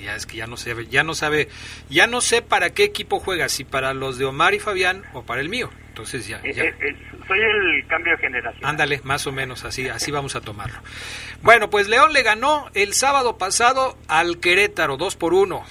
Ya 0.00 0.16
es 0.16 0.24
que 0.24 0.38
ya 0.38 0.46
no 0.46 0.56
sabe, 0.56 0.86
ya 0.86 1.04
no 1.04 1.12
sabe, 1.12 1.48
ya 1.90 2.06
no 2.06 2.22
sé 2.22 2.40
para 2.40 2.70
qué 2.70 2.84
equipo 2.84 3.20
juega, 3.20 3.50
si 3.50 3.64
para 3.64 3.92
los 3.92 4.16
de 4.16 4.24
Omar 4.24 4.54
y 4.54 4.58
Fabián 4.58 5.02
o 5.12 5.26
para 5.26 5.42
el 5.42 5.50
mío. 5.50 5.68
Entonces 5.88 6.26
ya, 6.26 6.38
eh, 6.38 6.54
eh, 6.56 6.96
soy 7.28 7.38
el 7.38 7.86
cambio 7.86 8.16
de 8.16 8.18
generación. 8.22 8.64
Ándale, 8.64 9.02
más 9.04 9.26
o 9.26 9.32
menos 9.32 9.62
así, 9.66 9.90
así 9.90 10.10
vamos 10.10 10.36
a 10.36 10.40
tomarlo. 10.40 10.78
Bueno, 11.42 11.68
pues 11.68 11.86
León 11.86 12.14
le 12.14 12.22
ganó 12.22 12.70
el 12.72 12.94
sábado 12.94 13.36
pasado 13.36 13.98
al 14.08 14.40
Querétaro, 14.40 14.96
dos 14.96 15.16
por 15.16 15.34
uno 15.34 15.66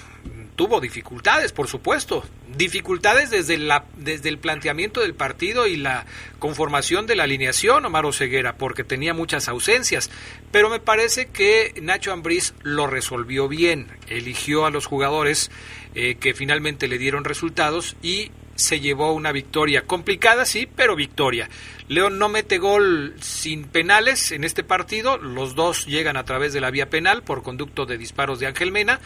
tuvo 0.60 0.78
dificultades, 0.78 1.52
por 1.52 1.68
supuesto, 1.68 2.22
dificultades 2.54 3.30
desde, 3.30 3.56
la, 3.56 3.86
desde 3.96 4.28
el 4.28 4.36
planteamiento 4.36 5.00
del 5.00 5.14
partido 5.14 5.66
y 5.66 5.76
la 5.76 6.04
conformación 6.38 7.06
de 7.06 7.16
la 7.16 7.22
alineación, 7.22 7.86
Omar 7.86 8.04
Oseguera, 8.04 8.58
porque 8.58 8.84
tenía 8.84 9.14
muchas 9.14 9.48
ausencias, 9.48 10.10
pero 10.52 10.68
me 10.68 10.78
parece 10.78 11.30
que 11.30 11.72
Nacho 11.80 12.12
Ambriz 12.12 12.52
lo 12.62 12.86
resolvió 12.86 13.48
bien, 13.48 13.86
eligió 14.08 14.66
a 14.66 14.70
los 14.70 14.84
jugadores 14.84 15.50
eh, 15.94 16.16
que 16.16 16.34
finalmente 16.34 16.88
le 16.88 16.98
dieron 16.98 17.24
resultados 17.24 17.96
y 18.02 18.30
se 18.60 18.80
llevó 18.80 19.12
una 19.12 19.32
victoria 19.32 19.82
complicada, 19.82 20.44
sí, 20.44 20.68
pero 20.74 20.96
victoria. 20.96 21.48
León 21.88 22.18
no 22.18 22.28
mete 22.28 22.58
gol 22.58 23.14
sin 23.20 23.64
penales 23.64 24.30
en 24.32 24.44
este 24.44 24.62
partido, 24.62 25.18
los 25.18 25.54
dos 25.54 25.86
llegan 25.86 26.16
a 26.16 26.24
través 26.24 26.52
de 26.52 26.60
la 26.60 26.70
vía 26.70 26.90
penal 26.90 27.22
por 27.22 27.42
conducto 27.42 27.86
de 27.86 27.98
disparos 27.98 28.38
de 28.38 28.46
Ángel 28.46 28.70
Mena, 28.70 29.00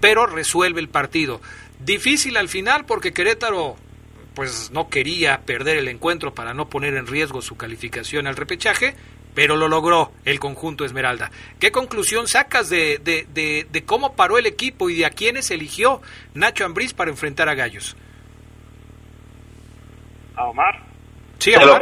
pero 0.00 0.26
resuelve 0.26 0.80
el 0.80 0.88
partido. 0.88 1.40
Difícil 1.84 2.36
al 2.36 2.48
final 2.48 2.84
porque 2.86 3.12
Querétaro 3.12 3.76
pues 4.34 4.70
no 4.70 4.88
quería 4.88 5.40
perder 5.40 5.78
el 5.78 5.88
encuentro 5.88 6.32
para 6.32 6.54
no 6.54 6.68
poner 6.68 6.94
en 6.94 7.08
riesgo 7.08 7.42
su 7.42 7.56
calificación 7.56 8.28
al 8.28 8.36
repechaje, 8.36 8.94
pero 9.34 9.56
lo 9.56 9.66
logró 9.66 10.12
el 10.24 10.38
conjunto 10.38 10.84
Esmeralda. 10.84 11.32
¿Qué 11.58 11.72
conclusión 11.72 12.28
sacas 12.28 12.68
de, 12.68 13.00
de, 13.02 13.84
cómo 13.84 14.14
paró 14.14 14.38
el 14.38 14.46
equipo 14.46 14.90
y 14.90 14.96
de 14.96 15.06
a 15.06 15.10
quiénes 15.10 15.50
eligió 15.50 16.00
Nacho 16.34 16.64
Ambriz 16.64 16.92
para 16.92 17.10
enfrentar 17.10 17.48
a 17.48 17.54
Gallos? 17.54 17.96
A 20.38 20.48
Omar. 20.48 20.74
Sí, 21.38 21.52
te 21.52 21.64
Lo, 21.64 21.74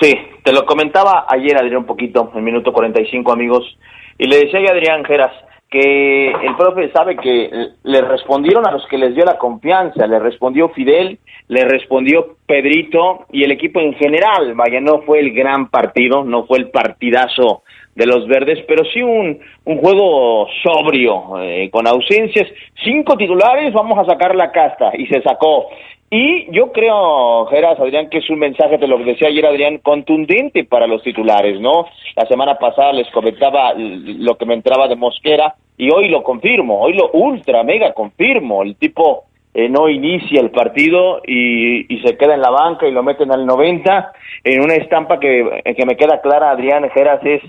sí, 0.00 0.14
te 0.42 0.52
lo 0.52 0.64
comentaba 0.64 1.26
ayer 1.28 1.56
Adrián 1.56 1.78
un 1.78 1.86
poquito, 1.86 2.32
en 2.34 2.44
minuto 2.44 2.72
45 2.72 3.32
amigos, 3.32 3.78
y 4.18 4.26
le 4.26 4.38
decía 4.38 4.60
a 4.60 4.72
Adrián 4.72 5.04
Geras, 5.04 5.32
que 5.68 6.30
el 6.30 6.56
profe 6.56 6.90
sabe 6.92 7.16
que 7.16 7.50
le 7.82 8.00
respondieron 8.02 8.66
a 8.66 8.72
los 8.72 8.86
que 8.86 8.98
les 8.98 9.14
dio 9.14 9.24
la 9.24 9.36
confianza, 9.36 10.06
le 10.06 10.18
respondió 10.18 10.68
Fidel, 10.70 11.18
le 11.48 11.64
respondió 11.64 12.36
Pedrito 12.46 13.26
y 13.32 13.44
el 13.44 13.52
equipo 13.52 13.80
en 13.80 13.94
general, 13.94 14.54
vaya, 14.54 14.80
no 14.80 15.02
fue 15.02 15.20
el 15.20 15.32
gran 15.32 15.68
partido, 15.68 16.24
no 16.24 16.46
fue 16.46 16.58
el 16.58 16.70
partidazo 16.70 17.62
de 17.96 18.06
los 18.06 18.28
verdes, 18.28 18.62
pero 18.68 18.84
sí 18.84 19.02
un, 19.02 19.40
un 19.64 19.78
juego 19.78 20.46
sobrio, 20.62 21.40
eh, 21.40 21.70
con 21.70 21.86
ausencias, 21.86 22.46
cinco 22.84 23.16
titulares, 23.16 23.72
vamos 23.72 23.98
a 23.98 24.04
sacar 24.04 24.36
la 24.36 24.52
casta, 24.52 24.92
y 24.96 25.06
se 25.06 25.22
sacó. 25.22 25.68
Y 26.10 26.46
yo 26.52 26.70
creo, 26.72 27.46
Geras, 27.46 27.80
Adrián, 27.80 28.08
que 28.10 28.18
es 28.18 28.30
un 28.30 28.38
mensaje, 28.38 28.78
de 28.78 28.86
lo 28.86 28.98
que 28.98 29.04
decía 29.04 29.28
ayer 29.28 29.44
Adrián, 29.44 29.78
contundente 29.78 30.64
para 30.64 30.86
los 30.86 31.02
titulares, 31.02 31.58
¿no? 31.58 31.86
La 32.14 32.26
semana 32.26 32.58
pasada 32.58 32.92
les 32.92 33.10
comentaba 33.10 33.72
lo 33.76 34.36
que 34.36 34.46
me 34.46 34.54
entraba 34.54 34.86
de 34.86 34.94
Mosquera 34.94 35.54
y 35.76 35.90
hoy 35.90 36.08
lo 36.08 36.22
confirmo, 36.22 36.80
hoy 36.80 36.92
lo 36.92 37.10
ultra, 37.10 37.64
mega 37.64 37.92
confirmo. 37.92 38.62
El 38.62 38.76
tipo 38.76 39.24
eh, 39.52 39.68
no 39.68 39.88
inicia 39.88 40.40
el 40.40 40.50
partido 40.50 41.22
y, 41.26 41.92
y, 41.92 42.00
se 42.02 42.16
queda 42.16 42.34
en 42.34 42.42
la 42.42 42.50
banca 42.50 42.86
y 42.86 42.92
lo 42.92 43.02
meten 43.02 43.32
al 43.32 43.44
90 43.44 44.12
en 44.44 44.62
una 44.62 44.74
estampa 44.74 45.18
que, 45.18 45.62
que 45.76 45.86
me 45.86 45.96
queda 45.96 46.20
clara, 46.20 46.50
Adrián 46.50 46.88
Geras, 46.90 47.20
es 47.24 47.42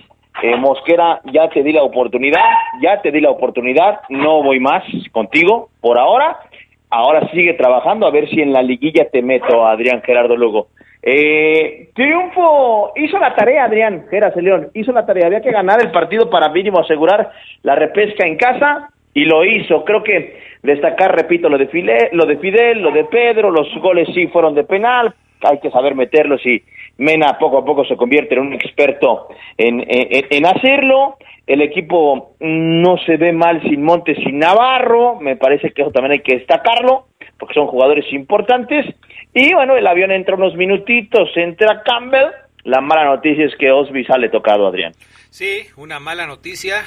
eh, 0.43 0.55
Mosquera, 0.57 1.21
ya 1.31 1.49
te 1.49 1.63
di 1.63 1.73
la 1.73 1.83
oportunidad, 1.83 2.45
ya 2.81 3.01
te 3.01 3.11
di 3.11 3.21
la 3.21 3.31
oportunidad, 3.31 4.01
no 4.09 4.43
voy 4.43 4.59
más 4.59 4.83
contigo 5.11 5.69
por 5.81 5.97
ahora 5.99 6.39
ahora 6.89 7.29
sigue 7.31 7.53
trabajando 7.53 8.07
a 8.07 8.11
ver 8.11 8.29
si 8.29 8.41
en 8.41 8.53
la 8.53 8.61
liguilla 8.61 9.09
te 9.09 9.21
meto 9.21 9.65
Adrián 9.67 10.01
Gerardo 10.01 10.35
Lugo. 10.35 10.67
Eh, 11.01 11.89
triunfo, 11.93 12.91
hizo 12.95 13.17
la 13.19 13.35
tarea 13.35 13.65
Adrián 13.65 14.05
Geras 14.09 14.35
León, 14.35 14.69
hizo 14.73 14.91
la 14.91 15.05
tarea, 15.05 15.27
había 15.27 15.41
que 15.41 15.51
ganar 15.51 15.79
el 15.81 15.91
partido 15.91 16.29
para 16.29 16.49
mínimo 16.49 16.79
asegurar 16.79 17.31
la 17.63 17.75
repesca 17.75 18.27
en 18.27 18.35
casa 18.35 18.89
y 19.13 19.25
lo 19.25 19.45
hizo. 19.45 19.85
Creo 19.85 20.03
que 20.03 20.39
destacar, 20.63 21.15
repito, 21.15 21.49
lo 21.49 21.57
de, 21.57 21.67
Fidel, 21.67 22.09
lo 22.11 22.25
de 22.25 22.37
Fidel, 22.37 22.81
lo 22.81 22.91
de 22.91 23.05
Pedro, 23.05 23.51
los 23.51 23.67
goles 23.79 24.07
sí 24.13 24.27
fueron 24.27 24.53
de 24.53 24.63
penal, 24.63 25.13
hay 25.43 25.59
que 25.59 25.71
saber 25.71 25.95
meterlos 25.95 26.45
y 26.45 26.63
Mena 26.97 27.37
poco 27.37 27.59
a 27.59 27.65
poco 27.65 27.85
se 27.85 27.95
convierte 27.95 28.35
en 28.35 28.41
un 28.41 28.53
experto 28.53 29.27
en, 29.57 29.83
en 29.87 30.45
hacerlo 30.45 31.17
el 31.47 31.61
equipo 31.61 32.35
no 32.41 32.97
se 33.05 33.15
ve 33.15 33.31
mal 33.31 33.61
sin 33.63 33.81
Montes, 33.81 34.17
sin 34.21 34.37
Navarro, 34.37 35.17
me 35.21 35.37
parece 35.37 35.71
que 35.71 35.81
eso 35.81 35.91
también 35.91 36.11
hay 36.11 36.19
que 36.19 36.39
destacarlo, 36.39 37.07
porque 37.39 37.53
son 37.53 37.67
jugadores 37.67 38.05
importantes. 38.11 38.85
Y 39.33 39.53
bueno, 39.53 39.77
el 39.77 39.87
avión 39.87 40.11
entra 40.11 40.35
unos 40.35 40.55
minutitos, 40.55 41.29
entra 41.35 41.83
Campbell. 41.83 42.31
La 42.65 42.81
mala 42.81 43.05
noticia 43.05 43.45
es 43.45 43.55
que 43.57 43.71
Osby 43.71 44.03
sale 44.03 44.27
tocado, 44.27 44.67
Adrián. 44.67 44.91
Sí, 45.29 45.61
una 45.77 46.01
mala 46.01 46.27
noticia 46.27 46.83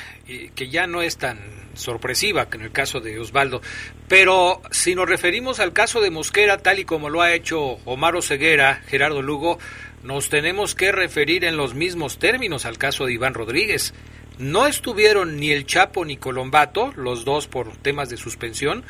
que 0.54 0.68
ya 0.68 0.86
no 0.86 1.00
es 1.00 1.16
tan 1.16 1.38
sorpresiva 1.72 2.50
que 2.50 2.58
en 2.58 2.64
el 2.64 2.72
caso 2.72 3.00
de 3.00 3.18
Osvaldo. 3.18 3.62
Pero 4.08 4.60
si 4.70 4.94
nos 4.94 5.08
referimos 5.08 5.58
al 5.60 5.72
caso 5.72 6.02
de 6.02 6.10
Mosquera, 6.10 6.58
tal 6.58 6.80
y 6.80 6.84
como 6.84 7.08
lo 7.08 7.22
ha 7.22 7.32
hecho 7.32 7.78
Omar 7.86 8.20
Ceguera, 8.20 8.74
Gerardo 8.86 9.22
Lugo, 9.22 9.58
nos 10.02 10.28
tenemos 10.28 10.74
que 10.74 10.92
referir 10.92 11.44
en 11.44 11.56
los 11.56 11.74
mismos 11.74 12.18
términos 12.18 12.66
al 12.66 12.78
caso 12.78 13.06
de 13.06 13.12
Iván 13.12 13.34
Rodríguez. 13.34 13.94
No 14.38 14.66
estuvieron 14.66 15.36
ni 15.36 15.50
el 15.50 15.66
Chapo 15.66 16.04
ni 16.04 16.16
Colombato, 16.16 16.92
los 16.96 17.24
dos 17.24 17.46
por 17.46 17.76
temas 17.76 18.08
de 18.08 18.16
suspensión, 18.16 18.84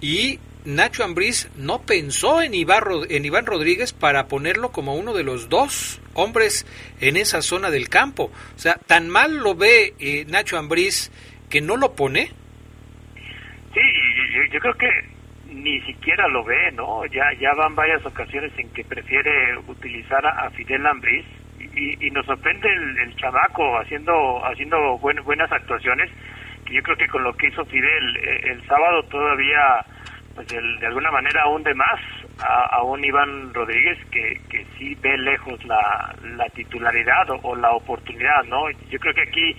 y 0.00 0.40
Nacho 0.64 1.04
Ambriz 1.04 1.48
no 1.56 1.82
pensó 1.82 2.42
en, 2.42 2.52
en 2.52 3.24
Iván 3.24 3.46
Rodríguez 3.46 3.92
para 3.92 4.26
ponerlo 4.26 4.70
como 4.70 4.96
uno 4.96 5.14
de 5.14 5.22
los 5.22 5.48
dos 5.48 6.00
hombres 6.14 6.66
en 7.00 7.16
esa 7.16 7.42
zona 7.42 7.70
del 7.70 7.88
campo. 7.88 8.30
O 8.56 8.58
sea, 8.58 8.74
tan 8.74 9.08
mal 9.08 9.36
lo 9.36 9.54
ve 9.54 9.94
eh, 9.98 10.24
Nacho 10.28 10.58
Ambriz 10.58 11.10
que 11.48 11.60
no 11.60 11.76
lo 11.76 11.94
pone. 11.94 12.32
Sí, 13.72 13.80
yo, 14.52 14.60
creo 14.60 14.74
que 14.74 14.88
ni 15.62 15.80
siquiera 15.82 16.28
lo 16.28 16.44
ve, 16.44 16.72
¿no? 16.72 17.04
Ya 17.06 17.32
ya 17.40 17.52
van 17.54 17.74
varias 17.74 18.04
ocasiones 18.04 18.52
en 18.58 18.70
que 18.72 18.84
prefiere 18.84 19.56
utilizar 19.66 20.24
a, 20.26 20.50
Fidel 20.50 20.86
Ambriz 20.86 21.24
y, 21.58 22.10
nos 22.10 22.26
sorprende 22.26 22.68
el, 22.72 22.98
el, 22.98 23.16
chamaco 23.16 23.78
haciendo 23.78 24.44
haciendo 24.44 24.98
buenas 24.98 25.52
actuaciones 25.52 26.10
yo 26.70 26.82
creo 26.82 26.96
que 26.96 27.08
con 27.08 27.22
lo 27.22 27.32
que 27.34 27.48
hizo 27.48 27.64
Fidel 27.66 28.16
eh, 28.16 28.40
el, 28.44 28.66
sábado 28.66 29.02
todavía 29.04 29.84
pues 30.34 30.48
de 30.48 30.86
alguna 30.86 31.10
manera 31.10 31.42
aún 31.42 31.62
de 31.62 31.74
más 31.74 32.00
a, 32.40 32.82
un 32.82 33.04
Iván 33.04 33.52
Rodríguez 33.52 33.98
que, 34.10 34.40
que 34.48 34.64
sí 34.76 34.94
ve 35.00 35.16
lejos 35.18 35.64
la, 35.64 36.14
la 36.36 36.48
titularidad 36.50 37.28
o, 37.42 37.56
la 37.56 37.70
oportunidad 37.72 38.44
no 38.44 38.70
yo 38.90 38.98
creo 38.98 39.14
que 39.14 39.22
aquí 39.22 39.56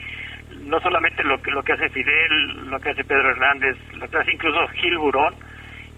no 0.61 0.79
solamente 0.79 1.23
lo 1.23 1.41
que 1.41 1.51
lo 1.51 1.63
que 1.63 1.73
hace 1.73 1.89
Fidel 1.89 2.69
lo 2.69 2.79
que 2.79 2.89
hace 2.89 3.03
Pedro 3.03 3.31
Hernández 3.31 3.77
lo 3.95 4.07
que 4.09 4.17
hace 4.17 4.33
incluso 4.33 4.67
Gil 4.69 4.97
Burón 4.97 5.35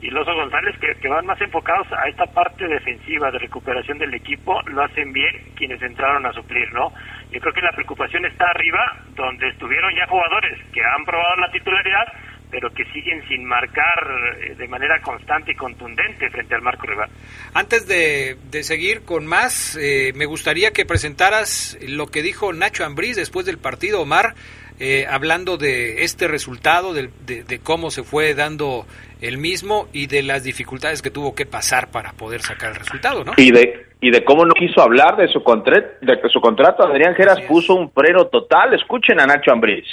y 0.01 0.09
los 0.09 0.25
González 0.25 0.75
que, 0.79 1.07
van 1.07 1.25
más 1.25 1.39
enfocados 1.41 1.87
a 1.93 2.07
esta 2.09 2.25
parte 2.25 2.67
defensiva 2.67 3.29
de 3.31 3.39
recuperación 3.39 3.97
del 3.99 4.13
equipo 4.13 4.59
lo 4.63 4.83
hacen 4.83 5.13
bien 5.13 5.53
quienes 5.55 5.81
entraron 5.81 6.25
a 6.25 6.33
suplir, 6.33 6.71
¿no? 6.73 6.91
Yo 7.31 7.39
creo 7.39 7.53
que 7.53 7.61
la 7.61 7.71
preocupación 7.71 8.25
está 8.25 8.45
arriba 8.49 8.97
donde 9.15 9.49
estuvieron 9.49 9.93
ya 9.95 10.07
jugadores 10.07 10.59
que 10.73 10.81
han 10.83 11.05
probado 11.05 11.35
la 11.37 11.51
titularidad 11.51 12.05
pero 12.51 12.69
que 12.73 12.83
siguen 12.91 13.25
sin 13.29 13.45
marcar 13.45 14.35
eh, 14.41 14.55
de 14.55 14.67
manera 14.67 15.01
constante 15.01 15.53
y 15.53 15.55
contundente 15.55 16.29
frente 16.29 16.53
al 16.53 16.61
marco 16.61 16.85
rival. 16.85 17.09
Antes 17.53 17.87
de, 17.87 18.37
seguir 18.63 19.03
con 19.05 19.25
más, 19.25 19.77
eh, 19.81 20.11
me 20.15 20.25
gustaría 20.25 20.71
que 20.71 20.85
presentaras 20.85 21.77
lo 21.81 22.07
que 22.07 22.21
dijo 22.21 22.51
Nacho 22.51 22.83
Ambriz 22.83 23.15
después 23.15 23.45
del 23.45 23.57
partido, 23.57 24.01
Omar, 24.01 24.35
eh, 24.83 25.05
hablando 25.07 25.57
de 25.57 26.03
este 26.03 26.27
resultado, 26.27 26.91
de, 26.91 27.11
de, 27.27 27.59
cómo 27.59 27.91
se 27.91 28.01
fue 28.01 28.33
dando 28.33 28.87
el 29.21 29.37
mismo 29.37 29.87
y 29.93 30.07
de 30.07 30.23
las 30.23 30.43
dificultades 30.43 31.03
que 31.03 31.11
tuvo 31.11 31.35
que 31.35 31.45
pasar 31.45 31.91
para 31.91 32.13
poder 32.13 32.41
sacar 32.41 32.71
el 32.71 32.77
resultado, 32.77 33.23
¿no? 33.23 33.33
Y 33.37 33.51
de, 33.51 33.85
y 34.01 34.09
de 34.09 34.25
cómo 34.25 34.43
no 34.43 34.55
quiso 34.55 34.81
hablar 34.81 35.17
de 35.17 35.27
su, 35.27 35.39
de 35.39 36.29
su 36.33 36.41
contrato, 36.41 36.81
Adrián 36.81 37.13
Geras 37.13 37.41
puso 37.41 37.75
un 37.75 37.91
freno 37.91 38.25
total. 38.25 38.73
Escuchen 38.73 39.19
a 39.19 39.27
Nacho 39.27 39.51
Ambriz. 39.51 39.85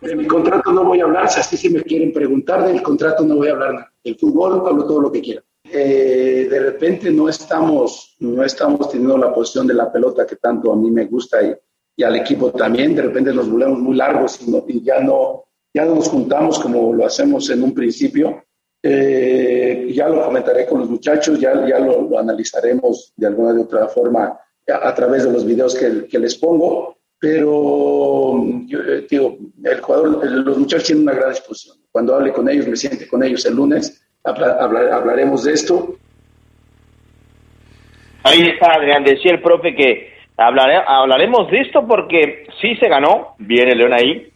De 0.00 0.16
mi 0.16 0.26
contrato 0.26 0.72
no 0.72 0.82
voy 0.82 1.00
a 1.00 1.04
hablar, 1.04 1.28
si 1.28 1.38
así 1.38 1.56
si 1.56 1.70
me 1.70 1.80
quieren 1.82 2.12
preguntar 2.12 2.66
del 2.66 2.82
contrato 2.82 3.22
no 3.24 3.36
voy 3.36 3.46
a 3.46 3.52
hablar 3.52 3.74
nada. 3.74 3.92
El 4.02 4.16
fútbol 4.16 4.60
hablo 4.66 4.86
todo 4.86 5.02
lo 5.02 5.12
que 5.12 5.20
quiera. 5.20 5.42
eh, 5.70 6.48
de 6.50 6.60
repente 6.60 7.12
no 7.12 7.28
estamos, 7.28 8.16
no 8.18 8.42
estamos 8.42 8.90
teniendo 8.90 9.18
la 9.18 9.32
posición 9.32 9.68
de 9.68 9.74
la 9.74 9.92
pelota 9.92 10.26
que 10.26 10.34
tanto 10.34 10.72
a 10.72 10.76
mí 10.76 10.90
me 10.90 11.04
gusta 11.04 11.42
y, 11.42 11.54
y 11.98 12.04
al 12.04 12.14
equipo 12.14 12.52
también. 12.52 12.94
De 12.94 13.02
repente 13.02 13.34
nos 13.34 13.50
volvemos 13.50 13.80
muy 13.80 13.96
largos 13.96 14.40
y, 14.68 14.82
ya, 14.82 15.00
no, 15.00 15.44
ya 15.74 15.84
no 15.84 15.96
nos 15.96 16.08
juntamos 16.08 16.58
como 16.60 16.92
lo 16.94 17.04
hacemos 17.04 17.50
en 17.50 17.64
un 17.64 17.74
principio. 17.74 18.44
Eh, 18.80 19.90
ya 19.92 20.08
lo 20.08 20.24
comentaré 20.24 20.64
con 20.64 20.78
los 20.78 20.88
muchachos, 20.88 21.40
ya, 21.40 21.66
ya 21.66 21.80
lo, 21.80 22.16
analizaremos 22.16 23.12
de 23.16 23.26
alguna 23.26 23.52
de 23.52 23.62
otra 23.62 23.88
forma 23.88 24.38
a, 24.68 24.94
través 24.94 25.24
de 25.24 25.32
los 25.32 25.44
videos 25.44 25.74
que, 25.74 26.06
que 26.06 26.20
les 26.20 26.36
pongo. 26.36 26.96
Pero 27.18 28.44
yo 28.66 28.78
eh, 28.78 29.06
el 29.64 29.80
jugador, 29.80 30.24
los 30.24 30.56
muchachos 30.56 30.86
tienen 30.86 31.02
una 31.02 31.14
gran 31.14 31.30
exposición. 31.30 31.78
Cuando 31.90 32.14
hable 32.14 32.32
con 32.32 32.48
ellos, 32.48 32.68
me 32.68 32.76
siente 32.76 33.08
con 33.08 33.24
ellos 33.24 33.44
el 33.44 33.56
lunes, 33.56 34.06
hablaremos 34.22 35.42
de 35.42 35.52
esto. 35.52 35.96
Ahí 38.22 38.42
está, 38.42 38.74
Adrián, 38.74 39.02
decía 39.02 39.32
el 39.32 39.42
profe 39.42 39.74
que 39.74 40.17
hablaremos 40.38 41.50
de 41.50 41.60
esto 41.60 41.86
porque 41.86 42.46
sí 42.60 42.76
se 42.76 42.88
ganó, 42.88 43.34
viene 43.38 43.74
León 43.74 43.92
ahí, 43.92 44.28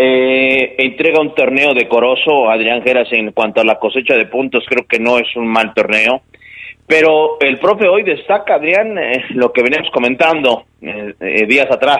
eh, 0.00 0.76
entrega 0.78 1.20
un 1.20 1.34
torneo 1.34 1.74
decoroso, 1.74 2.48
Adrián 2.48 2.82
Geras, 2.82 3.08
en 3.10 3.32
cuanto 3.32 3.60
a 3.60 3.64
la 3.64 3.80
cosecha 3.80 4.14
de 4.14 4.26
puntos, 4.26 4.64
creo 4.68 4.86
que 4.86 5.00
no 5.00 5.18
es 5.18 5.34
un 5.34 5.48
mal 5.48 5.74
torneo. 5.74 6.22
Pero 6.86 7.38
el 7.40 7.58
profe 7.58 7.88
hoy 7.88 8.04
destaca, 8.04 8.54
Adrián, 8.54 8.96
eh, 8.96 9.24
lo 9.30 9.52
que 9.52 9.62
veníamos 9.62 9.90
comentando 9.90 10.66
eh, 10.80 11.46
días 11.48 11.66
atrás. 11.68 11.98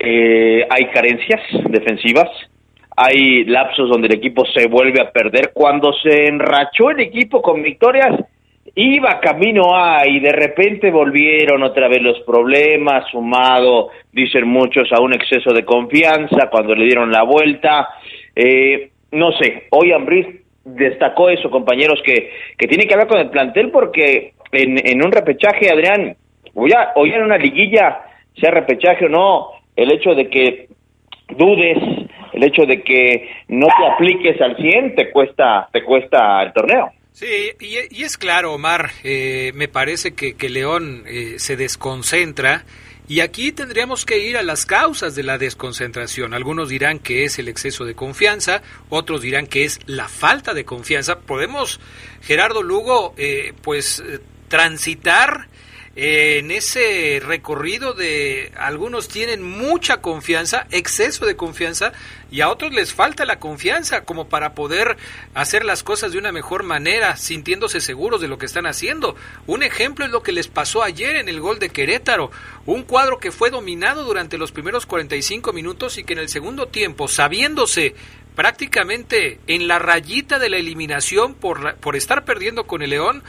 hay 0.00 0.86
carencias 0.92 1.40
defensivas, 1.68 2.28
hay 2.96 3.44
lapsos 3.44 3.88
donde 3.88 4.08
el 4.08 4.14
equipo 4.14 4.44
se 4.46 4.66
vuelve 4.66 5.00
a 5.00 5.12
perder. 5.12 5.52
Cuando 5.54 5.92
se 5.92 6.26
enrachó 6.26 6.90
el 6.90 6.98
equipo 6.98 7.40
con 7.40 7.62
victorias, 7.62 8.18
iba 8.74 9.20
camino 9.20 9.74
a 9.76 10.06
y 10.06 10.20
de 10.20 10.32
repente 10.32 10.90
volvieron 10.90 11.62
otra 11.62 11.88
vez 11.88 12.02
los 12.02 12.20
problemas, 12.20 13.08
sumado, 13.10 13.90
dicen 14.12 14.46
muchos, 14.48 14.90
a 14.92 15.00
un 15.00 15.12
exceso 15.12 15.52
de 15.52 15.64
confianza 15.64 16.48
cuando 16.50 16.74
le 16.74 16.84
dieron 16.84 17.10
la 17.10 17.22
vuelta. 17.22 17.88
Eh, 18.34 18.90
no 19.12 19.32
sé, 19.32 19.64
hoy 19.70 19.92
Ambris 19.92 20.26
destacó 20.64 21.28
eso, 21.28 21.50
compañeros, 21.50 22.00
que, 22.04 22.30
que 22.56 22.68
tiene 22.68 22.86
que 22.86 22.94
hablar 22.94 23.08
con 23.08 23.20
el 23.20 23.30
plantel 23.30 23.70
porque 23.70 24.34
en, 24.52 24.78
en 24.86 25.04
un 25.04 25.12
repechaje, 25.12 25.70
Adrián, 25.70 26.16
hoy, 26.54 26.72
hoy 26.94 27.12
en 27.12 27.22
una 27.22 27.38
liguilla, 27.38 28.00
sea 28.40 28.50
repechaje 28.50 29.06
o 29.06 29.08
no, 29.08 29.48
el 29.76 29.92
hecho 29.92 30.14
de 30.14 30.28
que 30.28 30.68
dudes, 31.36 31.78
el 32.32 32.44
hecho 32.44 32.64
de 32.64 32.82
que 32.82 33.28
no 33.48 33.66
te 33.66 33.86
apliques 33.86 34.40
al 34.40 34.56
100 34.56 34.94
te 34.94 35.10
cuesta, 35.10 35.68
te 35.72 35.82
cuesta 35.82 36.42
el 36.42 36.52
torneo. 36.52 36.92
Sí, 37.12 37.52
y, 37.60 38.02
es 38.02 38.16
claro, 38.16 38.54
Omar, 38.54 38.90
eh, 39.04 39.52
me 39.54 39.68
parece 39.68 40.14
que, 40.14 40.34
que 40.34 40.48
León 40.48 41.04
eh, 41.06 41.34
se 41.38 41.56
desconcentra 41.56 42.64
y 43.06 43.20
aquí 43.20 43.52
tendríamos 43.52 44.06
que 44.06 44.18
ir 44.18 44.38
a 44.38 44.42
las 44.42 44.64
causas 44.64 45.14
de 45.14 45.22
la 45.22 45.36
desconcentración. 45.36 46.32
Algunos 46.32 46.70
dirán 46.70 46.98
que 46.98 47.24
es 47.24 47.38
el 47.38 47.48
exceso 47.48 47.84
de 47.84 47.94
confianza, 47.94 48.62
otros 48.88 49.20
dirán 49.20 49.46
que 49.46 49.64
es 49.64 49.80
la 49.84 50.08
falta 50.08 50.54
de 50.54 50.64
confianza. 50.64 51.18
Podemos, 51.18 51.80
Gerardo 52.22 52.62
Lugo, 52.62 53.14
eh, 53.18 53.52
pues 53.60 54.02
transitar 54.48 55.48
en 55.94 56.50
ese 56.50 57.20
recorrido 57.22 57.92
de 57.92 58.50
algunos 58.56 59.08
tienen 59.08 59.42
mucha 59.42 59.98
confianza, 59.98 60.66
exceso 60.70 61.26
de 61.26 61.36
confianza, 61.36 61.92
y 62.30 62.40
a 62.40 62.48
otros 62.48 62.72
les 62.72 62.94
falta 62.94 63.26
la 63.26 63.38
confianza 63.38 64.04
como 64.04 64.26
para 64.28 64.54
poder 64.54 64.96
hacer 65.34 65.66
las 65.66 65.82
cosas 65.82 66.12
de 66.12 66.18
una 66.18 66.32
mejor 66.32 66.62
manera, 66.62 67.16
sintiéndose 67.18 67.82
seguros 67.82 68.22
de 68.22 68.28
lo 68.28 68.38
que 68.38 68.46
están 68.46 68.66
haciendo. 68.66 69.16
Un 69.46 69.62
ejemplo 69.62 70.06
es 70.06 70.10
lo 70.10 70.22
que 70.22 70.32
les 70.32 70.48
pasó 70.48 70.82
ayer 70.82 71.16
en 71.16 71.28
el 71.28 71.40
gol 71.40 71.58
de 71.58 71.68
Querétaro, 71.68 72.30
un 72.64 72.84
cuadro 72.84 73.18
que 73.18 73.30
fue 73.30 73.50
dominado 73.50 74.04
durante 74.04 74.38
los 74.38 74.50
primeros 74.50 74.86
45 74.86 75.52
minutos 75.52 75.98
y 75.98 76.04
que 76.04 76.14
en 76.14 76.20
el 76.20 76.30
segundo 76.30 76.68
tiempo, 76.68 77.06
sabiéndose 77.06 77.94
prácticamente 78.34 79.40
en 79.46 79.68
la 79.68 79.78
rayita 79.78 80.38
de 80.38 80.48
la 80.48 80.56
eliminación 80.56 81.34
por, 81.34 81.74
por 81.76 81.96
estar 81.96 82.24
perdiendo 82.24 82.64
con 82.64 82.80
el 82.80 82.88
León, 82.88 83.22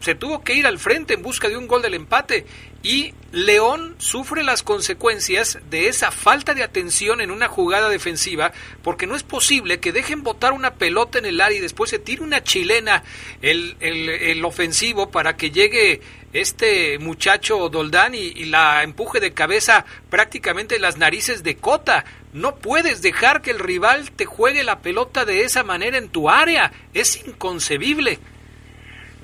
se 0.00 0.14
tuvo 0.14 0.42
que 0.42 0.54
ir 0.54 0.66
al 0.66 0.78
frente 0.78 1.14
en 1.14 1.22
busca 1.22 1.48
de 1.48 1.56
un 1.56 1.68
gol 1.68 1.82
del 1.82 1.94
empate 1.94 2.46
y 2.82 3.12
León 3.32 3.94
sufre 3.98 4.42
las 4.42 4.62
consecuencias 4.62 5.58
de 5.68 5.88
esa 5.88 6.10
falta 6.10 6.54
de 6.54 6.62
atención 6.62 7.20
en 7.20 7.30
una 7.30 7.48
jugada 7.48 7.90
defensiva 7.90 8.52
porque 8.82 9.06
no 9.06 9.14
es 9.14 9.22
posible 9.22 9.78
que 9.78 9.92
dejen 9.92 10.22
botar 10.22 10.52
una 10.52 10.74
pelota 10.74 11.18
en 11.18 11.26
el 11.26 11.40
área 11.40 11.58
y 11.58 11.60
después 11.60 11.90
se 11.90 11.98
tire 11.98 12.22
una 12.22 12.42
chilena 12.42 13.04
el, 13.42 13.76
el, 13.80 14.44
ofensivo 14.44 15.10
para 15.10 15.36
que 15.36 15.50
llegue 15.50 16.00
este 16.32 16.98
muchacho 16.98 17.68
Doldán 17.68 18.14
y, 18.14 18.18
y, 18.18 18.46
la 18.46 18.82
empuje 18.82 19.20
de 19.20 19.32
cabeza 19.32 19.84
prácticamente 20.08 20.78
las 20.78 20.96
narices 20.96 21.42
de 21.42 21.56
Cota. 21.56 22.04
No 22.32 22.56
puedes 22.56 23.02
dejar 23.02 23.42
que 23.42 23.50
el 23.50 23.58
rival 23.58 24.10
te 24.12 24.24
juegue 24.24 24.64
la 24.64 24.80
pelota 24.80 25.24
de 25.24 25.42
esa 25.42 25.62
manera 25.64 25.98
en 25.98 26.08
tu 26.08 26.30
área. 26.30 26.72
Es 26.94 27.26
inconcebible. 27.26 28.18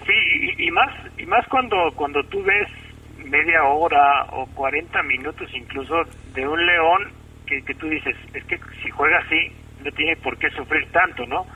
Sí, 0.06 0.55
más 0.76 0.92
y 1.16 1.24
más 1.24 1.46
cuando 1.48 1.90
cuando 1.96 2.22
tú 2.24 2.42
ves 2.42 2.68
media 3.24 3.64
hora 3.64 4.26
o 4.30 4.46
40 4.54 5.02
minutos 5.04 5.48
incluso 5.54 6.04
de 6.34 6.46
un 6.46 6.64
león 6.66 7.12
que, 7.46 7.62
que 7.64 7.74
tú 7.74 7.88
dices, 7.88 8.14
es 8.34 8.44
que 8.44 8.60
si 8.82 8.90
juega 8.90 9.18
así 9.18 9.50
no 9.82 9.90
tiene 9.92 10.16
por 10.16 10.36
qué 10.36 10.50
sufrir 10.50 10.86
tanto, 10.92 11.24
¿no? 11.26 11.46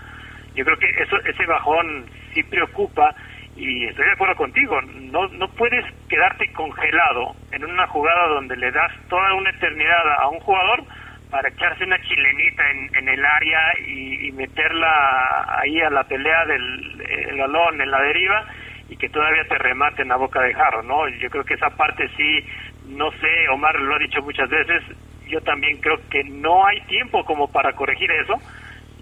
Yo 0.54 0.64
creo 0.64 0.78
que 0.78 0.88
eso 1.02 1.16
ese 1.26 1.44
bajón 1.44 2.06
sí 2.32 2.42
preocupa 2.44 3.14
y 3.56 3.84
estoy 3.84 4.06
de 4.06 4.12
acuerdo 4.12 4.36
contigo, 4.36 4.80
no 5.12 5.28
no 5.28 5.48
puedes 5.48 5.84
quedarte 6.08 6.50
congelado 6.54 7.36
en 7.52 7.64
una 7.64 7.86
jugada 7.88 8.26
donde 8.28 8.56
le 8.56 8.72
das 8.72 8.92
toda 9.10 9.34
una 9.34 9.50
eternidad 9.50 10.14
a 10.18 10.28
un 10.28 10.40
jugador 10.40 10.82
para 11.30 11.48
echarse 11.50 11.84
una 11.84 12.00
chilenita 12.00 12.70
en, 12.70 12.96
en 12.96 13.08
el 13.08 13.24
área 13.24 13.60
y, 13.86 14.32
meterla 14.32 15.60
ahí 15.60 15.78
a 15.82 15.90
la 15.90 16.04
pelea 16.04 16.46
del 16.46 17.36
balón 17.36 17.80
en 17.80 17.90
la 17.90 18.00
deriva 18.00 18.46
y 18.90 18.96
que 18.96 19.08
todavía 19.08 19.44
te 19.48 19.56
rematen 19.56 20.10
a 20.10 20.16
boca 20.16 20.42
de 20.42 20.52
jarro, 20.52 20.82
¿no? 20.82 21.08
Yo 21.20 21.30
creo 21.30 21.44
que 21.44 21.54
esa 21.54 21.70
parte 21.70 22.08
sí, 22.16 22.44
no 22.88 23.10
sé, 23.12 23.48
Omar 23.52 23.78
lo 23.78 23.94
ha 23.94 23.98
dicho 23.98 24.20
muchas 24.20 24.50
veces, 24.50 24.82
yo 25.28 25.40
también 25.42 25.78
creo 25.78 25.96
que 26.10 26.24
no 26.24 26.66
hay 26.66 26.80
tiempo 26.82 27.24
como 27.24 27.50
para 27.50 27.72
corregir 27.72 28.10
eso. 28.10 28.34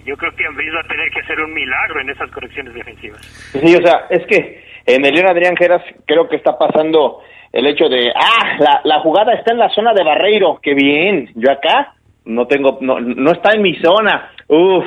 Yo 0.04 0.16
creo 0.16 0.32
que 0.32 0.46
Ambris 0.46 0.74
va 0.74 0.80
a 0.80 0.88
tener 0.88 1.10
que 1.10 1.20
hacer 1.20 1.40
un 1.40 1.52
milagro 1.52 2.00
en 2.00 2.10
esas 2.10 2.30
correcciones 2.30 2.74
defensivas. 2.74 3.20
Sí, 3.52 3.74
o 3.74 3.82
sea, 3.82 4.06
es 4.10 4.26
que 4.26 4.62
en 4.86 5.04
el 5.04 5.14
León 5.14 5.28
Adrián 5.28 5.56
Geras 5.56 5.82
creo 6.06 6.28
que 6.28 6.36
está 6.36 6.56
pasando 6.56 7.20
el 7.52 7.66
hecho 7.66 7.88
de, 7.88 8.12
ah, 8.14 8.56
la, 8.58 8.80
la 8.84 9.00
jugada 9.00 9.32
está 9.32 9.52
en 9.52 9.58
la 9.58 9.70
zona 9.70 9.92
de 9.94 10.04
Barreiro, 10.04 10.60
qué 10.62 10.74
bien, 10.74 11.30
yo 11.34 11.50
acá 11.50 11.94
no 12.24 12.46
tengo, 12.46 12.78
no, 12.82 13.00
no 13.00 13.32
está 13.32 13.52
en 13.54 13.62
mi 13.62 13.74
zona, 13.76 14.30
uf, 14.48 14.84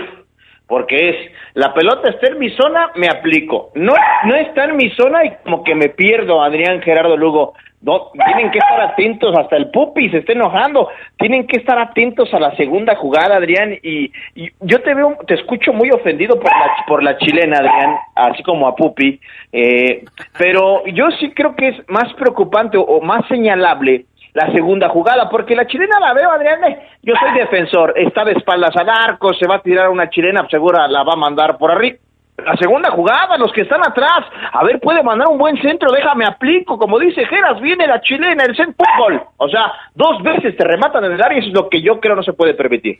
porque 0.71 1.09
es, 1.09 1.15
la 1.53 1.73
pelota 1.73 2.09
está 2.09 2.27
en 2.27 2.39
mi 2.39 2.49
zona, 2.51 2.91
me 2.95 3.09
aplico, 3.09 3.71
no, 3.75 3.91
no 4.23 4.35
está 4.35 4.63
en 4.63 4.77
mi 4.77 4.89
zona 4.91 5.25
y 5.25 5.31
como 5.43 5.65
que 5.65 5.75
me 5.75 5.89
pierdo, 5.89 6.41
Adrián 6.41 6.81
Gerardo 6.81 7.17
Lugo, 7.17 7.55
no, 7.81 8.09
tienen 8.13 8.51
que 8.51 8.59
estar 8.59 8.79
atentos, 8.79 9.37
hasta 9.37 9.57
el 9.57 9.69
pupi 9.69 10.09
se 10.09 10.19
está 10.19 10.31
enojando, 10.31 10.87
tienen 11.17 11.45
que 11.45 11.57
estar 11.57 11.77
atentos 11.77 12.33
a 12.33 12.39
la 12.39 12.55
segunda 12.55 12.95
jugada, 12.95 13.35
Adrián, 13.35 13.77
y, 13.83 14.13
yo 14.61 14.81
te 14.81 14.93
veo, 14.93 15.17
te 15.27 15.33
escucho 15.33 15.73
muy 15.73 15.91
ofendido 15.91 16.39
por 16.39 16.49
la, 16.49 16.85
por 16.87 17.03
la 17.03 17.17
chilena, 17.17 17.57
Adrián, 17.57 17.97
así 18.15 18.41
como 18.41 18.65
a 18.65 18.73
pupi, 18.73 19.19
eh, 19.51 20.05
pero 20.37 20.85
yo 20.85 21.11
sí 21.19 21.31
creo 21.31 21.53
que 21.57 21.67
es 21.67 21.89
más 21.89 22.13
preocupante 22.13 22.77
o 22.77 23.01
más 23.01 23.27
señalable 23.27 24.05
la 24.33 24.51
segunda 24.51 24.89
jugada, 24.89 25.29
porque 25.29 25.55
la 25.55 25.67
chilena 25.67 25.99
la 25.99 26.13
veo, 26.13 26.31
Adrián, 26.31 26.63
eh, 26.63 26.87
yo 27.03 27.13
soy 27.19 27.37
defensor, 27.37 27.93
está 27.97 28.23
de 28.23 28.33
espaldas 28.33 28.75
al 28.77 28.89
arco, 28.89 29.33
se 29.33 29.47
va 29.47 29.55
a 29.55 29.61
tirar 29.61 29.89
una 29.89 30.09
chilena, 30.09 30.47
segura 30.49 30.87
la 30.87 31.03
va 31.03 31.13
a 31.13 31.17
mandar 31.17 31.57
por 31.57 31.71
arriba. 31.71 31.97
La 32.37 32.55
segunda 32.57 32.89
jugada, 32.91 33.37
los 33.37 33.51
que 33.51 33.61
están 33.61 33.81
atrás, 33.85 34.25
a 34.51 34.63
ver, 34.63 34.79
puede 34.79 35.03
mandar 35.03 35.27
un 35.27 35.37
buen 35.37 35.61
centro, 35.61 35.91
déjame 35.91 36.25
aplico, 36.25 36.77
como 36.77 36.97
dice 36.97 37.25
Geras, 37.25 37.61
viene 37.61 37.85
la 37.85 38.01
chilena, 38.01 38.45
el 38.45 38.55
centro, 38.55 38.85
fútbol. 38.97 39.21
O 39.37 39.47
sea, 39.47 39.71
dos 39.93 40.23
veces 40.23 40.57
te 40.57 40.63
rematan 40.63 41.03
en 41.05 41.11
el 41.11 41.21
área 41.21 41.37
eso 41.37 41.49
es 41.49 41.53
lo 41.53 41.69
que 41.69 41.81
yo 41.81 41.99
creo 41.99 42.15
no 42.15 42.23
se 42.23 42.33
puede 42.33 42.55
permitir. 42.55 42.99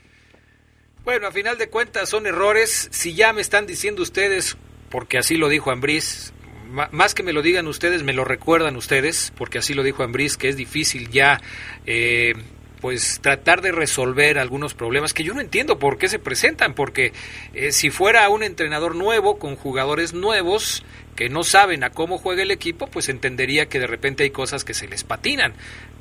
Bueno, 1.04 1.26
a 1.26 1.32
final 1.32 1.58
de 1.58 1.68
cuentas 1.68 2.08
son 2.08 2.26
errores. 2.26 2.88
Si 2.92 3.16
ya 3.16 3.32
me 3.32 3.40
están 3.40 3.66
diciendo 3.66 4.02
ustedes, 4.02 4.56
porque 4.90 5.18
así 5.18 5.36
lo 5.36 5.48
dijo 5.48 5.72
Ambriz, 5.72 6.32
más 6.72 7.14
que 7.14 7.22
me 7.22 7.32
lo 7.32 7.42
digan 7.42 7.66
ustedes, 7.66 8.02
me 8.02 8.12
lo 8.12 8.24
recuerdan 8.24 8.76
ustedes, 8.76 9.32
porque 9.36 9.58
así 9.58 9.74
lo 9.74 9.82
dijo 9.82 10.02
Ambriz, 10.02 10.36
que 10.36 10.48
es 10.48 10.56
difícil 10.56 11.10
ya 11.10 11.40
eh, 11.86 12.34
pues 12.80 13.20
tratar 13.20 13.62
de 13.62 13.70
resolver 13.70 14.38
algunos 14.38 14.74
problemas 14.74 15.14
que 15.14 15.22
yo 15.22 15.34
no 15.34 15.40
entiendo 15.40 15.78
por 15.78 15.98
qué 15.98 16.08
se 16.08 16.18
presentan, 16.18 16.74
porque 16.74 17.12
eh, 17.54 17.70
si 17.70 17.90
fuera 17.90 18.28
un 18.28 18.42
entrenador 18.42 18.96
nuevo, 18.96 19.38
con 19.38 19.54
jugadores 19.54 20.14
nuevos, 20.14 20.82
que 21.14 21.28
no 21.28 21.44
saben 21.44 21.84
a 21.84 21.90
cómo 21.90 22.18
juega 22.18 22.42
el 22.42 22.50
equipo, 22.50 22.88
pues 22.88 23.08
entendería 23.08 23.66
que 23.66 23.78
de 23.78 23.86
repente 23.86 24.24
hay 24.24 24.30
cosas 24.30 24.64
que 24.64 24.74
se 24.74 24.88
les 24.88 25.04
patinan. 25.04 25.54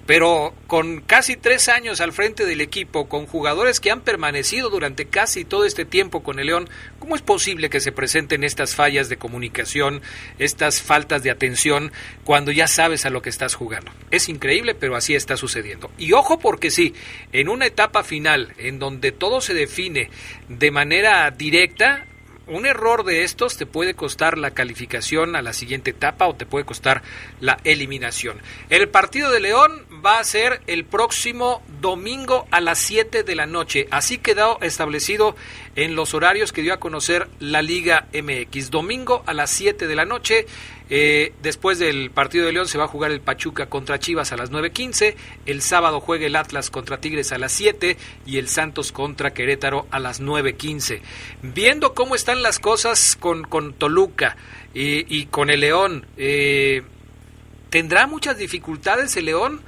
Pero 0.06 0.54
con 0.68 1.02
casi 1.02 1.38
tres 1.38 1.70
años 1.70 2.02
al 2.02 2.12
frente 2.12 2.46
del 2.46 2.62
equipo, 2.62 3.08
con 3.08 3.28
jugadores 3.28 3.80
que 3.80 3.92
han 3.92 4.02
permanecido 4.02 4.70
durante 4.70 5.06
casi 5.06 5.46
todo 5.46 5.66
este 5.66 5.86
tiempo 5.86 6.24
con 6.24 6.40
el 6.40 6.48
León, 6.48 6.70
¿cómo 7.00 7.16
es 7.16 7.22
posible 7.22 7.70
que 7.70 7.80
se 7.80 7.92
presenten 7.92 8.44
estas 8.44 8.76
fallas 8.76 9.10
de 9.10 9.18
comunicación, 9.18 10.02
estas 10.40 10.82
faltas 10.82 11.24
de 11.24 11.32
atención, 11.32 11.92
cuando 12.24 12.52
ya 12.52 12.68
sabes 12.68 13.06
a 13.06 13.10
lo 13.10 13.22
que 13.22 13.30
estás 13.30 13.56
jugando? 13.56 13.92
Es 14.10 14.30
increíble, 14.30 14.76
pero 14.76 14.96
así 14.96 15.16
está 15.16 15.38
sucediendo. 15.38 15.92
Y 15.98 16.14
ojo 16.14 16.40
porque 16.40 16.72
sí, 16.72 16.94
en 17.32 17.50
una 17.50 17.66
etapa 17.66 18.04
final, 18.04 18.54
en 18.58 18.80
donde 18.80 19.12
todo 19.12 19.42
se 19.42 19.54
define 19.54 20.10
de 20.50 20.72
manera 20.72 21.30
directa, 21.32 22.06
un 22.52 22.66
error 22.66 23.04
de 23.06 23.24
estos 23.24 23.58
te 23.58 23.66
puede 23.66 23.94
costar 23.94 24.38
la 24.38 24.52
calificación 24.52 25.36
a 25.36 25.42
la 25.42 25.54
siguiente 25.54 25.92
etapa 25.92 26.28
o 26.28 26.36
te 26.36 26.46
puede 26.46 26.66
costar 26.66 27.02
la 27.40 27.58
eliminación. 27.64 28.40
El 28.70 28.90
partido 28.90 29.32
de 29.32 29.40
León 29.40 29.86
va 30.04 30.20
a 30.20 30.24
ser 30.24 30.62
el 30.68 30.86
próximo 30.86 31.62
domingo 31.80 32.48
a 32.52 32.62
las 32.62 32.80
7 32.80 33.24
de 33.24 33.36
la 33.36 33.46
noche. 33.46 33.88
Así 33.92 34.18
quedó 34.18 34.60
establecido 34.62 35.36
en 35.76 35.96
los 35.96 36.14
horarios 36.14 36.52
que 36.52 36.62
dio 36.62 36.74
a 36.74 36.80
conocer 36.80 37.28
la 37.40 37.62
Liga 37.62 38.08
MX. 38.14 38.72
Domingo 38.72 39.24
a 39.26 39.34
las 39.34 39.52
7 39.52 39.88
de 39.88 39.96
la 39.96 40.06
noche. 40.06 40.46
Eh, 40.94 41.32
después 41.42 41.80
del 41.80 42.12
partido 42.12 42.46
de 42.46 42.52
León 42.52 42.68
se 42.68 42.78
va 42.78 42.84
a 42.84 42.90
jugar 42.90 43.12
el 43.12 43.22
Pachuca 43.22 43.68
contra 43.68 44.00
Chivas 44.00 44.34
a 44.34 44.38
las 44.38 44.52
9.15. 44.52 45.16
El 45.46 45.62
sábado 45.62 46.02
juega 46.02 46.26
el 46.26 46.36
Atlas 46.36 46.70
contra 46.70 47.00
Tigres 47.00 47.32
a 47.32 47.38
las 47.38 47.54
7 47.54 47.96
y 48.26 48.38
el 48.38 48.50
Santos 48.50 48.92
contra 48.92 49.34
Querétaro 49.34 49.88
a 49.92 50.00
las 50.00 50.22
9.15. 50.22 51.02
Viendo 51.44 51.94
cómo 51.94 52.16
están 52.16 52.42
las 52.42 52.60
cosas 52.60 53.16
con, 53.16 53.44
con 53.44 53.74
Toluca 53.74 54.36
y, 54.74 55.26
con 55.28 55.50
el 55.50 55.62
León, 55.62 56.06
eh, 56.18 56.84
¿tendrá 57.70 58.08
muchas 58.08 58.38
dificultades 58.38 59.16
el 59.16 59.26
León? 59.26 59.62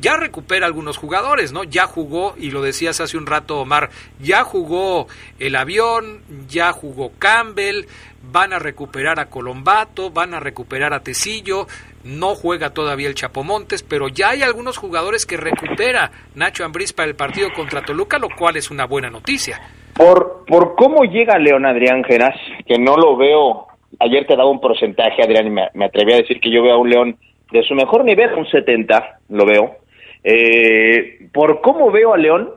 Ya 0.00 0.16
recupera 0.16 0.66
algunos 0.66 0.96
jugadores, 0.96 1.52
¿no? 1.52 1.64
Ya 1.64 1.86
jugó, 1.86 2.34
y 2.36 2.50
lo 2.50 2.62
decías 2.62 3.00
hace 3.00 3.16
un 3.16 3.26
rato, 3.26 3.60
Omar, 3.60 3.90
ya 4.20 4.44
jugó 4.44 5.06
el 5.38 5.56
avión, 5.56 6.22
ya 6.48 6.72
jugó 6.72 7.12
Campbell, 7.18 7.86
van 8.32 8.52
a 8.52 8.58
recuperar 8.58 9.18
a 9.20 9.26
Colombato, 9.26 10.10
van 10.10 10.34
a 10.34 10.40
recuperar 10.40 10.92
a 10.92 11.00
Tecillo, 11.00 11.66
no 12.04 12.34
juega 12.34 12.70
todavía 12.70 13.08
el 13.08 13.14
Chapomontes, 13.14 13.82
pero 13.82 14.08
ya 14.08 14.30
hay 14.30 14.42
algunos 14.42 14.78
jugadores 14.78 15.26
que 15.26 15.36
recupera 15.36 16.10
Nacho 16.34 16.64
Ambriz 16.64 16.92
para 16.92 17.08
el 17.08 17.16
partido 17.16 17.52
contra 17.54 17.82
Toluca, 17.82 18.18
lo 18.18 18.28
cual 18.30 18.56
es 18.56 18.70
una 18.70 18.86
buena 18.86 19.10
noticia. 19.10 19.60
Por, 19.94 20.44
por 20.46 20.76
cómo 20.76 21.04
llega 21.04 21.38
León 21.38 21.66
Adrián 21.66 22.02
Geras, 22.04 22.36
que 22.66 22.78
no 22.78 22.96
lo 22.96 23.16
veo, 23.16 23.66
ayer 23.98 24.26
te 24.26 24.36
daba 24.36 24.50
un 24.50 24.60
porcentaje, 24.60 25.22
Adrián, 25.22 25.46
y 25.46 25.50
me, 25.50 25.62
me 25.74 25.86
atreví 25.86 26.12
a 26.12 26.16
decir 26.16 26.40
que 26.40 26.50
yo 26.50 26.62
veo 26.62 26.74
a 26.74 26.78
un 26.78 26.88
León 26.88 27.18
de 27.50 27.62
su 27.62 27.74
mejor 27.74 28.04
nivel, 28.04 28.34
un 28.34 28.46
70, 28.46 29.20
lo 29.30 29.44
veo. 29.44 29.76
Eh, 30.22 31.28
por 31.32 31.60
cómo 31.60 31.90
veo 31.90 32.14
a 32.14 32.18
León, 32.18 32.50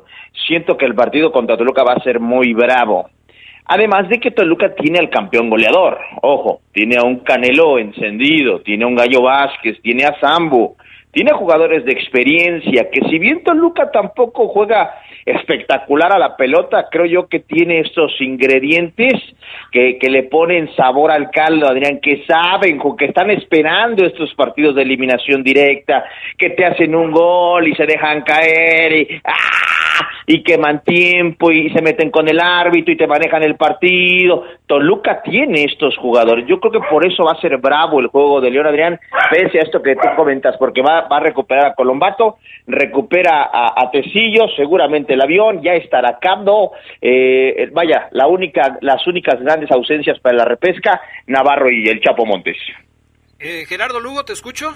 siento 0.48 0.78
que 0.78 0.86
el 0.86 0.96
partido 0.96 1.32
contra 1.32 1.58
Toluca 1.58 1.84
va 1.84 1.94
a 1.94 2.04
ser 2.04 2.20
muy 2.20 2.54
bravo. 2.54 3.10
Además 3.66 4.10
de 4.10 4.20
que 4.20 4.32
Toluca 4.32 4.76
tiene 4.76 5.00
al 5.00 5.10
campeón 5.10 5.50
goleador, 5.50 5.98
ojo, 6.22 6.60
tiene 6.74 6.98
a 6.98 7.04
un 7.04 7.20
Canelo 7.20 7.80
encendido, 7.80 8.60
tiene 8.60 8.84
a 8.84 8.88
un 8.88 8.96
Gallo 8.96 9.22
Vázquez, 9.22 9.82
tiene 9.82 10.04
a 10.04 10.20
Zambu, 10.20 10.76
tiene 11.12 11.32
jugadores 11.32 11.86
de 11.86 11.94
experiencia, 11.94 12.90
que 12.92 13.02
si 13.10 13.20
bien 13.20 13.44
Toluca 13.44 13.90
tampoco 13.92 14.50
juega 14.50 14.94
espectacular 15.26 16.12
a 16.12 16.20
la 16.20 16.36
pelota, 16.36 16.88
creo 16.92 17.06
yo 17.06 17.28
que 17.28 17.40
tiene 17.40 17.80
estos 17.80 18.12
ingredientes 18.20 19.14
que, 19.72 19.98
que 19.98 20.10
le 20.10 20.24
ponen 20.24 20.74
sabor 20.76 21.12
al 21.12 21.32
caldo, 21.32 21.68
Adrián, 21.68 22.00
que 22.02 22.24
saben, 22.26 22.80
que 22.98 23.06
están 23.06 23.30
esperando 23.32 24.06
estos 24.06 24.34
partidos 24.36 24.76
de 24.76 24.84
eliminación 24.84 25.44
directa, 25.44 26.06
que 26.38 26.52
te 26.52 26.66
hacen 26.66 26.96
un 26.96 27.12
gol 27.12 27.68
y 27.68 27.76
se 27.76 27.86
dejan 27.86 28.22
caer 28.22 28.92
y, 28.94 29.22
¡ah! 29.24 29.93
Y 30.26 30.44
queman 30.44 30.84
tiempo 30.84 31.52
y 31.52 31.70
se 31.72 31.82
meten 31.82 32.10
con 32.10 32.28
el 32.28 32.40
árbitro 32.40 32.94
y 32.94 32.98
te 32.98 33.08
manejan 33.08 33.44
el 33.44 33.56
partido. 33.56 34.46
Toluca 34.66 35.22
tiene 35.22 35.64
estos 35.66 35.98
jugadores. 35.98 36.46
Yo 36.48 36.60
creo 36.60 36.72
que 36.72 36.88
por 36.90 37.06
eso 37.06 37.26
va 37.26 37.34
a 37.34 37.42
ser 37.42 37.58
bravo 37.58 38.00
el 38.00 38.08
juego 38.08 38.42
de 38.42 38.52
León 38.52 38.68
Adrián, 38.68 39.00
pese 39.30 39.60
a 39.60 39.64
esto 39.64 39.82
que 39.82 39.96
tú 39.96 40.08
comentas, 40.16 40.56
porque 40.58 40.82
va, 40.82 41.08
va 41.08 41.18
a 41.18 41.22
recuperar 41.22 41.66
a 41.68 41.74
Colombato, 41.76 42.38
recupera 42.68 43.50
a, 43.52 43.82
a 43.82 43.92
Tecillo, 43.92 44.48
seguramente 44.56 45.14
el 45.14 45.22
avión, 45.22 45.62
ya 45.62 45.74
estará 45.74 46.18
Camdo, 46.20 46.72
eh, 47.02 47.70
vaya, 47.74 48.08
la 48.12 48.28
única, 48.28 48.78
las 48.82 49.06
únicas 49.08 49.42
grandes 49.42 49.72
ausencias 49.72 50.20
para 50.20 50.38
la 50.38 50.46
repesca, 50.46 51.02
Navarro 51.28 51.70
y 51.70 51.88
el 51.88 52.02
Chapo 52.02 52.26
Montes. 52.26 52.58
Eh, 53.40 53.66
Gerardo 53.68 54.00
Lugo, 54.00 54.24
te 54.24 54.34
escucho. 54.34 54.74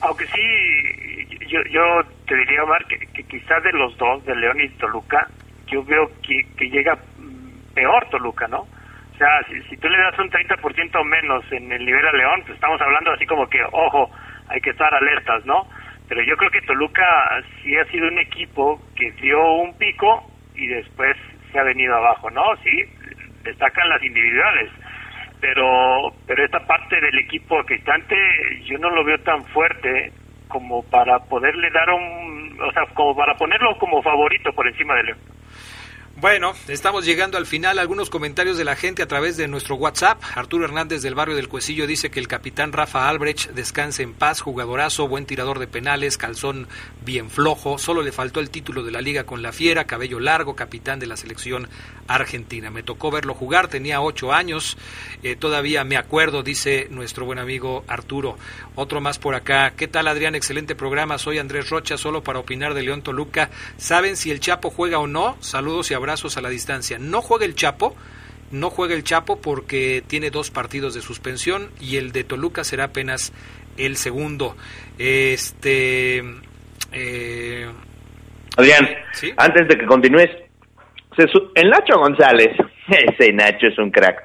Aunque 0.00 0.26
sí, 0.28 1.38
yo, 1.48 1.60
yo 1.70 2.02
te 2.26 2.36
diría, 2.36 2.62
Omar, 2.62 2.84
que, 2.86 2.98
que 2.98 3.24
quizás 3.24 3.62
de 3.62 3.72
los 3.72 3.96
dos, 3.98 4.24
de 4.24 4.36
León 4.36 4.60
y 4.60 4.68
Toluca, 4.70 5.28
yo 5.66 5.82
veo 5.84 6.10
que, 6.22 6.40
que 6.56 6.70
llega 6.70 6.96
peor 7.74 8.08
Toluca, 8.10 8.46
¿no? 8.48 8.60
O 8.60 9.16
sea, 9.18 9.42
si, 9.48 9.60
si 9.62 9.76
tú 9.78 9.88
le 9.88 9.98
das 9.98 10.18
un 10.18 10.30
30% 10.30 11.04
menos 11.04 11.44
en 11.50 11.72
el 11.72 11.84
nivel 11.84 12.06
a 12.06 12.12
León, 12.12 12.42
pues 12.42 12.54
estamos 12.54 12.80
hablando 12.80 13.12
así 13.12 13.26
como 13.26 13.48
que, 13.48 13.62
ojo, 13.72 14.10
hay 14.48 14.60
que 14.60 14.70
estar 14.70 14.92
alertas, 14.94 15.44
¿no? 15.44 15.66
Pero 16.08 16.22
yo 16.22 16.36
creo 16.36 16.50
que 16.50 16.62
Toluca 16.62 17.04
sí 17.62 17.76
ha 17.76 17.84
sido 17.86 18.08
un 18.08 18.18
equipo 18.18 18.80
que 18.96 19.10
dio 19.20 19.44
un 19.54 19.76
pico 19.76 20.24
y 20.54 20.68
después 20.68 21.16
se 21.52 21.58
ha 21.58 21.64
venido 21.64 21.94
abajo, 21.94 22.30
¿no? 22.30 22.56
Sí, 22.62 22.84
destacan 23.42 23.88
las 23.88 24.02
individuales, 24.02 24.70
pero 25.40 26.12
pero 26.26 26.44
esta 26.44 26.60
parte 26.66 27.00
del 27.00 27.18
equipo 27.18 27.62
cristante 27.64 28.16
yo 28.64 28.78
no 28.78 28.90
lo 28.90 29.04
veo 29.04 29.18
tan 29.18 29.44
fuerte 29.46 30.12
como 30.48 30.82
para 30.84 31.18
poderle 31.18 31.70
dar 31.70 31.90
un, 31.90 32.58
o 32.60 32.72
sea, 32.72 32.84
como 32.94 33.14
para 33.14 33.34
ponerlo 33.34 33.76
como 33.78 34.02
favorito 34.02 34.52
por 34.52 34.66
encima 34.66 34.94
de 34.96 35.02
León. 35.04 35.18
Bueno, 36.20 36.52
estamos 36.66 37.04
llegando 37.04 37.38
al 37.38 37.46
final. 37.46 37.78
Algunos 37.78 38.10
comentarios 38.10 38.58
de 38.58 38.64
la 38.64 38.74
gente 38.74 39.04
a 39.04 39.06
través 39.06 39.36
de 39.36 39.46
nuestro 39.46 39.76
WhatsApp. 39.76 40.20
Arturo 40.34 40.64
Hernández 40.64 41.00
del 41.00 41.14
barrio 41.14 41.36
del 41.36 41.46
Cuecillo 41.46 41.86
dice 41.86 42.10
que 42.10 42.18
el 42.18 42.26
capitán 42.26 42.72
Rafa 42.72 43.08
Albrecht 43.08 43.50
descanse 43.50 44.02
en 44.02 44.14
paz, 44.14 44.40
jugadorazo, 44.40 45.06
buen 45.06 45.26
tirador 45.26 45.60
de 45.60 45.68
penales, 45.68 46.18
calzón 46.18 46.66
bien 47.04 47.30
flojo. 47.30 47.78
Solo 47.78 48.02
le 48.02 48.10
faltó 48.10 48.40
el 48.40 48.50
título 48.50 48.82
de 48.82 48.90
la 48.90 49.00
liga 49.00 49.22
con 49.22 49.42
la 49.42 49.52
fiera, 49.52 49.84
cabello 49.84 50.18
largo, 50.18 50.56
capitán 50.56 50.98
de 50.98 51.06
la 51.06 51.16
selección 51.16 51.68
argentina. 52.08 52.68
Me 52.68 52.82
tocó 52.82 53.12
verlo 53.12 53.34
jugar, 53.34 53.68
tenía 53.68 54.00
ocho 54.00 54.32
años. 54.32 54.76
Eh, 55.22 55.36
todavía 55.36 55.84
me 55.84 55.96
acuerdo, 55.96 56.42
dice 56.42 56.88
nuestro 56.90 57.26
buen 57.26 57.38
amigo 57.38 57.84
Arturo. 57.86 58.36
Otro 58.74 59.00
más 59.00 59.20
por 59.20 59.36
acá. 59.36 59.74
¿Qué 59.76 59.86
tal, 59.86 60.08
Adrián? 60.08 60.34
Excelente 60.34 60.74
programa. 60.74 61.16
Soy 61.16 61.38
Andrés 61.38 61.70
Rocha, 61.70 61.96
solo 61.96 62.24
para 62.24 62.40
opinar 62.40 62.74
de 62.74 62.82
León 62.82 63.02
Toluca. 63.02 63.50
¿Saben 63.76 64.16
si 64.16 64.32
el 64.32 64.40
Chapo 64.40 64.70
juega 64.70 64.98
o 64.98 65.06
no? 65.06 65.36
Saludos 65.40 65.92
y 65.92 65.94
abrazos 65.94 66.07
a 66.08 66.40
la 66.40 66.48
distancia. 66.48 66.98
No 66.98 67.20
juega 67.20 67.44
el 67.44 67.54
Chapo, 67.54 67.94
no 68.50 68.70
juega 68.70 68.94
el 68.94 69.04
Chapo 69.04 69.40
porque 69.40 70.02
tiene 70.06 70.30
dos 70.30 70.50
partidos 70.50 70.94
de 70.94 71.02
suspensión 71.02 71.68
y 71.80 71.96
el 71.96 72.12
de 72.12 72.24
Toluca 72.24 72.64
será 72.64 72.84
apenas 72.84 73.32
el 73.76 73.96
segundo. 73.96 74.56
Este. 74.98 76.22
Eh... 76.92 77.68
Adrián, 78.56 78.88
antes 79.36 79.68
de 79.68 79.76
que 79.76 79.86
continúes, 79.86 80.30
el 81.54 81.70
Nacho 81.70 81.98
González, 81.98 82.56
ese 82.88 83.32
Nacho 83.32 83.66
es 83.66 83.78
un 83.78 83.90
crack, 83.90 84.18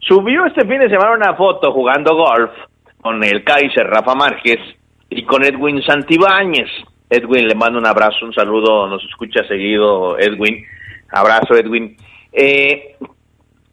subió 0.00 0.44
este 0.46 0.66
fin 0.66 0.80
de 0.80 0.88
semana 0.88 1.12
una 1.12 1.34
foto 1.34 1.72
jugando 1.72 2.14
golf 2.14 2.52
con 3.00 3.24
el 3.24 3.42
Kaiser 3.42 3.86
Rafa 3.86 4.14
Márquez 4.14 4.60
y 5.08 5.24
con 5.24 5.42
Edwin 5.44 5.82
Santibáñez. 5.82 6.68
Edwin, 7.10 7.46
le 7.46 7.54
mando 7.54 7.78
un 7.78 7.86
abrazo, 7.86 8.24
un 8.24 8.32
saludo, 8.32 8.86
nos 8.88 9.04
escucha 9.04 9.46
seguido 9.46 10.18
Edwin. 10.18 10.64
Abrazo, 11.12 11.54
Edwin. 11.54 11.96
Eh, 12.32 12.96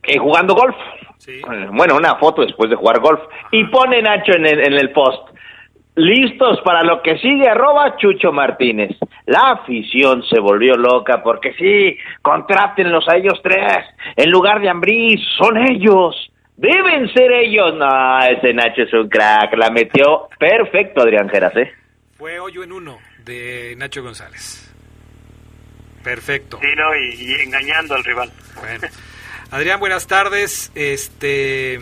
eh, 0.04 0.18
jugando 0.18 0.56
golf. 0.56 0.76
Bueno, 1.72 1.96
una 1.96 2.16
foto 2.16 2.42
después 2.42 2.70
de 2.70 2.76
jugar 2.76 3.00
golf. 3.00 3.22
Y 3.52 3.66
pone 3.66 4.02
Nacho 4.02 4.34
en 4.36 4.46
el, 4.46 4.60
en 4.60 4.74
el 4.74 4.92
post. 4.92 5.30
Listos 5.96 6.62
para 6.64 6.82
lo 6.84 7.02
que 7.02 7.18
sigue, 7.18 7.50
arroba 7.50 7.98
Chucho 7.98 8.32
Martínez. 8.32 8.96
La 9.26 9.52
afición 9.52 10.24
se 10.24 10.40
volvió 10.40 10.76
loca 10.76 11.22
porque 11.22 11.54
sí, 11.54 11.98
contrátenlos 12.22 13.08
a 13.10 13.18
ellos 13.18 13.40
tres. 13.44 13.86
En 14.16 14.32
lugar 14.32 14.62
de 14.62 14.70
Ambriz, 14.70 15.20
son 15.38 15.58
ellos. 15.58 16.32
Deben 16.56 17.12
ser 17.14 17.32
ellos. 17.32 17.76
No, 17.76 18.20
ese 18.20 18.54
Nacho 18.54 18.84
es 18.84 18.94
un 18.94 19.10
crack. 19.10 19.56
La 19.58 19.70
metió 19.70 20.30
perfecto, 20.38 21.02
Adrián 21.02 21.30
Geras, 21.30 21.56
¿eh? 21.58 21.72
Fue 22.18 22.40
hoyo 22.40 22.64
en 22.64 22.72
uno 22.72 22.98
de 23.26 23.76
Nacho 23.78 24.02
González. 24.02 24.69
Perfecto. 26.10 26.58
Sí, 26.60 26.68
no, 26.76 26.96
y, 26.96 27.34
engañando 27.44 27.94
al 27.94 28.04
rival. 28.04 28.32
Bueno. 28.56 28.88
Adrián, 29.52 29.80
buenas 29.80 30.08
tardes. 30.08 30.72
Este, 30.74 31.80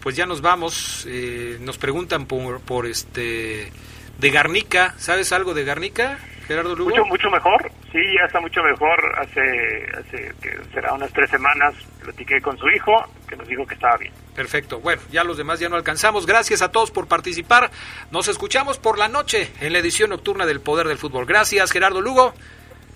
pues 0.00 0.16
ya 0.16 0.24
nos 0.24 0.40
vamos. 0.40 1.06
Eh, 1.06 1.58
nos 1.60 1.76
preguntan 1.76 2.24
por, 2.24 2.62
por 2.62 2.86
este 2.86 3.70
de 4.18 4.30
Garnica. 4.30 4.94
¿Sabes 4.96 5.32
algo 5.32 5.52
de 5.52 5.64
Garnica, 5.64 6.18
Gerardo 6.46 6.74
Lugo? 6.74 6.90
Mucho, 6.90 7.04
mucho 7.04 7.30
mejor. 7.30 7.70
Sí, 7.92 7.98
ya 8.18 8.24
está 8.24 8.40
mucho 8.40 8.62
mejor. 8.62 8.98
Hace, 9.18 9.86
hace 9.98 10.32
que 10.40 10.58
será 10.72 10.94
unas 10.94 11.12
tres 11.12 11.28
semanas 11.28 11.74
platiqué 12.02 12.40
con 12.40 12.56
su 12.56 12.70
hijo, 12.70 13.04
que 13.28 13.36
nos 13.36 13.46
dijo 13.48 13.66
que 13.66 13.74
estaba 13.74 13.98
bien. 13.98 14.14
Perfecto. 14.34 14.80
Bueno, 14.80 15.02
ya 15.10 15.24
los 15.24 15.36
demás 15.36 15.60
ya 15.60 15.68
no 15.68 15.76
alcanzamos. 15.76 16.24
Gracias 16.24 16.62
a 16.62 16.72
todos 16.72 16.90
por 16.90 17.06
participar. 17.06 17.70
Nos 18.10 18.28
escuchamos 18.28 18.78
por 18.78 18.96
la 18.96 19.08
noche 19.08 19.50
en 19.60 19.74
la 19.74 19.80
edición 19.80 20.08
nocturna 20.08 20.46
del 20.46 20.62
Poder 20.62 20.88
del 20.88 20.96
Fútbol. 20.96 21.26
Gracias, 21.26 21.70
Gerardo 21.70 22.00
Lugo. 22.00 22.32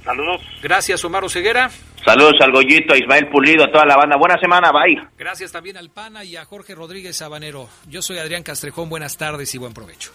Saludos. 0.05 0.41
Gracias, 0.63 1.05
Omar 1.05 1.29
Ceguera. 1.31 1.71
Saludos 2.05 2.35
al 2.41 2.51
Goyito, 2.51 2.95
a 2.95 2.99
Ismael 2.99 3.29
Pulido, 3.29 3.65
a 3.65 3.71
toda 3.71 3.87
la 3.87 3.97
banda. 3.97 4.17
Buena 4.17 4.37
semana, 4.39 4.73
bye. 4.73 5.01
Gracias 5.17 5.53
también 5.53 5.77
al 5.77 5.91
PANA 5.91 6.25
y 6.25 6.37
a 6.37 6.45
Jorge 6.45 6.75
Rodríguez 6.75 7.17
Sabanero. 7.17 7.69
Yo 7.89 8.03
soy 8.03 8.19
Adrián 8.19 8.43
Castrejón. 8.43 8.89
Buenas 8.89 9.17
tardes 9.17 9.55
y 9.55 9.59
buen 9.59 9.73
provecho. 9.73 10.11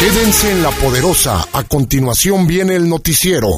Quédense 0.00 0.50
en 0.50 0.62
la 0.62 0.70
poderosa. 0.70 1.46
A 1.52 1.62
continuación 1.64 2.46
viene 2.46 2.74
el 2.74 2.88
noticiero. 2.88 3.50